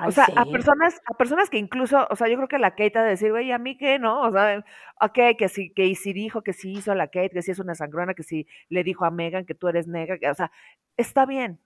Ay, 0.00 0.08
o 0.08 0.12
sea, 0.12 0.26
a 0.36 0.44
personas, 0.46 1.00
a 1.06 1.14
personas 1.14 1.50
que 1.50 1.58
incluso, 1.58 2.06
o 2.10 2.16
sea, 2.16 2.28
yo 2.28 2.36
creo 2.36 2.48
que 2.48 2.58
la 2.58 2.70
Kate 2.70 2.98
ha 2.98 3.02
de 3.02 3.10
decir, 3.10 3.30
güey, 3.30 3.52
a 3.52 3.58
mí 3.58 3.76
qué, 3.76 3.98
¿no? 3.98 4.22
O 4.22 4.32
sea, 4.32 4.64
ok, 5.00 5.36
que 5.38 5.48
sí, 5.48 5.72
que 5.74 5.94
sí 5.94 6.12
dijo, 6.12 6.42
que 6.42 6.52
sí 6.54 6.72
hizo 6.72 6.94
la 6.94 7.08
Kate, 7.08 7.30
que 7.30 7.42
sí 7.42 7.50
es 7.50 7.58
una 7.58 7.74
sangrona, 7.74 8.14
que 8.14 8.22
sí 8.22 8.46
le 8.68 8.82
dijo 8.82 9.04
a 9.04 9.10
Megan 9.10 9.44
que 9.44 9.54
tú 9.54 9.68
eres 9.68 9.86
negra, 9.86 10.18
que, 10.18 10.30
o 10.30 10.34
sea, 10.34 10.50
está 10.96 11.26
bien. 11.26 11.60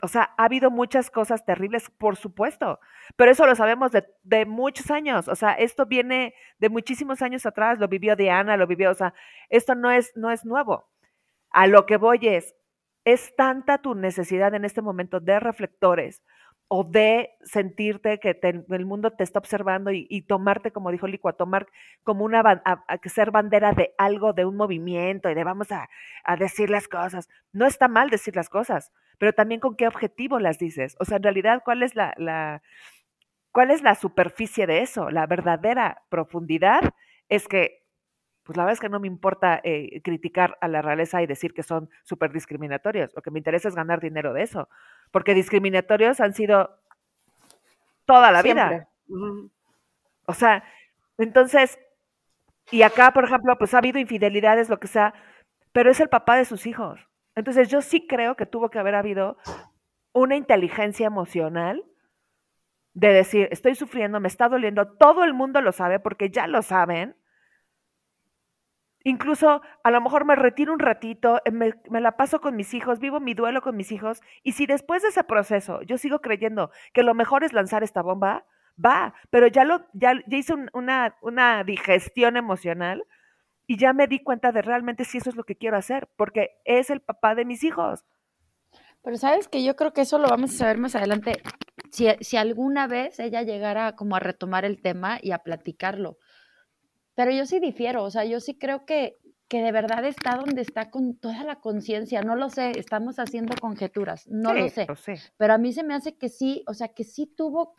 O 0.00 0.08
sea, 0.08 0.34
ha 0.38 0.44
habido 0.44 0.70
muchas 0.70 1.10
cosas 1.10 1.44
terribles, 1.44 1.90
por 1.98 2.16
supuesto, 2.16 2.78
pero 3.16 3.32
eso 3.32 3.46
lo 3.46 3.54
sabemos 3.56 3.90
de, 3.92 4.06
de 4.22 4.46
muchos 4.46 4.90
años. 4.90 5.28
O 5.28 5.34
sea, 5.34 5.52
esto 5.52 5.86
viene 5.86 6.34
de 6.58 6.68
muchísimos 6.68 7.20
años 7.20 7.44
atrás, 7.46 7.78
lo 7.80 7.88
vivió 7.88 8.16
Diana, 8.16 8.56
lo 8.56 8.66
vivió, 8.66 8.90
o 8.92 8.94
sea, 8.94 9.12
esto 9.48 9.74
no 9.74 9.90
es, 9.90 10.12
no 10.16 10.30
es 10.30 10.44
nuevo. 10.44 10.88
A 11.50 11.66
lo 11.66 11.84
que 11.86 11.96
voy 11.96 12.20
es, 12.22 12.54
es 13.04 13.34
tanta 13.36 13.78
tu 13.78 13.94
necesidad 13.94 14.54
en 14.54 14.64
este 14.64 14.82
momento 14.82 15.20
de 15.20 15.40
reflectores 15.40 16.22
o 16.68 16.84
de 16.84 17.30
sentirte 17.42 18.20
que 18.20 18.38
el 18.42 18.86
mundo 18.86 19.10
te 19.10 19.24
está 19.24 19.38
observando 19.38 19.90
y, 19.90 20.22
tomarte, 20.22 20.70
como 20.70 20.90
dijo 20.90 21.06
Licua, 21.06 21.32
tomar 21.32 21.66
como 22.04 22.24
una, 22.24 22.40
a, 22.40 22.98
ser 23.06 23.30
bandera 23.30 23.72
de 23.72 23.94
algo, 23.96 24.34
de 24.34 24.44
un 24.44 24.56
movimiento 24.56 25.30
y 25.30 25.34
de 25.34 25.44
vamos 25.44 25.72
a, 25.72 25.88
a 26.24 26.36
decir 26.36 26.68
las 26.68 26.86
cosas. 26.86 27.28
No 27.52 27.66
está 27.66 27.88
mal 27.88 28.10
decir 28.10 28.36
las 28.36 28.50
cosas, 28.50 28.92
pero 29.16 29.32
también 29.32 29.60
con 29.60 29.76
qué 29.76 29.88
objetivo 29.88 30.38
las 30.38 30.58
dices. 30.58 30.94
O 31.00 31.06
sea, 31.06 31.16
en 31.16 31.22
realidad, 31.22 31.62
¿cuál 31.64 31.82
es 31.82 31.94
la, 31.94 32.12
la, 32.18 32.62
¿cuál 33.50 33.70
es 33.70 33.82
la 33.82 33.94
superficie 33.94 34.66
de 34.66 34.82
eso? 34.82 35.10
La 35.10 35.26
verdadera 35.26 36.02
profundidad 36.10 36.82
es 37.30 37.48
que, 37.48 37.82
pues 38.48 38.56
la 38.56 38.64
verdad 38.64 38.72
es 38.72 38.80
que 38.80 38.88
no 38.88 38.98
me 38.98 39.08
importa 39.08 39.60
eh, 39.62 40.00
criticar 40.02 40.56
a 40.62 40.68
la 40.68 40.80
realeza 40.80 41.20
y 41.20 41.26
decir 41.26 41.52
que 41.52 41.62
son 41.62 41.90
súper 42.02 42.32
discriminatorios. 42.32 43.14
Lo 43.14 43.20
que 43.20 43.30
me 43.30 43.40
interesa 43.40 43.68
es 43.68 43.74
ganar 43.74 44.00
dinero 44.00 44.32
de 44.32 44.42
eso, 44.42 44.70
porque 45.10 45.34
discriminatorios 45.34 46.18
han 46.18 46.32
sido 46.32 46.70
toda 48.06 48.32
la 48.32 48.40
vida. 48.40 48.88
O 50.24 50.32
sea, 50.32 50.64
entonces, 51.18 51.78
y 52.70 52.80
acá, 52.80 53.12
por 53.12 53.24
ejemplo, 53.24 53.58
pues 53.58 53.74
ha 53.74 53.78
habido 53.78 53.98
infidelidades, 53.98 54.70
lo 54.70 54.80
que 54.80 54.86
sea, 54.86 55.12
pero 55.72 55.90
es 55.90 56.00
el 56.00 56.08
papá 56.08 56.38
de 56.38 56.46
sus 56.46 56.64
hijos. 56.66 56.98
Entonces 57.34 57.68
yo 57.68 57.82
sí 57.82 58.06
creo 58.06 58.34
que 58.34 58.46
tuvo 58.46 58.70
que 58.70 58.78
haber 58.78 58.94
habido 58.94 59.36
una 60.14 60.36
inteligencia 60.36 61.06
emocional 61.06 61.84
de 62.94 63.12
decir, 63.12 63.48
estoy 63.50 63.74
sufriendo, 63.74 64.20
me 64.20 64.28
está 64.28 64.48
doliendo, 64.48 64.88
todo 64.96 65.24
el 65.24 65.34
mundo 65.34 65.60
lo 65.60 65.72
sabe 65.72 66.00
porque 66.00 66.30
ya 66.30 66.46
lo 66.46 66.62
saben. 66.62 67.14
Incluso 69.08 69.62
a 69.84 69.90
lo 69.90 70.02
mejor 70.02 70.26
me 70.26 70.36
retiro 70.36 70.70
un 70.70 70.80
ratito, 70.80 71.40
eh, 71.46 71.50
me, 71.50 71.72
la 71.98 72.18
paso 72.18 72.42
con 72.42 72.56
mis 72.56 72.74
hijos, 72.74 72.98
vivo 72.98 73.20
mi 73.20 73.32
duelo 73.32 73.62
con 73.62 73.74
mis 73.74 73.90
hijos, 73.90 74.20
y 74.42 74.52
si 74.52 74.66
después 74.66 75.00
de 75.00 75.08
ese 75.08 75.24
proceso 75.24 75.80
yo 75.80 75.96
sigo 75.96 76.20
creyendo 76.20 76.70
que 76.92 77.02
lo 77.02 77.14
mejor 77.14 77.42
es 77.42 77.54
lanzar 77.54 77.82
esta 77.82 78.02
bomba, 78.02 78.44
va, 78.76 79.14
pero 79.30 79.46
ya, 79.46 79.64
lo, 79.64 79.86
ya, 79.94 80.12
hice 80.26 80.52
una, 80.74 81.16
una 81.22 81.64
digestión 81.64 82.36
emocional 82.36 83.02
y 83.66 83.78
ya 83.78 83.94
me 83.94 84.08
di 84.08 84.22
cuenta 84.22 84.52
de 84.52 84.60
realmente 84.60 85.06
si 85.06 85.16
eso 85.16 85.30
es 85.30 85.36
lo 85.36 85.44
que 85.44 85.56
quiero 85.56 85.78
hacer, 85.78 86.10
porque 86.16 86.60
es 86.66 86.90
el 86.90 87.00
papá 87.00 87.34
de 87.34 87.46
mis 87.46 87.64
hijos. 87.64 88.04
Pero 89.02 89.16
sabes 89.16 89.48
que 89.48 89.64
yo 89.64 89.74
creo 89.74 89.94
que 89.94 90.02
eso 90.02 90.18
lo 90.18 90.28
vamos 90.28 90.50
a 90.50 90.58
saber 90.58 90.76
más 90.76 90.94
adelante, 90.94 91.40
si, 91.90 92.08
si 92.20 92.36
alguna 92.36 92.86
vez 92.86 93.18
ella 93.20 93.40
llegara 93.40 93.96
como 93.96 94.16
a 94.16 94.20
retomar 94.20 94.66
el 94.66 94.82
tema 94.82 95.18
y 95.22 95.30
a 95.30 95.38
platicarlo. 95.38 96.18
Pero 97.18 97.32
yo 97.32 97.46
sí 97.46 97.58
difiero, 97.58 98.04
o 98.04 98.12
sea, 98.12 98.24
yo 98.24 98.38
sí 98.38 98.56
creo 98.56 98.86
que, 98.86 99.18
que 99.48 99.60
de 99.60 99.72
verdad 99.72 100.04
está 100.04 100.36
donde 100.36 100.62
está 100.62 100.88
con 100.88 101.16
toda 101.16 101.42
la 101.42 101.56
conciencia, 101.56 102.22
no 102.22 102.36
lo 102.36 102.48
sé, 102.48 102.78
estamos 102.78 103.18
haciendo 103.18 103.56
conjeturas, 103.60 104.28
no 104.28 104.54
lo, 104.54 104.68
sé, 104.68 104.86
pero 105.36 105.54
a 105.54 105.58
mí 105.58 105.72
se 105.72 105.82
me 105.82 105.96
hace 105.96 106.16
que 106.16 106.28
sí, 106.28 106.62
o 106.68 106.74
sea, 106.74 106.86
que 106.86 107.02
sí 107.02 107.26
tuvo 107.26 107.74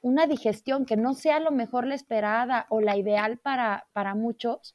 una 0.00 0.26
digestión 0.26 0.86
que 0.86 0.96
no 0.96 1.14
sea 1.14 1.38
lo 1.38 1.52
mejor 1.52 1.86
la 1.86 1.94
esperada 1.94 2.66
o 2.68 2.80
la 2.80 2.96
ideal 2.96 3.38
para, 3.38 3.86
para 3.92 4.16
muchos, 4.16 4.74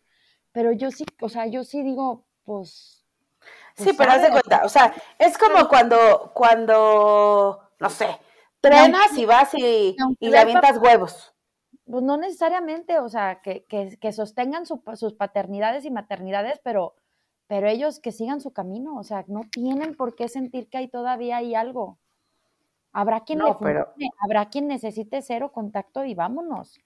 pero 0.54 0.72
yo 0.72 0.92
sí, 0.92 1.04
o 1.20 1.28
sea, 1.28 1.48
yo 1.48 1.66
sí 1.66 1.84
digo, 1.84 2.26
pues... 2.46 3.04
pues 3.76 3.90
sí, 3.90 3.96
pero 3.98 4.12
haz 4.12 4.22
de 4.22 4.30
cuenta, 4.30 4.62
o 4.64 4.70
sea, 4.70 4.94
es 5.20 5.38
como 5.38 5.68
cuando, 5.68 6.32
cuando, 6.34 7.70
no 7.82 7.90
sé, 7.90 8.18
trenas 8.62 9.18
y 9.18 9.26
vas 9.26 9.54
y, 9.56 9.98
y 10.22 10.30
le 10.30 10.38
avientas 10.38 10.78
huevos. 10.78 11.35
Pues 11.90 12.04
no 12.04 12.18
necesariamente, 12.18 13.00
o 13.00 13.10
sea, 13.10 13.42
que, 13.42 13.66
que, 13.66 13.98
que 14.00 14.12
sostengan 14.12 14.66
sus 14.66 15.14
paternidades 15.14 15.86
y 15.86 15.92
maternidades, 15.92 16.60
pero, 16.64 16.96
pero 17.48 17.68
ellos 17.68 18.00
que 18.00 18.12
sigan 18.12 18.42
su 18.42 18.54
camino, 18.54 18.98
o 18.98 19.04
sea, 19.04 19.24
no 19.28 19.42
tienen 19.52 19.96
por 19.96 20.16
qué 20.16 20.28
sentir 20.28 20.68
que 20.68 20.80
hay 20.80 20.88
todavía 20.88 21.38
hay 21.38 21.54
algo. 21.54 22.00
Habrá 22.92 23.26
quien, 23.26 23.42
habrá 23.42 24.50
quien 24.50 24.68
necesite 24.68 25.22
cero 25.22 25.52
contacto 25.52 26.06
y 26.06 26.16
vámonos. 26.16 26.80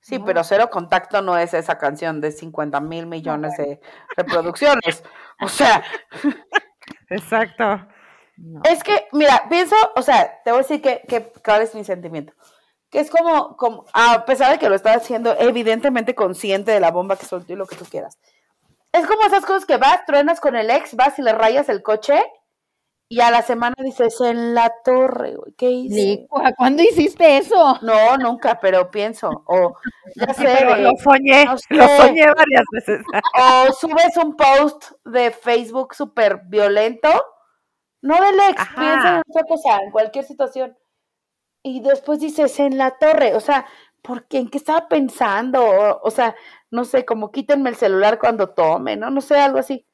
Sí, 0.00 0.18
pero 0.18 0.44
cero 0.44 0.68
contacto 0.70 1.22
no 1.22 1.38
es 1.38 1.54
esa 1.54 1.78
canción 1.78 2.20
de 2.20 2.30
50 2.30 2.78
mil 2.80 3.06
millones 3.06 3.56
de 3.56 3.80
reproducciones. 4.18 5.02
o 5.40 5.48
sea. 5.48 5.82
Exacto. 7.08 7.88
Es 8.64 8.84
que, 8.84 9.06
mira, 9.12 9.46
pienso, 9.48 9.76
o 9.96 10.02
sea, 10.02 10.42
te 10.44 10.50
voy 10.50 10.58
a 10.58 10.62
decir 10.62 10.82
que, 10.82 11.00
que 11.08 11.32
cuál 11.42 11.62
es 11.62 11.74
mi 11.74 11.84
sentimiento. 11.84 12.34
Que 12.94 13.00
es 13.00 13.10
como, 13.10 13.56
como, 13.56 13.86
a 13.92 14.24
pesar 14.24 14.52
de 14.52 14.58
que 14.60 14.68
lo 14.68 14.76
estás 14.76 14.98
haciendo 14.98 15.34
evidentemente 15.36 16.14
consciente 16.14 16.70
de 16.70 16.78
la 16.78 16.92
bomba 16.92 17.16
que 17.16 17.26
soltó 17.26 17.52
y 17.52 17.56
lo 17.56 17.66
que 17.66 17.74
tú 17.74 17.84
quieras. 17.84 18.20
Es 18.92 19.04
como 19.04 19.22
esas 19.22 19.44
cosas 19.44 19.66
que 19.66 19.78
vas, 19.78 20.06
truenas 20.06 20.38
con 20.38 20.54
el 20.54 20.70
ex, 20.70 20.94
vas 20.94 21.18
y 21.18 21.22
le 21.22 21.32
rayas 21.32 21.68
el 21.68 21.82
coche 21.82 22.22
y 23.08 23.20
a 23.20 23.32
la 23.32 23.42
semana 23.42 23.74
dices, 23.80 24.20
en 24.20 24.54
la 24.54 24.72
torre, 24.84 25.34
¿qué 25.58 25.70
hice? 25.70 26.28
¿Cuándo 26.56 26.84
hiciste 26.84 27.38
eso? 27.38 27.80
No, 27.82 28.16
nunca, 28.16 28.60
pero 28.60 28.92
pienso. 28.92 29.42
O, 29.46 29.74
ya 30.14 30.32
sé. 30.32 30.64
lo 30.80 30.92
soñé, 30.96 31.46
lo 31.70 31.88
soñé 31.88 32.26
varias 32.26 32.64
veces. 32.70 33.02
O 33.40 33.72
subes 33.72 34.16
un 34.18 34.36
post 34.36 34.92
de 35.04 35.32
Facebook 35.32 35.96
súper 35.96 36.42
violento. 36.44 37.08
No 38.02 38.14
del 38.20 38.38
ex, 38.50 38.62
piensa 38.76 39.16
en 39.16 39.22
otra 39.28 39.42
cosa, 39.48 39.78
en 39.82 39.90
cualquier 39.90 40.24
situación. 40.24 40.78
Y 41.64 41.80
después 41.80 42.20
dices, 42.20 42.60
en 42.60 42.78
la 42.78 42.96
torre. 42.98 43.34
O 43.34 43.40
sea, 43.40 43.66
¿por 44.02 44.28
qué? 44.28 44.38
¿En 44.38 44.48
qué 44.48 44.58
estaba 44.58 44.86
pensando? 44.86 45.64
O, 45.64 46.00
o 46.02 46.10
sea, 46.12 46.36
no 46.70 46.84
sé, 46.84 47.04
como 47.04 47.32
quítenme 47.32 47.70
el 47.70 47.76
celular 47.76 48.20
cuando 48.20 48.50
tome, 48.50 48.96
¿no? 48.96 49.10
No 49.10 49.20
sé, 49.20 49.36
algo 49.36 49.58
así. 49.58 49.84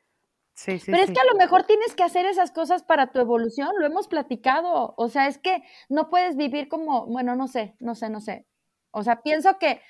Pero 0.67 0.99
es 0.99 1.11
que 1.11 1.21
a 1.21 1.33
lo 1.33 1.39
mejor 1.39 1.65
tienes 1.65 1.95
que 1.95 2.03
hacer 2.03 2.27
esas 2.27 2.51
cosas 2.51 2.83
para 2.83 3.11
tu 3.11 3.19
evolución, 3.19 3.71
lo 3.79 3.87
hemos 3.87 4.09
platicado. 4.09 4.93
O 4.97 5.09
sea, 5.09 5.27
es 5.27 5.39
que 5.39 5.63
no 5.89 6.11
puedes 6.11 6.37
vivir 6.37 6.69
como, 6.69 7.07
bueno, 7.07 7.35
no 7.37 7.49
sé, 7.49 7.75
no 7.79 7.95
sé, 7.95 8.11
no 8.11 8.21
sé. 8.21 8.45
O 8.91 9.03
sea, 9.03 9.23
pienso 9.23 9.59
que... 9.59 9.81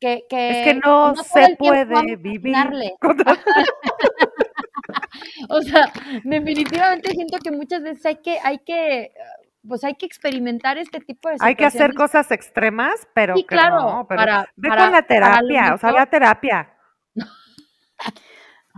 que, 0.00 0.26
es 0.28 0.64
que 0.64 0.74
no, 0.84 1.14
se 1.16 1.56
puede 1.56 2.16
vivir. 2.16 2.54
o 5.48 5.62
sea, 5.62 5.90
definitivamente 6.24 7.12
siento 7.12 7.38
que 7.38 7.50
muchas 7.50 7.82
veces 7.82 8.04
hay 8.04 8.16
que, 8.16 8.38
hay 8.42 8.58
que, 8.58 9.12
pues 9.68 9.84
hay 9.84 9.94
que 9.94 10.06
experimentar 10.06 10.78
este 10.78 11.00
tipo 11.00 11.28
de 11.28 11.34
situaciones. 11.34 11.42
Hay 11.42 11.54
que 11.56 11.64
hacer 11.66 11.94
cosas 11.94 12.30
extremas, 12.30 13.06
pero 13.14 13.36
sí, 13.36 13.44
claro, 13.44 14.06
para, 14.08 14.50
ve 14.56 14.68
con 14.68 14.92
la 14.92 15.02
terapia, 15.02 15.74
o 15.74 15.78
sea, 15.78 15.92
la 15.92 16.06
terapia. 16.06 16.74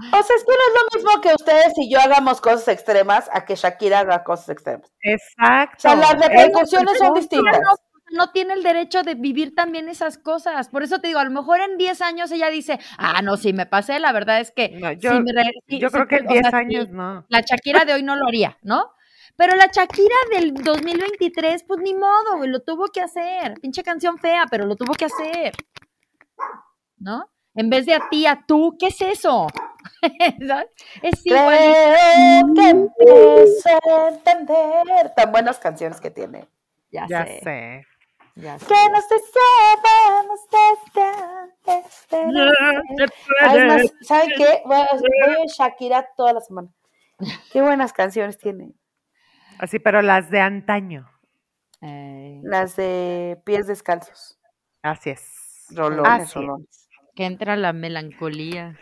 O 0.01 0.23
sea, 0.23 0.37
es 0.37 0.45
que 0.45 0.53
no 0.53 0.65
es 0.67 0.75
lo 0.81 0.99
mismo 0.99 1.21
que 1.21 1.35
ustedes 1.35 1.75
y 1.77 1.93
yo 1.93 2.01
hagamos 2.01 2.41
cosas 2.41 2.69
extremas 2.69 3.29
a 3.35 3.45
que 3.45 3.55
Shakira 3.55 3.99
haga 3.99 4.25
cosas 4.25 4.49
extremas. 4.49 4.91
Exacto. 5.03 5.77
O 5.77 5.81
sea, 5.81 5.95
las 5.95 6.13
repercusiones 6.13 6.97
son 6.97 7.13
distintas. 7.13 7.61
No, 8.13 8.31
tiene 8.31 8.55
el 8.55 8.63
derecho 8.63 9.03
de 9.03 9.15
vivir 9.15 9.55
también 9.55 9.89
esas 9.89 10.19
cosas. 10.19 10.69
Por 10.69 10.83
eso 10.83 11.01
te 11.01 11.09
digo, 11.09 11.21
a 11.21 11.25
lo 11.25 11.31
mejor 11.31 11.61
en 11.61 11.77
10 11.77 12.01
años 12.01 12.33
ella 12.33 12.49
dice, 12.49 12.81
ah, 12.97 13.21
no, 13.23 13.37
si 13.37 13.53
me 13.53 13.67
pasé, 13.67 14.01
la 14.01 14.11
verdad 14.13 14.41
es 14.41 14.51
que... 14.51 14.81
yo, 14.99 15.13
yo 15.69 15.91
creo 15.91 16.09
que 16.09 16.17
en 16.17 16.27
10 16.27 16.55
años 16.55 16.89
no. 16.89 17.25
La 17.29 17.43
Shakira 17.43 17.85
de 17.85 17.93
hoy 17.93 18.03
no 18.03 18.17
lo 18.17 18.27
haría, 18.27 18.57
¿no? 18.63 18.95
Pero 19.41 19.57
la 19.57 19.71
Shakira 19.73 20.15
del 20.35 20.53
2023, 20.53 21.65
pues 21.65 21.81
ni 21.81 21.95
modo, 21.95 22.37
güey, 22.37 22.51
lo 22.51 22.61
tuvo 22.61 22.89
que 22.89 23.01
hacer. 23.01 23.55
Pinche 23.55 23.83
canción 23.83 24.19
fea, 24.19 24.45
pero 24.51 24.67
lo 24.67 24.77
tuvo 24.77 24.93
que 24.93 25.07
hacer. 25.07 25.55
¿No? 26.99 27.25
En 27.55 27.71
vez 27.71 27.87
de 27.87 27.95
a 27.95 28.07
ti, 28.11 28.27
a 28.27 28.45
tú, 28.47 28.77
¿qué 28.79 28.89
es 28.89 29.01
eso? 29.01 29.47
es 31.03 31.25
igual. 31.25 31.57
Creo 31.57 32.55
que 32.55 32.69
empiezo 32.69 33.71
a 33.91 34.09
entender. 34.09 35.15
Tan 35.17 35.33
buenas 35.33 35.59
canciones 35.59 36.03
que 36.03 36.11
tiene. 36.11 36.47
Ya, 36.91 37.09
sé. 37.09 37.87
Ya 38.35 38.59
sé. 38.59 38.67
Que 38.67 38.91
nos 38.93 39.09
deseamos 39.09 40.41
desde 40.51 41.09
¿saben 44.03 44.33
qué? 44.37 44.63
Voy 44.67 44.77
a, 44.77 44.89
voy 44.93 45.47
Shakira 45.47 46.07
toda 46.15 46.35
la 46.35 46.41
semana. 46.43 46.69
Qué 47.51 47.63
buenas 47.63 47.95
canciones 47.95 48.37
tiene. 48.37 48.75
Así, 49.61 49.79
pero 49.79 50.01
las 50.01 50.31
de 50.31 50.41
antaño. 50.41 51.07
Las 52.43 52.77
de 52.77 53.39
pies 53.45 53.67
descalzos. 53.67 54.41
Así 54.83 55.11
es. 55.11 55.67
Rolones, 55.71 56.35
rolones. 56.35 56.89
Que 57.15 57.27
entra 57.27 57.57
la 57.57 57.75
melancolía. 57.75 58.79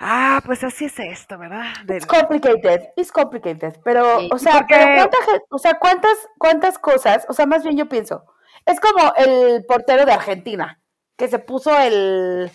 Ah, 0.00 0.42
pues 0.44 0.64
así 0.64 0.86
es 0.86 0.98
esto, 0.98 1.38
¿verdad? 1.38 1.72
It's 1.88 2.06
complicated, 2.06 2.88
it's 2.96 3.12
complicated, 3.12 3.80
pero, 3.84 4.18
o 4.30 4.38
sea, 4.38 4.66
pero 4.68 5.08
o 5.48 5.58
sea, 5.58 5.78
cuántas, 5.78 6.16
cuántas 6.38 6.78
cosas, 6.78 7.24
o 7.28 7.32
sea, 7.32 7.46
más 7.46 7.62
bien 7.62 7.76
yo 7.76 7.88
pienso, 7.88 8.24
es 8.66 8.80
como 8.80 9.12
el 9.16 9.64
portero 9.66 10.04
de 10.06 10.12
Argentina, 10.12 10.80
que 11.16 11.28
se 11.28 11.38
puso 11.38 11.78
el, 11.78 12.50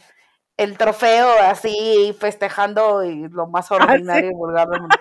el 0.57 0.77
trofeo 0.77 1.27
así 1.41 2.15
festejando 2.19 3.03
y 3.03 3.27
lo 3.29 3.47
más 3.47 3.71
ah, 3.71 3.75
ordinario 3.75 4.31
y 4.31 4.33
vulgar 4.33 4.67
del 4.67 4.81
mundo. 4.81 4.97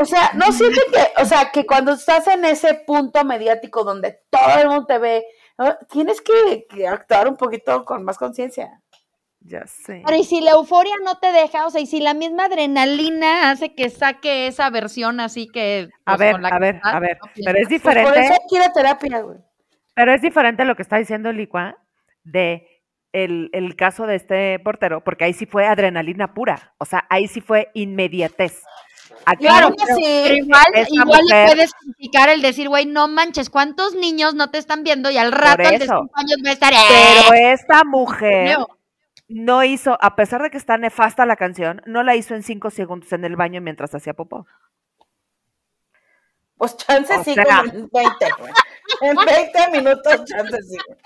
O 0.00 0.04
sea, 0.04 0.30
no 0.34 0.52
siente 0.52 0.80
que, 0.92 1.20
o 1.20 1.24
sea, 1.24 1.50
que 1.50 1.66
cuando 1.66 1.92
estás 1.92 2.28
en 2.28 2.44
ese 2.44 2.74
punto 2.86 3.24
mediático 3.24 3.82
donde 3.82 4.20
todo 4.30 4.60
el 4.60 4.68
mundo 4.68 4.86
te 4.86 4.98
ve, 4.98 5.24
tienes 5.90 6.20
que 6.20 6.86
actuar 6.86 7.26
un 7.26 7.36
poquito 7.36 7.84
con 7.84 8.04
más 8.04 8.16
conciencia. 8.16 8.80
Ya 9.40 9.66
sé. 9.66 10.02
Pero 10.06 10.16
y 10.16 10.22
si 10.22 10.40
la 10.40 10.52
euforia 10.52 10.94
no 11.02 11.18
te 11.18 11.32
deja, 11.32 11.66
o 11.66 11.70
sea, 11.70 11.80
y 11.80 11.86
si 11.86 11.98
la 11.98 12.14
misma 12.14 12.44
adrenalina 12.44 13.50
hace 13.50 13.74
que 13.74 13.90
saque 13.90 14.46
esa 14.46 14.70
versión 14.70 15.18
así 15.18 15.48
que... 15.48 15.88
a 16.04 16.16
pues, 16.16 16.32
ver, 16.32 16.46
a 16.52 16.58
ver, 16.60 16.80
a 16.80 17.00
ver, 17.00 17.18
pero 17.44 17.58
es 17.58 17.68
diferente. 17.68 18.08
por 18.08 18.18
eso 18.18 18.34
quiere 18.48 18.66
terapia, 18.72 19.20
güey. 19.22 19.38
Pero 19.94 20.12
es 20.12 20.22
diferente 20.22 20.64
lo 20.64 20.76
que 20.76 20.82
está 20.82 20.98
diciendo 20.98 21.32
Licua 21.32 21.76
de 22.22 22.68
el, 23.12 23.50
el, 23.52 23.74
caso 23.74 24.06
de 24.06 24.14
este 24.14 24.60
portero, 24.60 25.02
porque 25.02 25.24
ahí 25.24 25.32
sí 25.32 25.44
fue 25.44 25.66
adrenalina 25.66 26.34
pura, 26.34 26.74
o 26.78 26.84
sea, 26.84 27.04
ahí 27.10 27.26
sí 27.26 27.40
fue 27.40 27.70
inmediatez. 27.74 28.62
Aquí 29.26 29.44
Claro 29.44 29.70
sí. 29.96 30.22
Pero 30.24 30.34
igual, 30.34 30.64
igual 30.88 31.20
le 31.28 31.46
puedes 31.46 31.72
criticar 31.74 32.28
el 32.30 32.40
decir, 32.42 32.68
güey, 32.68 32.86
no 32.86 33.08
manches, 33.08 33.50
¿cuántos 33.50 33.94
niños 33.94 34.34
no 34.34 34.50
te 34.50 34.58
están 34.58 34.84
viendo? 34.84 35.10
Y 35.10 35.18
al 35.18 35.32
rato, 35.32 35.62
el 35.68 35.78
de 35.78 35.86
cinco 35.86 36.10
años 36.14 36.36
va 36.44 36.50
a 36.50 36.52
estar. 36.52 36.72
Pero 36.88 37.34
"Eh". 37.34 37.52
esta 37.52 37.84
mujer 37.84 38.56
no 39.28 39.62
hizo, 39.64 39.98
a 40.00 40.16
pesar 40.16 40.42
de 40.42 40.50
que 40.50 40.56
está 40.56 40.78
nefasta 40.78 41.26
la 41.26 41.36
canción, 41.36 41.82
no 41.86 42.02
la 42.02 42.16
hizo 42.16 42.34
en 42.34 42.42
cinco 42.42 42.70
segundos 42.70 43.12
en 43.12 43.24
el 43.24 43.36
baño 43.36 43.60
mientras 43.60 43.94
hacía 43.94 44.14
popó. 44.14 44.46
Pues 46.56 46.76
chance 46.76 47.14
O 47.14 47.24
sí, 47.24 47.34
sea. 47.34 47.44
como 47.44 47.72
en 47.72 47.88
20, 47.92 48.26
güey. 48.38 48.52
En 49.02 49.16
20 49.16 49.70
minutos 49.70 50.24
chance 50.24 50.62
sí. 50.62 50.76
güey. 50.86 50.98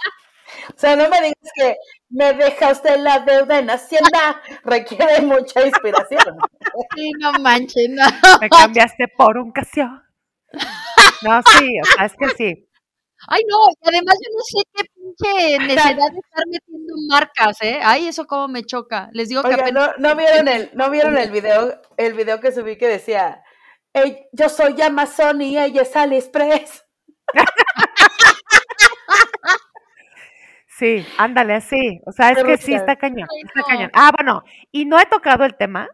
O 0.74 0.78
sea, 0.78 0.96
no 0.96 1.08
me 1.08 1.20
digas 1.20 1.52
que 1.54 1.76
me 2.10 2.32
deja 2.34 2.70
usted 2.70 2.98
la 2.98 3.20
deuda 3.20 3.58
en 3.58 3.70
Hacienda. 3.70 4.40
Requiere 4.64 5.22
mucha 5.22 5.66
inspiración. 5.66 6.38
Sí, 6.96 7.10
no 7.18 7.32
manches, 7.40 7.88
no. 7.90 8.04
Me 8.40 8.48
cambiaste 8.48 9.08
por 9.16 9.38
un 9.38 9.52
casio. 9.52 10.02
No, 11.22 11.40
sí, 11.42 11.80
o 11.80 11.84
sea, 11.84 12.06
es 12.06 12.14
que 12.18 12.28
sí. 12.36 12.68
Ay, 13.28 13.42
no, 13.48 13.56
y 13.70 13.88
además 13.88 14.16
yo 14.20 14.30
no 14.36 14.42
sé 14.42 14.68
qué 14.74 14.84
pinche 14.94 15.58
necesidad 15.58 16.10
de 16.10 16.18
estar 16.18 16.44
metiendo 16.48 16.94
marcas, 17.08 17.56
¿eh? 17.62 17.78
Ay, 17.82 18.08
eso 18.08 18.26
como 18.26 18.48
me 18.48 18.64
choca. 18.64 19.10
Les 19.12 19.28
digo 19.28 19.42
que 19.42 19.54
apenas... 19.54 19.92
¿no, 19.98 20.08
no 20.10 20.16
vieron 20.16 20.48
el, 20.48 20.70
no 20.74 20.90
vieron 20.90 21.16
el 21.16 21.30
video, 21.30 21.80
el 21.96 22.14
video 22.14 22.40
que 22.40 22.50
subí 22.50 22.76
que 22.76 22.88
decía, 22.88 23.44
"Ey, 23.92 24.26
yo 24.32 24.48
soy 24.48 24.80
Amazon 24.82 25.40
y 25.40 25.56
ella 25.56 25.82
es 25.82 25.94
AliExpress? 25.94 26.84
Sí, 30.82 31.06
ándale, 31.16 31.60
sí. 31.60 32.00
O 32.06 32.10
sea, 32.10 32.30
es 32.30 32.42
que 32.42 32.56
sí 32.56 32.74
está 32.74 32.96
cañón, 32.96 33.28
está 33.44 33.60
no. 33.60 33.64
cañón. 33.66 33.90
Ah, 33.94 34.10
bueno, 34.18 34.42
y 34.72 34.84
no 34.84 34.98
he 34.98 35.06
tocado 35.06 35.44
el 35.44 35.54
tema 35.54 35.88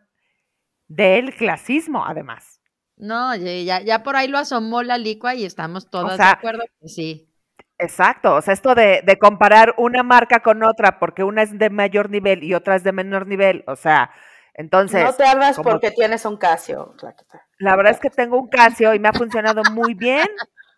del 0.86 1.34
clasismo, 1.34 2.06
además. 2.06 2.62
No, 2.96 3.36
ya, 3.36 3.82
ya, 3.82 4.02
por 4.02 4.16
ahí 4.16 4.28
lo 4.28 4.38
asomó 4.38 4.82
la 4.82 4.96
licua 4.96 5.34
y 5.34 5.44
estamos 5.44 5.90
todas 5.90 6.16
sea, 6.16 6.24
de 6.24 6.32
acuerdo 6.32 6.64
que 6.80 6.88
sí. 6.88 7.30
Exacto, 7.76 8.36
o 8.36 8.40
sea, 8.40 8.54
esto 8.54 8.74
de, 8.74 9.02
de 9.04 9.18
comparar 9.18 9.74
una 9.76 10.02
marca 10.02 10.40
con 10.40 10.62
otra 10.62 10.98
porque 10.98 11.22
una 11.22 11.42
es 11.42 11.56
de 11.58 11.68
mayor 11.68 12.08
nivel 12.08 12.42
y 12.42 12.54
otra 12.54 12.74
es 12.74 12.82
de 12.82 12.92
menor 12.92 13.26
nivel, 13.26 13.64
o 13.66 13.76
sea, 13.76 14.10
entonces, 14.54 15.04
no 15.04 15.12
te 15.12 15.24
como- 15.54 15.70
porque 15.70 15.90
tienes 15.90 16.24
un 16.24 16.38
Casio. 16.38 16.94
Claqueta. 16.96 17.46
la 17.58 17.76
verdad 17.76 17.92
es 17.92 18.00
que 18.00 18.10
tengo 18.10 18.38
un 18.38 18.48
Casio 18.48 18.94
y 18.94 18.98
me 18.98 19.08
ha 19.08 19.12
funcionado 19.12 19.62
muy 19.70 19.92
bien. 19.92 20.26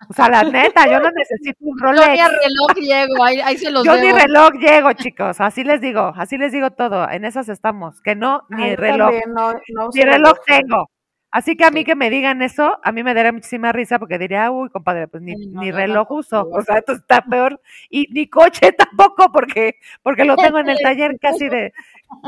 O 0.09 0.13
sea, 0.13 0.29
la 0.29 0.43
neta, 0.43 0.87
yo 0.87 0.99
no 0.99 1.11
necesito 1.11 1.59
un 1.61 1.79
Yo 1.79 1.93
ni 1.93 1.99
Rolex. 1.99 2.21
a 2.23 2.29
reloj 2.29 2.75
llego, 2.77 3.25
ahí, 3.25 3.41
ahí 3.41 3.59
se 3.59 3.71
los 3.71 3.85
Yo 3.85 3.93
veo. 3.93 4.03
ni 4.03 4.13
reloj 4.13 4.51
llego, 4.59 4.93
chicos, 4.95 5.41
así 5.41 5.63
les 5.63 5.81
digo, 5.81 6.13
así 6.17 6.39
les 6.39 6.53
digo 6.53 6.71
todo, 6.71 7.09
en 7.11 7.25
esas 7.25 7.49
estamos, 7.49 8.01
que 8.01 8.15
no, 8.17 8.43
ni 8.49 8.65
Ay, 8.65 8.71
yo 8.71 8.77
reloj, 8.77 9.11
también 9.11 9.33
no- 9.35 9.53
no 9.53 9.89
uso 9.89 9.99
ni 9.99 10.03
reloj 10.05 10.39
tengo. 10.47 10.91
Así 11.33 11.57
que 11.57 11.65
a 11.65 11.71
mí 11.71 11.85
que 11.85 11.95
me 11.95 12.11
digan 12.11 12.43
eso, 12.43 12.81
a 12.83 12.91
mí 12.91 13.05
me 13.05 13.15
daría 13.15 13.31
muchísima 13.31 13.71
risa 13.71 14.01
porque 14.01 14.19
diría, 14.19 14.51
uy, 14.51 14.69
compadre, 14.69 15.07
pues 15.07 15.23
ni, 15.23 15.35
no, 15.47 15.61
ni 15.61 15.69
yo 15.71 15.77
reloj 15.77 16.11
uso. 16.11 16.49
O 16.51 16.61
sea, 16.63 16.79
esto 16.79 16.91
está 16.91 17.23
peor. 17.23 17.61
Y 17.89 18.09
ni 18.13 18.29
coche 18.29 18.73
tampoco, 18.77 19.31
porque, 19.33 19.77
porque 20.03 20.25
lo 20.25 20.35
tengo 20.35 20.59
en 20.59 20.71
el 20.71 20.79
taller 20.83 21.21
casi 21.21 21.49
de, 21.49 21.73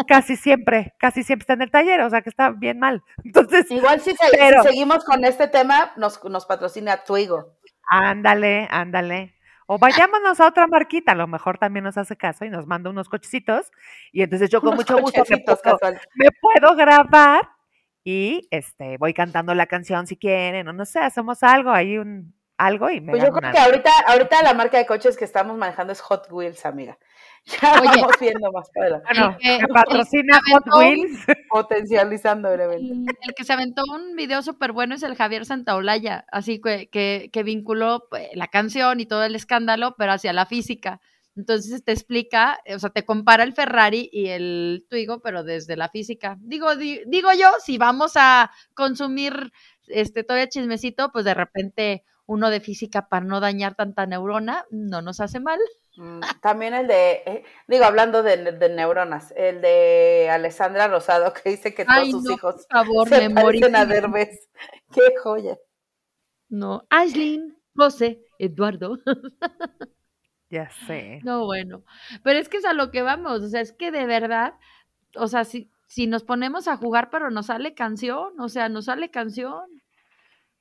casi 0.06 0.36
siempre, 0.36 0.94
casi 0.98 1.24
siempre 1.24 1.42
está 1.42 1.54
en 1.54 1.62
el 1.62 1.72
taller, 1.72 2.00
o 2.02 2.10
sea 2.10 2.22
que 2.22 2.28
está 2.28 2.50
bien 2.50 2.78
mal. 2.78 3.02
Entonces, 3.24 3.68
Igual 3.72 3.98
si, 4.00 4.12
se- 4.12 4.28
si 4.28 4.62
seguimos 4.68 5.04
con 5.04 5.24
este 5.24 5.48
tema, 5.48 5.90
nos, 5.96 6.22
nos 6.22 6.46
patrocina 6.46 7.02
Twigo. 7.02 7.56
Ándale, 7.88 8.68
ándale. 8.70 9.34
O 9.66 9.78
vayámonos 9.78 10.40
a 10.40 10.48
otra 10.48 10.66
marquita, 10.66 11.12
a 11.12 11.14
lo 11.14 11.26
mejor 11.26 11.56
también 11.58 11.84
nos 11.84 11.96
hace 11.96 12.16
caso 12.16 12.44
y 12.44 12.50
nos 12.50 12.66
manda 12.66 12.90
unos 12.90 13.08
cochecitos. 13.08 13.70
Y 14.12 14.22
entonces 14.22 14.50
yo 14.50 14.60
con 14.60 14.70
Unos 14.74 14.80
mucho 14.80 14.98
gusto 14.98 15.22
me 15.28 15.38
puedo, 15.38 15.58
casual. 15.60 16.00
me 16.14 16.26
puedo 16.40 16.74
grabar 16.76 17.48
y 18.04 18.48
este 18.50 18.98
voy 18.98 19.14
cantando 19.14 19.54
la 19.54 19.66
canción 19.66 20.06
si 20.06 20.16
quieren, 20.16 20.66
o 20.68 20.72
no 20.72 20.84
sé, 20.84 20.98
hacemos 20.98 21.42
algo 21.42 21.70
ahí 21.70 21.96
un 21.98 22.34
algo 22.58 22.90
y 22.90 23.00
me 23.00 23.12
Pues 23.12 23.22
yo 23.22 23.30
creo 23.32 23.38
una- 23.38 23.52
que 23.52 23.58
ahorita, 23.58 23.90
ahorita 24.06 24.42
la 24.42 24.54
marca 24.54 24.76
de 24.78 24.86
coches 24.86 25.16
que 25.16 25.24
estamos 25.24 25.56
manejando 25.56 25.92
es 25.92 26.00
Hot 26.02 26.26
Wheels, 26.30 26.64
amiga. 26.66 26.98
Ya 27.62 27.80
Oye. 27.80 28.00
vamos 28.00 28.16
viendo 28.20 28.52
más 28.52 28.70
para 28.74 29.00
Bueno, 29.00 29.36
patrocina 29.74 30.40
Hot 30.52 30.64
Wheels. 30.78 31.18
potencializando 31.50 32.52
el 32.52 32.60
evento. 32.60 32.92
El, 32.94 33.16
el 33.28 33.34
que 33.34 33.44
se 33.44 33.52
aventó 33.52 33.82
un 33.92 34.14
video 34.16 34.42
súper 34.42 34.72
bueno 34.72 34.94
es 34.94 35.02
el 35.02 35.16
Javier 35.16 35.44
Santaolalla, 35.44 36.24
así 36.30 36.60
que, 36.60 36.88
que, 36.88 37.30
que 37.32 37.42
vinculó 37.42 38.06
pues, 38.08 38.28
la 38.34 38.46
canción 38.48 39.00
y 39.00 39.06
todo 39.06 39.24
el 39.24 39.34
escándalo, 39.34 39.94
pero 39.98 40.12
hacia 40.12 40.32
la 40.32 40.46
física. 40.46 41.00
Entonces 41.34 41.82
te 41.82 41.92
explica, 41.92 42.60
o 42.74 42.78
sea, 42.78 42.90
te 42.90 43.04
compara 43.06 43.42
el 43.42 43.54
Ferrari 43.54 44.08
y 44.12 44.28
el 44.28 44.84
Twigo, 44.90 45.20
pero 45.20 45.42
desde 45.42 45.76
la 45.76 45.88
física. 45.88 46.36
Digo, 46.40 46.76
di- 46.76 47.00
digo 47.06 47.30
yo, 47.32 47.48
si 47.64 47.78
vamos 47.78 48.12
a 48.16 48.50
consumir 48.74 49.50
este 49.88 50.24
todavía 50.24 50.48
chismecito, 50.48 51.10
pues 51.10 51.24
de 51.24 51.34
repente 51.34 52.04
uno 52.26 52.50
de 52.50 52.60
física 52.60 53.08
para 53.08 53.24
no 53.24 53.40
dañar 53.40 53.74
tanta 53.74 54.06
neurona, 54.06 54.64
no 54.70 55.02
nos 55.02 55.20
hace 55.20 55.40
mal. 55.40 55.58
Mm, 55.96 56.20
También 56.40 56.74
el 56.74 56.86
de, 56.86 57.22
eh, 57.26 57.44
digo, 57.68 57.84
hablando 57.84 58.22
de, 58.22 58.52
de 58.52 58.68
neuronas, 58.70 59.32
el 59.36 59.60
de 59.60 60.28
Alessandra 60.30 60.88
Rosado 60.88 61.32
que 61.32 61.50
dice 61.50 61.74
que 61.74 61.84
todos 61.84 61.98
Ay, 61.98 62.10
sus 62.10 62.24
no, 62.24 62.32
hijos 62.32 62.66
por 62.68 62.84
favor, 62.84 63.08
se 63.08 63.28
me 63.28 63.34
parecen 63.34 63.76
a. 63.76 63.84
Derbez. 63.84 64.48
Qué 64.92 65.14
joya. 65.22 65.58
No, 66.48 66.86
Aislinn, 66.90 67.58
José, 67.74 68.22
Eduardo. 68.38 68.98
Ya 70.50 70.68
sé. 70.86 71.20
No, 71.24 71.46
bueno, 71.46 71.82
pero 72.22 72.38
es 72.38 72.50
que 72.50 72.58
es 72.58 72.66
a 72.66 72.74
lo 72.74 72.90
que 72.90 73.00
vamos, 73.00 73.40
o 73.40 73.48
sea, 73.48 73.62
es 73.62 73.72
que 73.72 73.90
de 73.90 74.04
verdad, 74.04 74.52
o 75.16 75.26
sea, 75.26 75.46
si, 75.46 75.70
si 75.86 76.06
nos 76.06 76.24
ponemos 76.24 76.68
a 76.68 76.76
jugar, 76.76 77.08
pero 77.08 77.30
nos 77.30 77.46
sale 77.46 77.72
canción, 77.72 78.38
o 78.38 78.50
sea, 78.50 78.68
nos 78.68 78.84
sale 78.84 79.10
canción, 79.10 79.64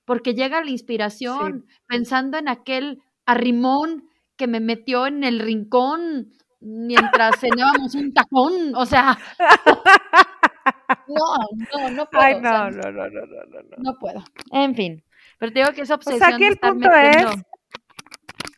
porque 0.05 0.33
llega 0.33 0.63
la 0.63 0.71
inspiración, 0.71 1.65
pensando 1.87 2.37
en 2.37 2.47
aquel 2.49 3.01
arrimón 3.25 4.03
que 4.35 4.47
me 4.47 4.59
metió 4.59 5.07
en 5.07 5.23
el 5.23 5.39
rincón 5.39 6.31
mientras 6.59 7.39
cenábamos 7.39 7.95
un 7.95 8.13
tacón, 8.13 8.75
o 8.75 8.85
sea, 8.85 9.17
no, 11.07 11.25
no, 11.73 11.89
no 11.91 12.05
puedo, 12.11 12.23
Ay, 12.23 12.33
o 12.35 12.39
sea, 12.41 12.69
no, 12.69 12.71
no, 12.71 12.91
no, 12.91 13.09
no, 13.09 13.25
no, 13.25 13.45
no, 13.45 13.61
no. 13.61 13.75
no 13.77 13.99
puedo, 13.99 14.23
en 14.51 14.75
fin, 14.75 15.03
pero 15.39 15.51
te 15.51 15.59
digo 15.59 15.71
que 15.73 15.81
esa 15.81 15.95
O 15.95 16.01
sea, 16.01 16.13
obsesión 16.13 16.33
aquí 16.33 16.43
de 16.43 16.49
el 16.49 16.57
punto 16.59 16.89
metiendo- 16.89 17.31
es, 17.31 17.43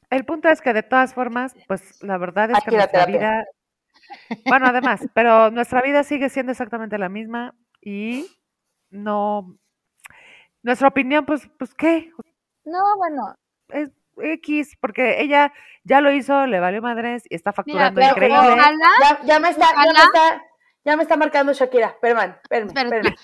el 0.09 0.25
punto 0.25 0.49
es 0.49 0.61
que 0.61 0.73
de 0.73 0.83
todas 0.83 1.13
formas, 1.13 1.55
pues 1.67 2.03
la 2.03 2.17
verdad 2.17 2.51
es 2.51 2.63
que 2.63 2.71
nuestra 2.71 3.05
terapia. 3.05 3.17
vida, 3.17 3.45
bueno, 4.45 4.67
además, 4.67 5.01
pero 5.13 5.49
nuestra 5.51 5.81
vida 5.81 6.03
sigue 6.03 6.29
siendo 6.29 6.51
exactamente 6.51 6.97
la 6.97 7.09
misma 7.09 7.55
y 7.81 8.27
no, 8.91 9.57
nuestra 10.63 10.87
opinión, 10.87 11.25
pues, 11.25 11.47
pues, 11.59 11.73
¿qué? 11.75 12.11
No, 12.65 12.79
bueno, 12.97 13.35
Es 13.69 13.89
X, 14.17 14.77
porque 14.79 15.21
ella 15.21 15.51
ya 15.83 15.99
lo 16.01 16.11
hizo, 16.11 16.45
le 16.47 16.59
valió 16.59 16.81
madres 16.81 17.23
y 17.29 17.35
está 17.35 17.51
facturando 17.53 17.99
pero 17.99 18.13
pero 18.15 18.27
increíble. 18.27 18.53
ojalá 18.61 18.89
Ya, 19.01 19.19
ya 19.25 19.39
me 19.39 19.49
está, 19.49 19.65
ya 19.75 19.91
me 19.93 20.03
está, 20.03 20.43
ya 20.85 20.95
me 20.97 21.03
está 21.03 21.17
marcando 21.17 21.53
Shakira. 21.53 21.87
Espérame, 21.87 22.35
espérame. 22.49 23.15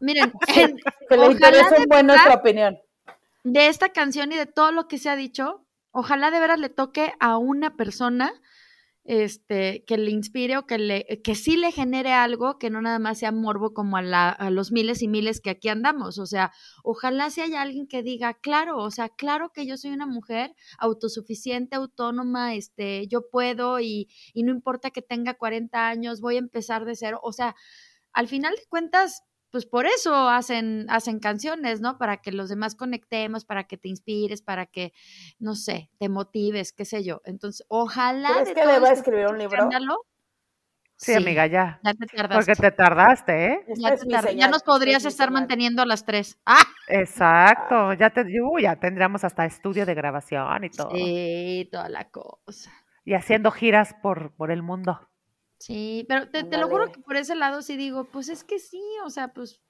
Miren, 0.00 0.32
en- 0.56 0.76
Que 1.08 1.16
le 1.16 1.22
Ojalá 1.22 1.32
interesa 1.32 1.76
un 1.78 1.84
buen 1.86 2.06
nuestra 2.06 2.34
opinión. 2.34 2.78
de 3.42 3.68
esta 3.68 3.88
canción 3.90 4.32
y 4.32 4.36
de 4.36 4.46
todo 4.46 4.70
lo 4.72 4.86
que 4.86 4.98
se 4.98 5.08
ha 5.10 5.16
dicho, 5.16 5.64
ojalá 5.92 6.30
de 6.30 6.40
veras 6.40 6.58
le 6.60 6.68
toque 6.68 7.12
a 7.20 7.36
una 7.38 7.76
persona 7.76 8.32
este, 9.04 9.84
que 9.86 9.98
le 9.98 10.10
inspire 10.10 10.56
o 10.56 10.66
que, 10.66 10.78
le, 10.78 11.20
que 11.22 11.34
sí 11.34 11.56
le 11.56 11.72
genere 11.72 12.12
algo, 12.12 12.58
que 12.58 12.70
no 12.70 12.80
nada 12.80 12.98
más 12.98 13.18
sea 13.18 13.32
morbo 13.32 13.74
como 13.74 13.96
a, 13.96 14.02
la, 14.02 14.36
los 14.50 14.72
miles 14.72 15.02
y 15.02 15.08
miles 15.08 15.40
que 15.40 15.50
aquí 15.50 15.68
andamos. 15.68 16.18
O 16.18 16.26
sea, 16.26 16.52
ojalá 16.82 17.30
si 17.30 17.42
haya 17.42 17.62
alguien 17.62 17.86
que 17.86 18.02
diga, 18.02 18.34
claro, 18.34 18.78
o 18.78 18.90
sea, 18.90 19.10
claro 19.10 19.50
que 19.52 19.66
yo 19.66 19.76
soy 19.76 19.90
una 19.90 20.06
mujer 20.06 20.54
autosuficiente, 20.78 21.76
autónoma, 21.76 22.54
este, 22.54 23.06
yo 23.08 23.28
puedo 23.30 23.78
y, 23.80 24.08
y 24.32 24.42
no 24.42 24.52
importa 24.52 24.90
que 24.90 25.02
tenga 25.02 25.34
40 25.34 25.88
años, 25.88 26.20
voy 26.20 26.36
a 26.36 26.38
empezar 26.38 26.84
de 26.84 26.96
cero. 26.96 27.20
O 27.22 27.32
sea, 27.32 27.54
al 28.12 28.28
final 28.28 28.54
de 28.54 28.66
cuentas, 28.68 29.22
pues 29.54 29.66
por 29.66 29.86
eso 29.86 30.28
hacen, 30.28 30.86
hacen 30.88 31.20
canciones, 31.20 31.80
¿no? 31.80 31.96
Para 31.96 32.16
que 32.16 32.32
los 32.32 32.48
demás 32.48 32.74
conectemos, 32.74 33.44
para 33.44 33.68
que 33.68 33.76
te 33.76 33.88
inspires, 33.88 34.42
para 34.42 34.66
que, 34.66 34.92
no 35.38 35.54
sé, 35.54 35.92
te 36.00 36.08
motives, 36.08 36.72
qué 36.72 36.84
sé 36.84 37.04
yo. 37.04 37.20
Entonces, 37.24 37.64
ojalá. 37.68 38.30
¿Crees 38.32 38.48
de 38.48 38.54
que 38.54 38.62
todo 38.62 38.72
deba 38.72 38.88
este 38.88 38.98
escribir 38.98 39.26
un 39.28 39.38
libro? 39.38 39.54
escándalo, 39.54 39.94
Sí, 40.96 41.14
amiga, 41.14 41.46
ya. 41.46 41.78
Ya 41.84 41.94
te 41.94 42.06
tardaste. 42.06 42.34
Porque 42.34 42.60
te 42.60 42.70
tardaste, 42.72 43.46
¿eh? 43.46 43.64
Ya, 43.76 43.94
te 43.94 44.48
nos 44.48 44.56
es 44.56 44.62
podrías 44.64 45.04
estar 45.04 45.28
señal. 45.28 45.40
manteniendo 45.42 45.82
a 45.82 45.86
las 45.86 46.04
tres. 46.04 46.40
¡Ah! 46.46 46.64
Exacto, 46.88 47.92
ya 47.92 48.10
te, 48.10 48.24
uy, 48.42 48.62
ya 48.62 48.74
tendríamos 48.74 49.22
hasta 49.22 49.44
estudio 49.44 49.86
de 49.86 49.94
grabación 49.94 50.64
y 50.64 50.70
todo. 50.70 50.90
Sí, 50.90 51.68
toda 51.70 51.88
la 51.88 52.10
cosa. 52.10 52.72
Y 53.04 53.14
haciendo 53.14 53.52
giras 53.52 53.94
por, 54.02 54.34
por 54.34 54.50
el 54.50 54.64
mundo. 54.64 55.08
Sí, 55.64 56.04
pero 56.10 56.28
te, 56.28 56.44
te 56.44 56.58
lo 56.58 56.68
juro 56.68 56.92
que 56.92 57.00
por 57.00 57.16
ese 57.16 57.34
lado 57.34 57.62
sí 57.62 57.78
digo, 57.78 58.04
pues 58.04 58.28
es 58.28 58.44
que 58.44 58.58
sí, 58.58 58.82
o 59.02 59.08
sea, 59.08 59.28
pues, 59.32 59.62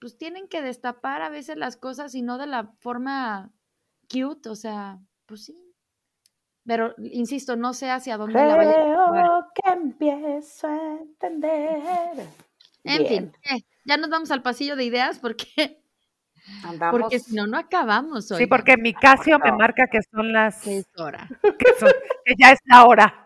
pues 0.00 0.18
tienen 0.18 0.48
que 0.48 0.60
destapar 0.60 1.22
a 1.22 1.28
veces 1.28 1.56
las 1.56 1.76
cosas 1.76 2.16
y 2.16 2.22
no 2.22 2.36
de 2.36 2.48
la 2.48 2.72
forma 2.80 3.52
cute, 4.10 4.48
o 4.48 4.56
sea, 4.56 4.98
pues 5.24 5.44
sí. 5.44 5.72
Pero, 6.64 6.96
insisto, 6.98 7.54
no 7.54 7.74
sé 7.74 7.92
hacia 7.92 8.16
dónde 8.16 8.44
la 8.44 8.56
vaya. 8.56 8.72
Creo 8.72 9.46
que 9.54 9.70
empiezo 9.72 10.66
a 10.66 10.98
entender. 11.00 12.26
En 12.82 12.98
Bien. 13.04 13.06
fin, 13.06 13.32
eh, 13.48 13.60
ya 13.84 13.98
nos 13.98 14.10
vamos 14.10 14.32
al 14.32 14.42
pasillo 14.42 14.74
de 14.74 14.82
ideas 14.82 15.20
porque 15.20 15.80
Andamos. 16.64 17.00
Porque 17.00 17.20
si 17.20 17.36
no, 17.36 17.46
no 17.46 17.56
acabamos 17.56 18.32
hoy. 18.32 18.38
Sí, 18.38 18.46
porque 18.48 18.76
mi 18.76 18.94
Casio 18.94 19.38
me 19.38 19.52
marca 19.52 19.86
que 19.86 20.00
son 20.10 20.32
las. 20.32 20.60
¿Qué 20.62 20.78
es 20.78 20.86
hora? 20.96 21.28
Que, 21.58 21.72
son- 21.78 21.92
que 22.24 22.34
ya 22.36 22.50
es 22.50 22.58
la 22.64 22.84
hora. 22.84 23.25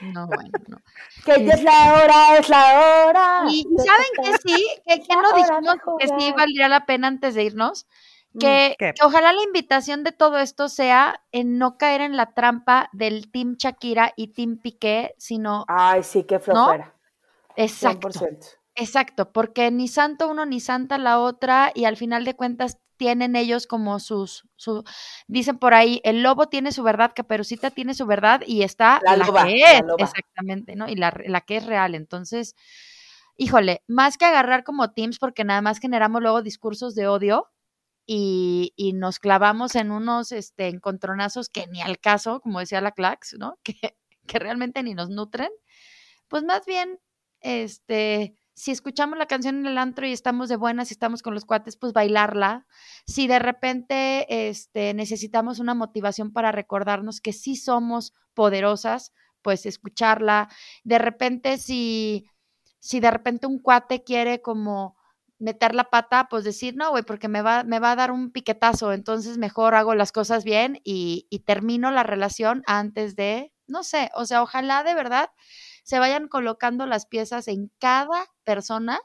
No, 0.00 0.26
bueno, 0.26 0.50
no. 0.68 0.78
Que 1.24 1.44
ya 1.44 1.54
es 1.54 1.62
la 1.62 1.94
hora, 1.94 2.38
es 2.38 2.48
la 2.48 3.04
hora. 3.06 3.42
Y, 3.50 3.62
saben 3.62 4.06
que 4.22 4.48
sí, 4.48 4.68
que, 4.86 5.00
que 5.00 5.14
no 5.14 5.26
Ahora 5.26 5.36
dijimos 5.36 5.74
de 5.74 6.06
que 6.06 6.20
sí 6.20 6.32
valdría 6.36 6.68
la 6.68 6.86
pena 6.86 7.08
antes 7.08 7.34
de 7.34 7.44
irnos, 7.44 7.86
que, 8.38 8.76
¿qué? 8.78 8.92
que 8.94 9.04
ojalá 9.04 9.32
la 9.32 9.42
invitación 9.42 10.04
de 10.04 10.12
todo 10.12 10.38
esto 10.38 10.68
sea 10.68 11.22
en 11.32 11.58
no 11.58 11.78
caer 11.78 12.00
en 12.00 12.16
la 12.16 12.32
trampa 12.34 12.88
del 12.92 13.30
Team 13.30 13.56
Shakira 13.58 14.12
y 14.16 14.28
Team 14.28 14.58
Piqué, 14.58 15.14
sino 15.18 15.64
Ay, 15.66 16.02
sí, 16.02 16.24
qué 16.24 16.38
flojera. 16.38 16.94
exacto, 17.56 18.08
100%. 18.08 18.56
exacto, 18.74 19.32
porque 19.32 19.70
ni 19.70 19.88
santo 19.88 20.28
uno 20.28 20.46
ni 20.46 20.60
santa 20.60 20.98
la 20.98 21.18
otra 21.18 21.72
y 21.74 21.84
al 21.84 21.96
final 21.96 22.24
de 22.24 22.34
cuentas 22.34 22.78
tienen 22.98 23.36
ellos 23.36 23.66
como 23.66 24.00
sus, 24.00 24.44
su, 24.56 24.84
dicen 25.26 25.58
por 25.58 25.72
ahí, 25.72 26.00
el 26.04 26.22
lobo 26.22 26.48
tiene 26.48 26.72
su 26.72 26.82
verdad, 26.82 27.12
Caperucita 27.14 27.70
tiene 27.70 27.94
su 27.94 28.04
verdad 28.04 28.42
y 28.46 28.62
está 28.62 29.00
La 29.04 29.16
la, 29.16 29.26
loba, 29.26 29.46
que 29.46 29.62
es, 29.62 29.82
exactamente, 29.98 30.76
¿no? 30.76 30.88
Y 30.88 30.96
la, 30.96 31.14
la 31.26 31.40
que 31.40 31.56
es 31.56 31.64
real, 31.64 31.94
entonces, 31.94 32.54
híjole, 33.36 33.82
más 33.86 34.18
que 34.18 34.26
agarrar 34.26 34.64
como 34.64 34.92
teams, 34.92 35.18
porque 35.18 35.44
nada 35.44 35.62
más 35.62 35.78
generamos 35.78 36.20
luego 36.20 36.42
discursos 36.42 36.94
de 36.94 37.06
odio 37.08 37.48
y, 38.04 38.74
y 38.76 38.92
nos 38.92 39.18
clavamos 39.18 39.76
en 39.76 39.90
unos 39.90 40.32
este, 40.32 40.68
encontronazos 40.68 41.48
que 41.48 41.66
ni 41.68 41.80
al 41.80 41.98
caso, 41.98 42.40
como 42.40 42.60
decía 42.60 42.80
la 42.80 42.92
Clax, 42.92 43.36
¿no? 43.38 43.58
Que, 43.64 43.96
que 44.26 44.38
realmente 44.38 44.82
ni 44.82 44.92
nos 44.92 45.08
nutren, 45.08 45.50
pues 46.28 46.42
más 46.44 46.66
bien, 46.66 47.00
este, 47.40 48.34
si 48.58 48.72
escuchamos 48.72 49.16
la 49.18 49.26
canción 49.26 49.58
en 49.58 49.66
el 49.66 49.78
antro 49.78 50.04
y 50.04 50.12
estamos 50.12 50.48
de 50.48 50.56
buenas 50.56 50.90
y 50.90 50.94
estamos 50.94 51.22
con 51.22 51.32
los 51.32 51.44
cuates, 51.44 51.76
pues 51.76 51.92
bailarla. 51.92 52.66
Si 53.06 53.28
de 53.28 53.38
repente 53.38 54.48
este, 54.48 54.94
necesitamos 54.94 55.60
una 55.60 55.74
motivación 55.74 56.32
para 56.32 56.50
recordarnos 56.50 57.20
que 57.20 57.32
sí 57.32 57.54
somos 57.54 58.14
poderosas, 58.34 59.12
pues 59.42 59.64
escucharla. 59.64 60.48
De 60.82 60.98
repente, 60.98 61.56
si, 61.58 62.28
si 62.80 62.98
de 62.98 63.12
repente 63.12 63.46
un 63.46 63.60
cuate 63.60 64.02
quiere 64.02 64.42
como 64.42 64.96
meter 65.38 65.76
la 65.76 65.84
pata, 65.84 66.26
pues 66.28 66.42
decir, 66.42 66.74
no, 66.74 66.90
güey, 66.90 67.04
porque 67.04 67.28
me 67.28 67.42
va, 67.42 67.62
me 67.62 67.78
va 67.78 67.92
a 67.92 67.96
dar 67.96 68.10
un 68.10 68.32
piquetazo, 68.32 68.92
entonces 68.92 69.38
mejor 69.38 69.76
hago 69.76 69.94
las 69.94 70.10
cosas 70.10 70.42
bien 70.42 70.80
y 70.82 71.44
termino 71.46 71.92
la 71.92 72.02
relación 72.02 72.64
antes 72.66 73.14
de, 73.14 73.52
no 73.68 73.84
sé, 73.84 74.10
o 74.16 74.26
sea, 74.26 74.42
ojalá 74.42 74.82
de 74.82 74.94
verdad 74.94 75.30
se 75.88 75.98
vayan 75.98 76.28
colocando 76.28 76.84
las 76.84 77.06
piezas 77.06 77.48
en 77.48 77.72
cada 77.78 78.26
persona 78.44 79.00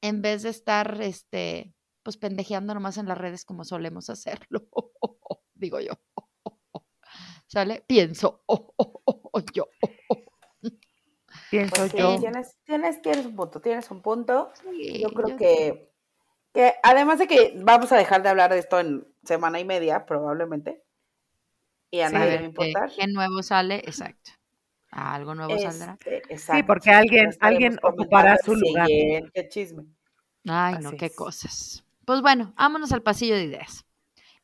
en 0.00 0.22
vez 0.22 0.42
de 0.44 0.48
estar, 0.48 0.98
este, 1.02 1.74
pues 2.02 2.16
pendejeando 2.16 2.72
nomás 2.72 2.96
en 2.96 3.06
las 3.06 3.18
redes 3.18 3.44
como 3.44 3.64
solemos 3.66 4.08
hacerlo, 4.08 4.66
digo 5.54 5.78
yo. 5.80 5.92
¿Sale? 7.48 7.84
Pienso 7.86 8.42
yo. 9.52 9.68
Pienso 11.50 11.74
Pues 11.76 11.92
sí, 11.92 11.98
yo. 11.98 12.18
tienes, 12.18 12.56
tienes, 12.64 13.02
tienes 13.02 13.26
un 13.26 13.36
punto, 13.36 13.60
tienes 13.60 13.90
un 13.90 14.00
punto. 14.00 14.50
Sí, 14.62 15.00
Yo 15.02 15.08
creo 15.10 15.28
yo- 15.28 15.36
que, 15.36 15.92
que 16.54 16.74
además 16.82 17.18
de 17.18 17.26
que 17.28 17.52
vamos 17.62 17.92
a 17.92 17.96
dejar 17.98 18.22
de 18.22 18.30
hablar 18.30 18.52
de 18.52 18.58
esto 18.58 18.80
en 18.80 19.06
semana 19.22 19.60
y 19.60 19.66
media, 19.66 20.06
probablemente, 20.06 20.82
y 21.90 22.00
a 22.00 22.08
Sí. 22.08 22.14
Nadie 22.14 22.30
le 22.30 22.32
va 22.32 22.36
a 22.36 22.40
¿qué, 22.40 22.46
importar. 22.46 22.90
qué 22.96 23.06
nuevo 23.06 23.42
sale? 23.42 23.76
Exacto. 23.80 24.32
Algo 24.96 25.34
nuevo 25.34 25.58
saldrá. 25.58 25.92
Este, 25.92 26.22
Sí, 26.26 26.32
exacto, 26.32 26.66
porque 26.66 26.90
ya 26.90 26.98
alguien, 26.98 27.30
alguien 27.40 27.78
ocupará 27.82 28.38
su 28.38 28.54
lugar. 28.54 28.86
siguiente 28.86 29.48
chisme. 29.48 29.84
Ay, 30.46 30.76
no, 30.80 30.92
qué 30.92 31.06
es. 31.06 31.14
cosas. 31.16 31.84
Pues 32.06 32.22
bueno, 32.22 32.54
vámonos 32.56 32.92
al 32.92 33.02
pasillo 33.02 33.34
de 33.34 33.44
ideas. 33.44 33.84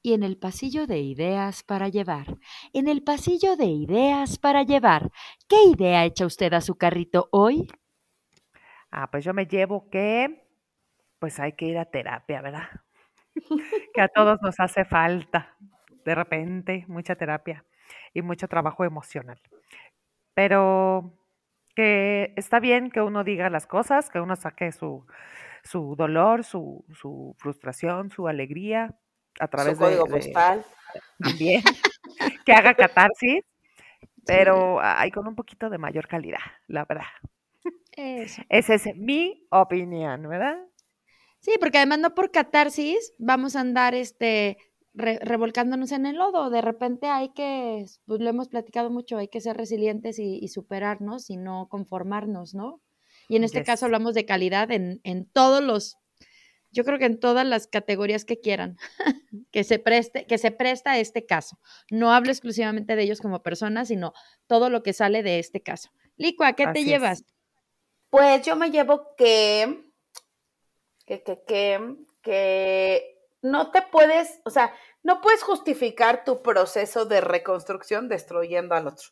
Y 0.03 0.13
en 0.13 0.23
el 0.23 0.37
pasillo 0.37 0.87
de 0.87 0.99
ideas 0.99 1.63
para 1.63 1.89
llevar, 1.89 2.37
en 2.75 2.89
el 2.89 3.03
pasillo 3.03 3.57
de 3.57 3.67
ideas 3.67 4.37
para 4.39 4.63
llevar, 4.63 5.11
¿qué 5.49 5.57
idea 5.73 6.05
echa 6.05 6.27
usted 6.27 6.53
a 6.53 6.61
su 6.61 6.75
carrito 6.75 7.29
hoy? 7.31 7.69
Ah, 8.91 9.11
pues 9.11 9.25
yo 9.25 9.33
me 9.33 9.47
llevo 9.47 9.89
que, 9.89 10.45
pues 11.19 11.41
hay 11.41 11.53
que 11.53 11.67
ir 11.67 11.79
a 11.79 11.87
terapia, 11.87 12.43
¿verdad? 12.43 12.69
que 13.95 14.01
a 14.03 14.09
todos 14.09 14.43
nos 14.43 14.61
hace 14.61 14.85
falta, 14.85 15.57
de 16.05 16.15
repente, 16.15 16.85
mucha 16.89 17.15
terapia 17.15 17.65
y 18.13 18.21
mucho 18.21 18.49
trabajo 18.49 18.85
emocional. 18.85 19.41
Pero 20.35 21.19
que 21.75 22.33
está 22.37 22.61
bien 22.61 22.91
que 22.91 23.01
uno 23.01 23.25
diga 23.25 23.51
las 23.51 23.67
cosas, 23.67 24.11
que 24.11 24.21
uno 24.21 24.37
saque 24.37 24.73
su, 24.73 25.07
su 25.65 25.95
dolor, 25.97 26.45
su, 26.45 26.85
su 26.95 27.35
frustración, 27.39 28.11
su 28.11 28.29
alegría 28.29 28.95
a 29.41 29.49
través 29.49 29.77
Su 29.79 29.85
de, 29.85 29.87
código 29.99 30.05
de- 30.05 30.13
postal. 30.13 30.65
también, 31.19 31.63
que 32.47 32.53
haga 32.53 32.75
catarsis, 32.75 33.43
pero 34.27 34.81
hay 34.83 35.11
con 35.11 35.27
un 35.27 35.35
poquito 35.35 35.71
de 35.71 35.79
mayor 35.79 36.07
calidad, 36.09 36.41
la 36.67 36.85
verdad. 36.85 37.07
Eso. 37.93 38.43
Esa 38.49 38.75
es 38.75 38.97
mi 38.97 39.47
opinión, 39.51 40.29
¿verdad? 40.29 40.59
Sí, 41.41 41.53
porque 41.61 41.79
además 41.79 41.99
no 41.99 42.15
por 42.15 42.31
catarsis 42.31 43.15
vamos 43.19 43.57
a 43.57 43.61
andar 43.61 43.95
este 43.95 44.57
re- 44.95 45.19
revolcándonos 45.21 45.93
en 45.93 46.07
el 46.07 46.17
lodo. 46.17 46.51
De 46.51 46.61
repente 46.61 47.07
hay 47.07 47.31
que, 47.31 47.85
pues 48.07 48.21
lo 48.21 48.29
hemos 48.31 48.49
platicado 48.49 48.91
mucho, 48.91 49.19
hay 49.19 49.29
que 49.29 49.41
ser 49.41 49.57
resilientes 49.57 50.19
y, 50.19 50.39
y 50.39 50.49
superarnos 50.49 51.31
y 51.31 51.37
no 51.37 51.69
conformarnos, 51.69 52.55
¿no? 52.55 52.81
Y 53.29 53.37
en 53.37 53.45
este 53.45 53.61
Yes. 53.61 53.67
caso 53.67 53.87
hablamos 53.87 54.15
de 54.15 54.27
calidad 54.27 54.71
en, 54.71 55.01
en 55.05 55.27
todos 55.27 55.63
los, 55.63 55.97
yo 56.71 56.85
creo 56.85 56.99
que 56.99 57.07
en 57.07 57.19
todas 57.21 57.47
las 57.47 57.67
categorías 57.67 58.25
que 58.25 58.41
quieran, 58.41 58.77
que 59.53 59.65
se 59.65 59.79
preste, 59.79 60.27
que 60.27 60.39
se 60.39 60.51
presta 60.51 60.93
a 60.93 60.99
este 60.99 61.25
caso. 61.27 61.59
No 61.91 62.13
hablo 62.13 62.31
exclusivamente 62.31 62.97
de 62.97 63.03
ellos 63.03 63.21
como 63.21 63.43
personas, 63.43 63.89
sino 63.89 64.13
todo 64.47 64.71
lo 64.71 64.83
que 64.83 64.93
sale 64.93 65.23
de 65.23 65.39
este 65.39 65.63
caso. 65.63 65.91
Licua, 66.17 66.53
¿qué 66.55 66.67
te 66.67 66.81
es. 66.81 66.87
llevas? 66.87 67.25
Pues 68.11 68.45
yo 68.45 68.57
me 68.57 68.71
llevo 68.71 69.15
que, 69.17 69.85
que, 71.07 71.23
que, 71.23 71.43
que, 71.47 71.97
que 72.23 73.12
no 73.43 73.71
te 73.71 73.83
puedes, 73.83 74.41
o 74.45 74.51
sea, 74.51 74.73
no 75.03 75.21
puedes 75.21 75.43
justificar 75.43 76.25
tu 76.25 76.43
proceso 76.43 77.05
de 77.05 77.21
reconstrucción 77.21 78.09
destruyendo 78.09 78.75
al 78.75 78.87
otro. 78.87 79.09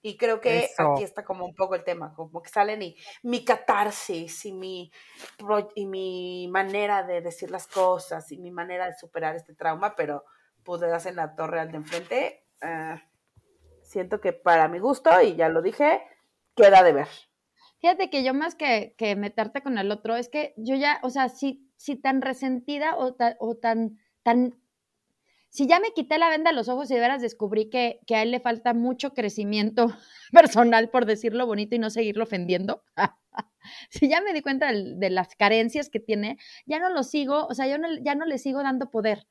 Y 0.00 0.16
creo 0.16 0.40
que 0.40 0.60
Eso. 0.60 0.92
aquí 0.92 1.02
está 1.02 1.24
como 1.24 1.44
un 1.44 1.54
poco 1.54 1.74
el 1.74 1.82
tema, 1.82 2.14
como 2.14 2.40
que 2.40 2.50
salen 2.50 2.82
y 2.82 2.96
mi 3.22 3.44
catarsis 3.44 4.44
y 4.44 4.52
mi, 4.52 4.92
y 5.74 5.86
mi 5.86 6.46
manera 6.48 7.02
de 7.02 7.20
decir 7.20 7.50
las 7.50 7.66
cosas 7.66 8.30
y 8.30 8.38
mi 8.38 8.52
manera 8.52 8.86
de 8.86 8.94
superar 8.94 9.34
este 9.34 9.54
trauma, 9.54 9.96
pero 9.96 10.24
pues 10.62 10.80
le 10.80 10.86
das 10.88 11.06
en 11.06 11.16
la 11.16 11.34
torre 11.34 11.58
al 11.58 11.72
de 11.72 11.78
enfrente. 11.78 12.44
ah, 12.62 13.02
siento 13.82 14.20
que 14.20 14.32
para 14.32 14.68
mi 14.68 14.78
gusto, 14.78 15.10
y 15.20 15.34
ya 15.34 15.48
lo 15.48 15.62
dije, 15.62 16.02
queda 16.54 16.82
de 16.82 16.92
ver. 16.92 17.08
Fíjate 17.80 18.10
que 18.10 18.22
yo 18.22 18.34
más 18.34 18.54
que, 18.54 18.94
que 18.98 19.16
meterte 19.16 19.62
con 19.62 19.78
el 19.78 19.90
otro, 19.90 20.16
es 20.16 20.28
que 20.28 20.52
yo 20.56 20.74
ya, 20.74 21.00
o 21.02 21.10
sea, 21.10 21.28
si, 21.28 21.67
si 21.78 21.96
tan 21.96 22.22
resentida 22.22 22.96
o, 22.98 23.14
ta- 23.14 23.38
o 23.40 23.56
tan, 23.56 23.98
tan, 24.24 24.54
si 25.50 25.66
ya 25.66 25.80
me 25.80 25.92
quité 25.92 26.18
la 26.18 26.28
venda 26.30 26.50
de 26.50 26.56
los 26.56 26.68
ojos 26.68 26.90
y 26.90 26.94
de 26.94 27.00
veras 27.00 27.22
descubrí 27.22 27.70
que, 27.70 28.00
que 28.06 28.16
a 28.16 28.22
él 28.22 28.30
le 28.32 28.40
falta 28.40 28.74
mucho 28.74 29.14
crecimiento 29.14 29.88
personal, 30.32 30.90
por 30.90 31.06
decirlo 31.06 31.46
bonito 31.46 31.74
y 31.76 31.78
no 31.78 31.90
seguirlo 31.90 32.24
ofendiendo, 32.24 32.82
si 33.90 34.08
ya 34.08 34.20
me 34.20 34.32
di 34.34 34.42
cuenta 34.42 34.68
del- 34.72 34.98
de, 35.00 35.10
las 35.10 35.34
carencias 35.36 35.90
que 35.90 36.00
tiene, 36.00 36.38
ya 36.66 36.78
no 36.80 36.90
lo 36.90 37.02
sigo, 37.02 37.46
o 37.46 37.54
sea, 37.54 37.66
yo 37.68 37.78
no, 37.78 37.88
ya 38.02 38.14
no 38.14 38.26
le 38.26 38.38
sigo 38.38 38.62
dando 38.62 38.90
poder. 38.90 39.26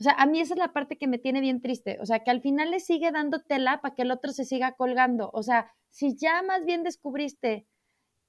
O 0.00 0.04
sea, 0.04 0.12
a 0.12 0.26
mí 0.26 0.40
esa 0.40 0.54
es 0.54 0.58
la 0.60 0.72
parte 0.72 0.96
que 0.96 1.08
me 1.08 1.18
tiene 1.18 1.40
bien 1.40 1.60
triste. 1.60 1.98
O 2.00 2.06
sea, 2.06 2.20
que 2.24 2.30
al 2.30 2.40
final 2.40 2.70
le 2.70 2.80
sigue 2.80 3.10
dando 3.10 3.40
tela 3.42 3.80
para 3.80 3.94
que 3.94 4.02
el 4.02 4.10
otro 4.12 4.32
se 4.32 4.44
siga 4.44 4.72
colgando. 4.72 5.30
O 5.32 5.42
sea, 5.42 5.72
si 5.90 6.16
ya 6.16 6.42
más 6.42 6.64
bien 6.64 6.84
descubriste 6.84 7.66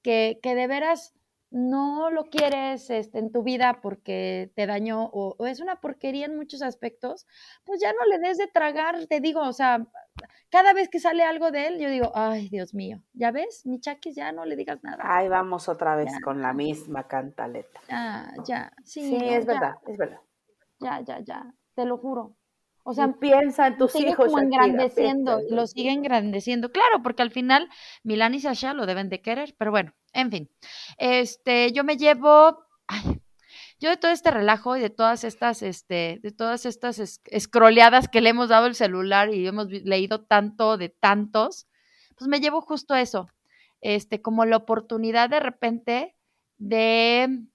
que, 0.02 0.40
que 0.42 0.54
de 0.54 0.66
veras 0.66 1.14
no 1.50 2.10
lo 2.10 2.24
quieres 2.24 2.90
este, 2.90 3.18
en 3.18 3.32
tu 3.32 3.42
vida 3.42 3.80
porque 3.82 4.52
te 4.54 4.66
dañó 4.66 5.04
o, 5.12 5.34
o 5.38 5.46
es 5.46 5.60
una 5.60 5.80
porquería 5.80 6.26
en 6.26 6.36
muchos 6.36 6.62
aspectos, 6.62 7.26
pues 7.64 7.80
ya 7.80 7.92
no 7.92 8.04
le 8.06 8.18
des 8.18 8.38
de 8.38 8.46
tragar, 8.46 9.06
te 9.06 9.20
digo, 9.20 9.40
o 9.42 9.52
sea, 9.52 9.86
cada 10.50 10.72
vez 10.72 10.88
que 10.88 11.00
sale 11.00 11.22
algo 11.24 11.50
de 11.50 11.66
él, 11.68 11.78
yo 11.78 11.88
digo, 11.90 12.12
ay, 12.14 12.48
Dios 12.48 12.74
mío, 12.74 13.02
¿ya 13.12 13.30
ves? 13.30 13.66
Mi 13.66 13.80
chaquis, 13.80 14.14
ya 14.16 14.32
no 14.32 14.44
le 14.44 14.56
digas 14.56 14.82
nada. 14.82 15.02
Ahí 15.04 15.28
vamos 15.28 15.68
otra 15.68 15.96
vez 15.96 16.12
Ya. 16.12 16.20
con 16.22 16.40
la 16.42 16.52
misma 16.52 17.06
cantaleta. 17.06 17.80
Ya, 17.88 18.32
ya, 18.46 18.72
sí. 18.84 19.02
Sí, 19.08 19.18
no, 19.18 19.24
es 19.24 19.46
ya, 19.46 19.52
verdad, 19.52 19.74
es 19.86 19.96
verdad. 19.96 20.20
Ya, 20.80 21.00
ya, 21.02 21.20
ya, 21.20 21.54
te 21.74 21.84
lo 21.84 21.98
juro. 21.98 22.36
O 22.82 22.94
sea, 22.94 23.12
piensa 23.12 23.66
en 23.66 23.76
tus 23.76 23.92
sigue 23.92 24.10
hijos. 24.10 24.26
como 24.26 24.38
engrandeciendo, 24.38 25.40
lo 25.50 25.66
sigue 25.66 25.92
engrandeciendo. 25.92 26.72
Claro, 26.72 27.02
porque 27.02 27.22
al 27.22 27.30
final 27.30 27.68
Milán 28.02 28.34
y 28.34 28.40
Sasha 28.40 28.72
lo 28.72 28.86
deben 28.86 29.08
de 29.10 29.20
querer, 29.20 29.54
pero 29.58 29.70
bueno, 29.70 29.92
en 30.12 30.30
fin. 30.30 30.50
Este, 30.98 31.72
yo 31.72 31.84
me 31.84 31.96
llevo, 31.96 32.64
yo 33.80 33.90
de 33.90 33.96
todo 33.96 34.10
este 34.10 34.30
relajo 34.30 34.76
y 34.76 34.80
de 34.80 34.90
todas 34.90 35.24
estas, 35.24 35.62
este, 35.62 36.20
de 36.22 36.32
todas 36.32 36.66
estas 36.66 36.98
es- 36.98 37.20
escroleadas 37.26 38.08
que 38.08 38.20
le 38.20 38.30
hemos 38.30 38.48
dado 38.48 38.66
el 38.66 38.74
celular 38.74 39.32
y 39.34 39.46
hemos 39.46 39.68
leído 39.70 40.22
tanto 40.24 40.76
de 40.76 40.88
tantos, 40.90 41.66
pues 42.16 42.28
me 42.28 42.40
llevo 42.40 42.60
justo 42.60 42.94
eso, 42.94 43.28
este, 43.80 44.20
como 44.22 44.44
la 44.44 44.58
oportunidad 44.58 45.30
de 45.30 45.40
repente 45.40 46.16
de 46.58 47.46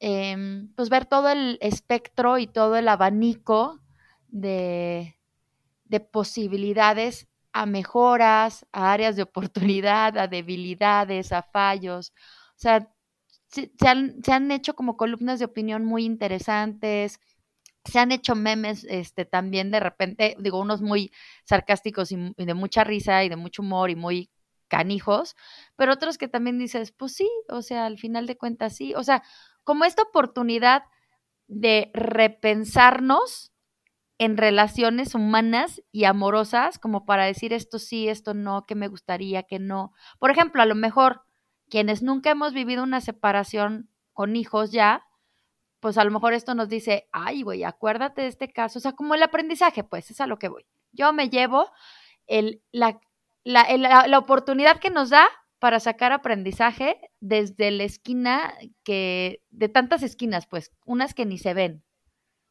em, 0.00 0.72
pues 0.74 0.88
ver 0.90 1.06
todo 1.06 1.28
el 1.30 1.58
espectro 1.60 2.38
y 2.38 2.46
todo 2.46 2.76
el 2.76 2.88
abanico 2.88 3.80
de 4.28 6.00
posibilidades 6.00 7.27
a 7.52 7.66
mejoras, 7.66 8.66
a 8.72 8.92
áreas 8.92 9.16
de 9.16 9.22
oportunidad, 9.22 10.16
a 10.18 10.28
debilidades, 10.28 11.32
a 11.32 11.42
fallos. 11.42 12.12
O 12.50 12.58
sea, 12.60 12.88
se, 13.48 13.70
han, 13.86 14.22
se 14.22 14.32
han 14.32 14.50
hecho 14.50 14.74
como 14.74 14.96
columnas 14.96 15.38
de 15.38 15.46
opinión 15.46 15.84
muy 15.84 16.04
interesantes, 16.04 17.20
se 17.84 17.98
han 17.98 18.12
hecho 18.12 18.34
memes 18.34 18.84
este, 18.84 19.24
también 19.24 19.70
de 19.70 19.80
repente, 19.80 20.36
digo, 20.38 20.60
unos 20.60 20.82
muy 20.82 21.10
sarcásticos 21.44 22.12
y, 22.12 22.34
de 22.36 22.54
mucha 22.54 22.84
risa 22.84 23.24
y 23.24 23.28
de 23.28 23.36
mucho 23.36 23.62
humor 23.62 23.90
y 23.90 23.96
muy 23.96 24.30
canijos, 24.68 25.34
pero 25.76 25.94
otros 25.94 26.18
que 26.18 26.28
también 26.28 26.58
dices, 26.58 26.92
pues 26.92 27.14
sí, 27.14 27.30
o 27.48 27.62
sea, 27.62 27.86
al 27.86 27.98
final 27.98 28.26
de 28.26 28.36
cuentas 28.36 28.76
sí, 28.76 28.94
o 28.94 29.02
sea, 29.02 29.22
como 29.64 29.84
esta 29.86 30.02
oportunidad 30.02 30.82
de 31.46 31.90
repensarnos 31.94 33.52
en 34.18 34.36
relaciones 34.36 35.14
humanas 35.14 35.82
y 35.92 36.04
amorosas, 36.04 36.78
como 36.78 37.06
para 37.06 37.24
decir 37.24 37.52
esto 37.52 37.78
sí, 37.78 38.08
esto 38.08 38.34
no, 38.34 38.66
que 38.66 38.74
me 38.74 38.88
gustaría, 38.88 39.44
que 39.44 39.60
no. 39.60 39.92
Por 40.18 40.30
ejemplo, 40.30 40.60
a 40.60 40.66
lo 40.66 40.74
mejor 40.74 41.22
quienes 41.70 42.02
nunca 42.02 42.30
hemos 42.30 42.52
vivido 42.52 42.82
una 42.82 43.00
separación 43.00 43.88
con 44.12 44.34
hijos 44.34 44.72
ya, 44.72 45.06
pues 45.80 45.96
a 45.98 46.04
lo 46.04 46.10
mejor 46.10 46.32
esto 46.32 46.54
nos 46.54 46.68
dice, 46.68 47.08
ay, 47.12 47.42
güey, 47.42 47.62
acuérdate 47.62 48.22
de 48.22 48.28
este 48.28 48.52
caso, 48.52 48.80
o 48.80 48.82
sea, 48.82 48.92
como 48.92 49.14
el 49.14 49.22
aprendizaje, 49.22 49.84
pues 49.84 50.10
es 50.10 50.20
a 50.20 50.26
lo 50.26 50.38
que 50.38 50.48
voy. 50.48 50.66
Yo 50.90 51.12
me 51.12 51.28
llevo 51.28 51.70
el, 52.26 52.62
la, 52.72 53.00
la, 53.44 53.66
la, 54.08 54.18
oportunidad 54.18 54.80
que 54.80 54.90
nos 54.90 55.10
da 55.10 55.28
para 55.60 55.78
sacar 55.78 56.12
aprendizaje 56.12 57.00
desde 57.20 57.70
la 57.70 57.84
esquina 57.84 58.54
que, 58.82 59.42
de 59.50 59.68
tantas 59.68 60.02
esquinas, 60.02 60.46
pues, 60.46 60.72
unas 60.84 61.14
que 61.14 61.26
ni 61.26 61.38
se 61.38 61.54
ven. 61.54 61.84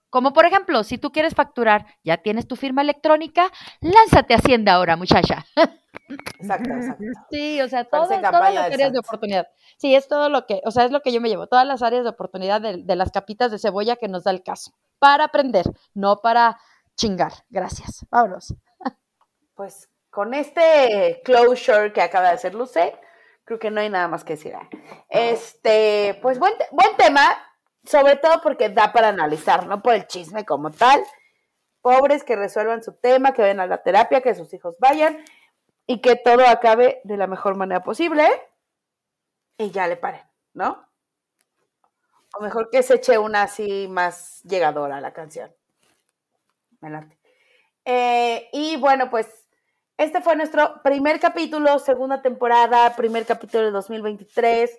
Como 0.10 0.34
por 0.34 0.46
ejemplo, 0.46 0.84
si 0.84 0.98
tú 0.98 1.12
quieres 1.12 1.36
facturar, 1.36 1.86
ya 2.04 2.18
tienes 2.18 2.48
tu 2.48 2.56
firma 2.56 2.82
electrónica, 2.82 3.52
lánzate 3.82 4.34
a 4.34 4.38
Hacienda 4.38 4.74
ahora, 4.74 4.96
muchacha. 4.96 5.46
Exacto, 6.40 6.74
exacto. 6.74 7.04
Sí, 7.32 7.62
o 7.62 7.68
sea, 7.68 7.84
todo, 7.84 8.08
todas 8.08 8.54
las 8.54 8.72
áreas 8.72 8.94
de 8.94 9.00
oportunidad. 9.00 9.48
Sí, 9.78 9.96
es 9.96 10.08
todo 10.08 10.30
lo 10.30 10.46
que, 10.46 10.62
o 10.64 10.72
sea, 10.72 10.86
es 10.86 10.92
lo 10.92 11.02
que 11.02 11.12
yo 11.12 11.20
me 11.20 11.28
llevo, 11.28 11.48
todas 11.48 11.66
las 11.66 11.82
áreas 11.82 12.04
de 12.04 12.10
oportunidad 12.10 12.62
de, 12.62 12.96
las 12.96 13.12
capitas 13.12 13.52
de 13.52 13.60
cebolla 13.60 13.96
que 13.96 14.08
nos 14.08 14.24
da 14.24 14.32
el 14.32 14.44
caso, 14.44 14.72
para 15.00 15.26
aprender, 15.26 15.66
no 15.94 16.18
para 16.18 16.60
chingar. 16.96 17.34
Gracias. 17.50 18.06
Vámonos. 18.10 18.56
Pues 19.56 19.90
con 20.10 20.34
este 20.34 21.22
closure 21.26 21.92
que 21.92 22.02
acaba 22.02 22.28
de 22.28 22.36
hacer 22.36 22.54
Luce, 22.54 22.94
creo 23.44 23.60
que 23.60 23.72
no 23.72 23.82
hay 23.82 23.90
nada 23.90 24.08
más 24.08 24.24
que 24.24 24.34
decir. 24.34 24.54
Este, 25.10 26.20
pues 26.22 26.38
buen, 26.38 26.54
buen 26.72 26.96
tema, 26.96 27.22
sobre 27.88 28.18
todo 28.18 28.42
porque 28.42 28.70
da 28.70 28.92
para 28.92 29.10
analizar, 29.10 29.66
no 29.66 29.82
por 29.82 29.96
el 29.96 30.08
chisme 30.08 30.46
como 30.46 30.72
tal. 30.72 31.02
Pobres 31.82 32.24
que 32.24 32.36
resuelvan 32.36 32.84
su 32.84 32.94
tema, 32.94 33.34
que 33.34 33.42
vayan 33.42 33.62
a 33.62 33.68
la 33.68 33.82
terapia, 33.82 34.22
que 34.22 34.36
sus 34.36 34.54
hijos 34.54 34.76
vayan 34.80 35.24
y 35.86 36.02
que 36.02 36.18
todo 36.18 36.46
acabe 36.46 37.00
de 37.06 37.18
la 37.18 37.28
mejor 37.28 37.56
manera 37.56 37.84
posible 37.84 38.28
y 39.58 39.72
ya 39.72 39.88
le 39.88 39.96
paren, 39.96 40.22
¿no? 40.54 40.86
O 42.38 42.44
mejor 42.44 42.70
que 42.70 42.84
se 42.84 42.96
eche 42.96 43.18
una 43.18 43.44
así 43.44 43.88
más 43.90 44.44
llegadora 44.44 44.98
a 44.98 45.02
la 45.02 45.14
canción. 45.14 45.56
Adelante. 46.82 47.18
Eh, 47.86 48.50
y 48.52 48.76
bueno, 48.76 49.10
pues 49.10 49.48
este 49.98 50.20
fue 50.22 50.36
nuestro 50.36 50.82
primer 50.84 51.22
capítulo, 51.22 51.80
segunda 51.80 52.22
temporada, 52.22 52.96
primer 52.98 53.26
capítulo 53.26 53.64
de 53.64 53.72
2023. 53.72 54.78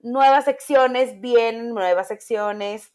Nuevas 0.00 0.46
secciones, 0.46 1.20
bien, 1.20 1.74
nuevas 1.74 2.08
secciones. 2.08 2.92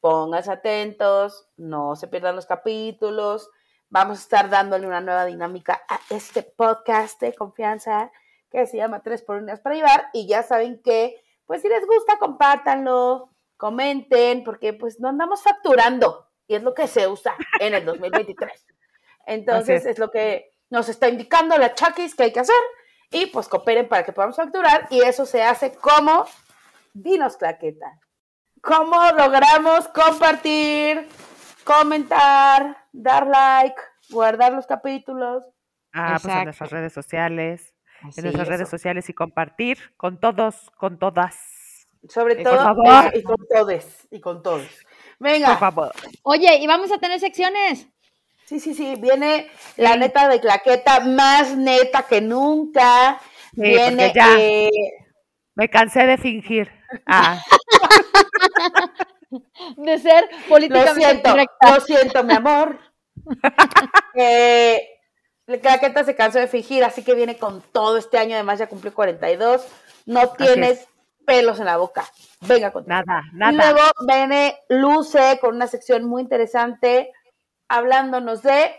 Pónganse 0.00 0.52
atentos, 0.52 1.48
no 1.56 1.96
se 1.96 2.08
pierdan 2.08 2.36
los 2.36 2.46
capítulos. 2.46 3.50
Vamos 3.88 4.18
a 4.18 4.22
estar 4.22 4.50
dándole 4.50 4.86
una 4.86 5.00
nueva 5.00 5.24
dinámica 5.24 5.82
a 5.88 6.00
este 6.10 6.42
podcast 6.42 7.20
de 7.20 7.34
confianza 7.34 8.10
que 8.50 8.66
se 8.66 8.76
llama 8.76 9.02
Tres 9.02 9.22
por 9.22 9.36
Unas 9.36 9.60
para 9.60 9.76
llevar. 9.76 10.08
Y 10.12 10.26
ya 10.26 10.42
saben 10.42 10.80
que, 10.82 11.16
pues 11.46 11.62
si 11.62 11.68
les 11.68 11.86
gusta, 11.86 12.18
compártanlo, 12.18 13.30
comenten, 13.56 14.44
porque 14.44 14.72
pues 14.72 15.00
no 15.00 15.08
andamos 15.08 15.42
facturando 15.42 16.28
y 16.50 16.56
es 16.56 16.62
lo 16.62 16.74
que 16.74 16.88
se 16.88 17.06
usa 17.06 17.36
en 17.60 17.74
el 17.74 17.84
2023. 17.84 18.66
Entonces 19.26 19.86
es. 19.86 19.98
lo 19.98 20.10
que 20.10 20.52
nos 20.68 20.88
está 20.88 21.08
indicando 21.08 21.56
la 21.56 21.74
Chakis 21.74 22.14
que 22.14 22.24
hay 22.24 22.32
que 22.32 22.40
hacer 22.40 22.56
y 23.10 23.26
pues 23.26 23.48
cooperen 23.48 23.88
para 23.88 24.04
que 24.04 24.12
podamos 24.12 24.36
facturar 24.36 24.86
y 24.90 25.00
eso 25.00 25.26
se 25.26 25.42
hace 25.42 25.74
como 25.74 26.26
Dinos 26.92 27.36
Claqueta. 27.36 27.98
¿Cómo 28.60 29.00
logramos 29.16 29.88
compartir 29.88 31.08
comentar, 31.64 32.76
dar 32.92 33.26
like, 33.26 33.80
guardar 34.10 34.52
los 34.52 34.66
capítulos. 34.66 35.44
Ah, 35.92 36.18
pues 36.20 36.34
en 36.34 36.44
nuestras 36.44 36.70
redes 36.70 36.92
sociales. 36.92 37.74
en 38.16 38.24
nuestras 38.24 38.48
redes 38.48 38.68
sociales 38.68 39.08
y 39.08 39.12
compartir 39.12 39.78
con 39.96 40.18
todos, 40.18 40.70
con 40.76 40.98
todas. 40.98 41.36
Sobre 42.08 42.36
todo, 42.36 42.54
y 43.12 43.22
con 43.22 43.36
todos, 43.46 44.08
y 44.10 44.20
con 44.20 44.42
todos. 44.42 44.66
Venga. 45.18 45.48
Por 45.48 45.58
favor. 45.58 45.92
Oye, 46.22 46.56
¿y 46.56 46.66
vamos 46.66 46.90
a 46.90 46.98
tener 46.98 47.20
secciones? 47.20 47.88
Sí, 48.50 48.58
sí, 48.58 48.74
sí. 48.74 48.96
Viene 48.98 49.48
la 49.76 49.96
neta 49.96 50.26
de 50.26 50.40
claqueta 50.40 50.98
más 50.98 51.56
neta 51.56 52.02
que 52.02 52.20
nunca. 52.20 53.20
Viene. 53.52 54.12
Ya 54.12 54.34
eh, 54.40 54.68
Me 55.54 55.70
cansé 55.70 56.04
de 56.04 56.18
fingir. 56.18 56.68
Ah. 57.06 57.40
de 59.76 59.98
ser 60.00 60.28
políticamente 60.48 61.00
lo 61.00 61.34
siento, 61.34 61.36
Lo 61.62 61.80
siento, 61.80 62.24
mi 62.24 62.34
amor. 62.34 62.80
eh, 64.14 64.98
Claqueta 65.62 66.02
se 66.02 66.16
cansó 66.16 66.40
de 66.40 66.48
fingir, 66.48 66.82
así 66.82 67.04
que 67.04 67.14
viene 67.14 67.38
con 67.38 67.62
todo 67.62 67.98
este 67.98 68.18
año. 68.18 68.34
Además, 68.34 68.58
ya 68.58 68.68
cumplió 68.68 68.92
42. 68.92 69.64
No 70.06 70.30
tienes 70.30 70.88
pelos 71.24 71.60
en 71.60 71.66
la 71.66 71.76
boca. 71.76 72.04
Venga 72.40 72.72
con 72.72 72.84
Nada, 72.88 73.22
nada. 73.32 73.52
Y 73.52 73.54
luego 73.54 73.90
viene 74.08 74.58
Luce 74.68 75.38
con 75.40 75.54
una 75.54 75.68
sección 75.68 76.04
muy 76.04 76.22
interesante 76.22 77.12
hablándonos 77.70 78.42
de 78.42 78.74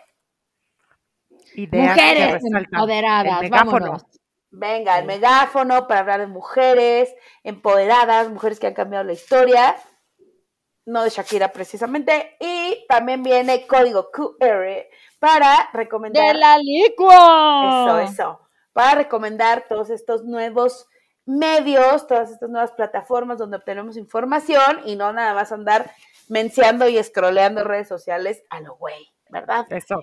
mujeres 1.71 2.43
empoderadas. 2.43 3.49
Vámonos. 3.49 4.05
Venga, 4.51 4.99
el 4.99 5.05
megáfono 5.05 5.87
para 5.87 6.01
hablar 6.01 6.19
de 6.19 6.27
mujeres 6.27 7.15
empoderadas, 7.43 8.29
mujeres 8.29 8.59
que 8.59 8.67
han 8.67 8.73
cambiado 8.73 9.05
la 9.05 9.13
historia 9.13 9.77
no 10.85 11.03
de 11.03 11.09
Shakira 11.09 11.51
precisamente, 11.51 12.35
y 12.39 12.85
también 12.87 13.23
viene 13.23 13.67
código 13.67 14.09
QR 14.11 14.87
para 15.19 15.69
recomendar. 15.73 16.33
¡De 16.33 16.33
la 16.33 16.57
licua! 16.57 17.85
Eso, 17.85 17.99
eso. 17.99 18.39
Para 18.73 18.95
recomendar 18.95 19.65
todos 19.67 19.89
estos 19.89 20.23
nuevos 20.23 20.87
medios, 21.25 22.07
todas 22.07 22.31
estas 22.31 22.49
nuevas 22.49 22.71
plataformas 22.71 23.37
donde 23.37 23.57
obtenemos 23.57 23.95
información 23.95 24.81
y 24.85 24.95
no 24.95 25.13
nada 25.13 25.33
más 25.33 25.51
andar 25.51 25.91
menciando 26.31 26.87
y 26.87 27.03
scrolleando 27.03 27.65
redes 27.65 27.89
sociales 27.89 28.41
a 28.49 28.61
lo 28.61 28.77
güey, 28.77 29.05
¿verdad? 29.29 29.65
Eso. 29.69 30.01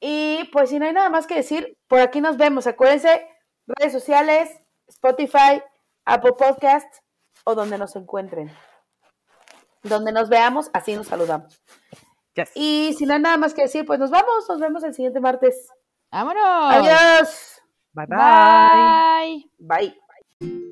Y 0.00 0.48
pues 0.50 0.70
si 0.70 0.78
no 0.78 0.86
hay 0.86 0.94
nada 0.94 1.10
más 1.10 1.26
que 1.26 1.34
decir, 1.34 1.76
por 1.88 2.00
aquí 2.00 2.22
nos 2.22 2.38
vemos. 2.38 2.66
Acuérdense, 2.66 3.28
redes 3.66 3.92
sociales, 3.92 4.50
Spotify, 4.88 5.62
Apple 6.06 6.32
Podcasts 6.38 7.02
o 7.44 7.54
donde 7.54 7.76
nos 7.76 7.94
encuentren. 7.96 8.50
Donde 9.82 10.10
nos 10.10 10.30
veamos, 10.30 10.70
así 10.72 10.96
nos 10.96 11.08
saludamos. 11.08 11.62
Y 12.54 12.94
si 12.96 13.04
no 13.04 13.12
hay 13.12 13.20
nada 13.20 13.36
más 13.36 13.52
que 13.52 13.62
decir, 13.62 13.84
pues 13.84 13.98
nos 13.98 14.10
vamos. 14.10 14.48
Nos 14.48 14.58
vemos 14.58 14.82
el 14.84 14.94
siguiente 14.94 15.20
martes. 15.20 15.68
¡Vámonos! 16.10 16.74
Adiós. 16.74 17.62
Bye 17.92 18.06
bye. 18.06 19.50
Bye. 19.58 20.71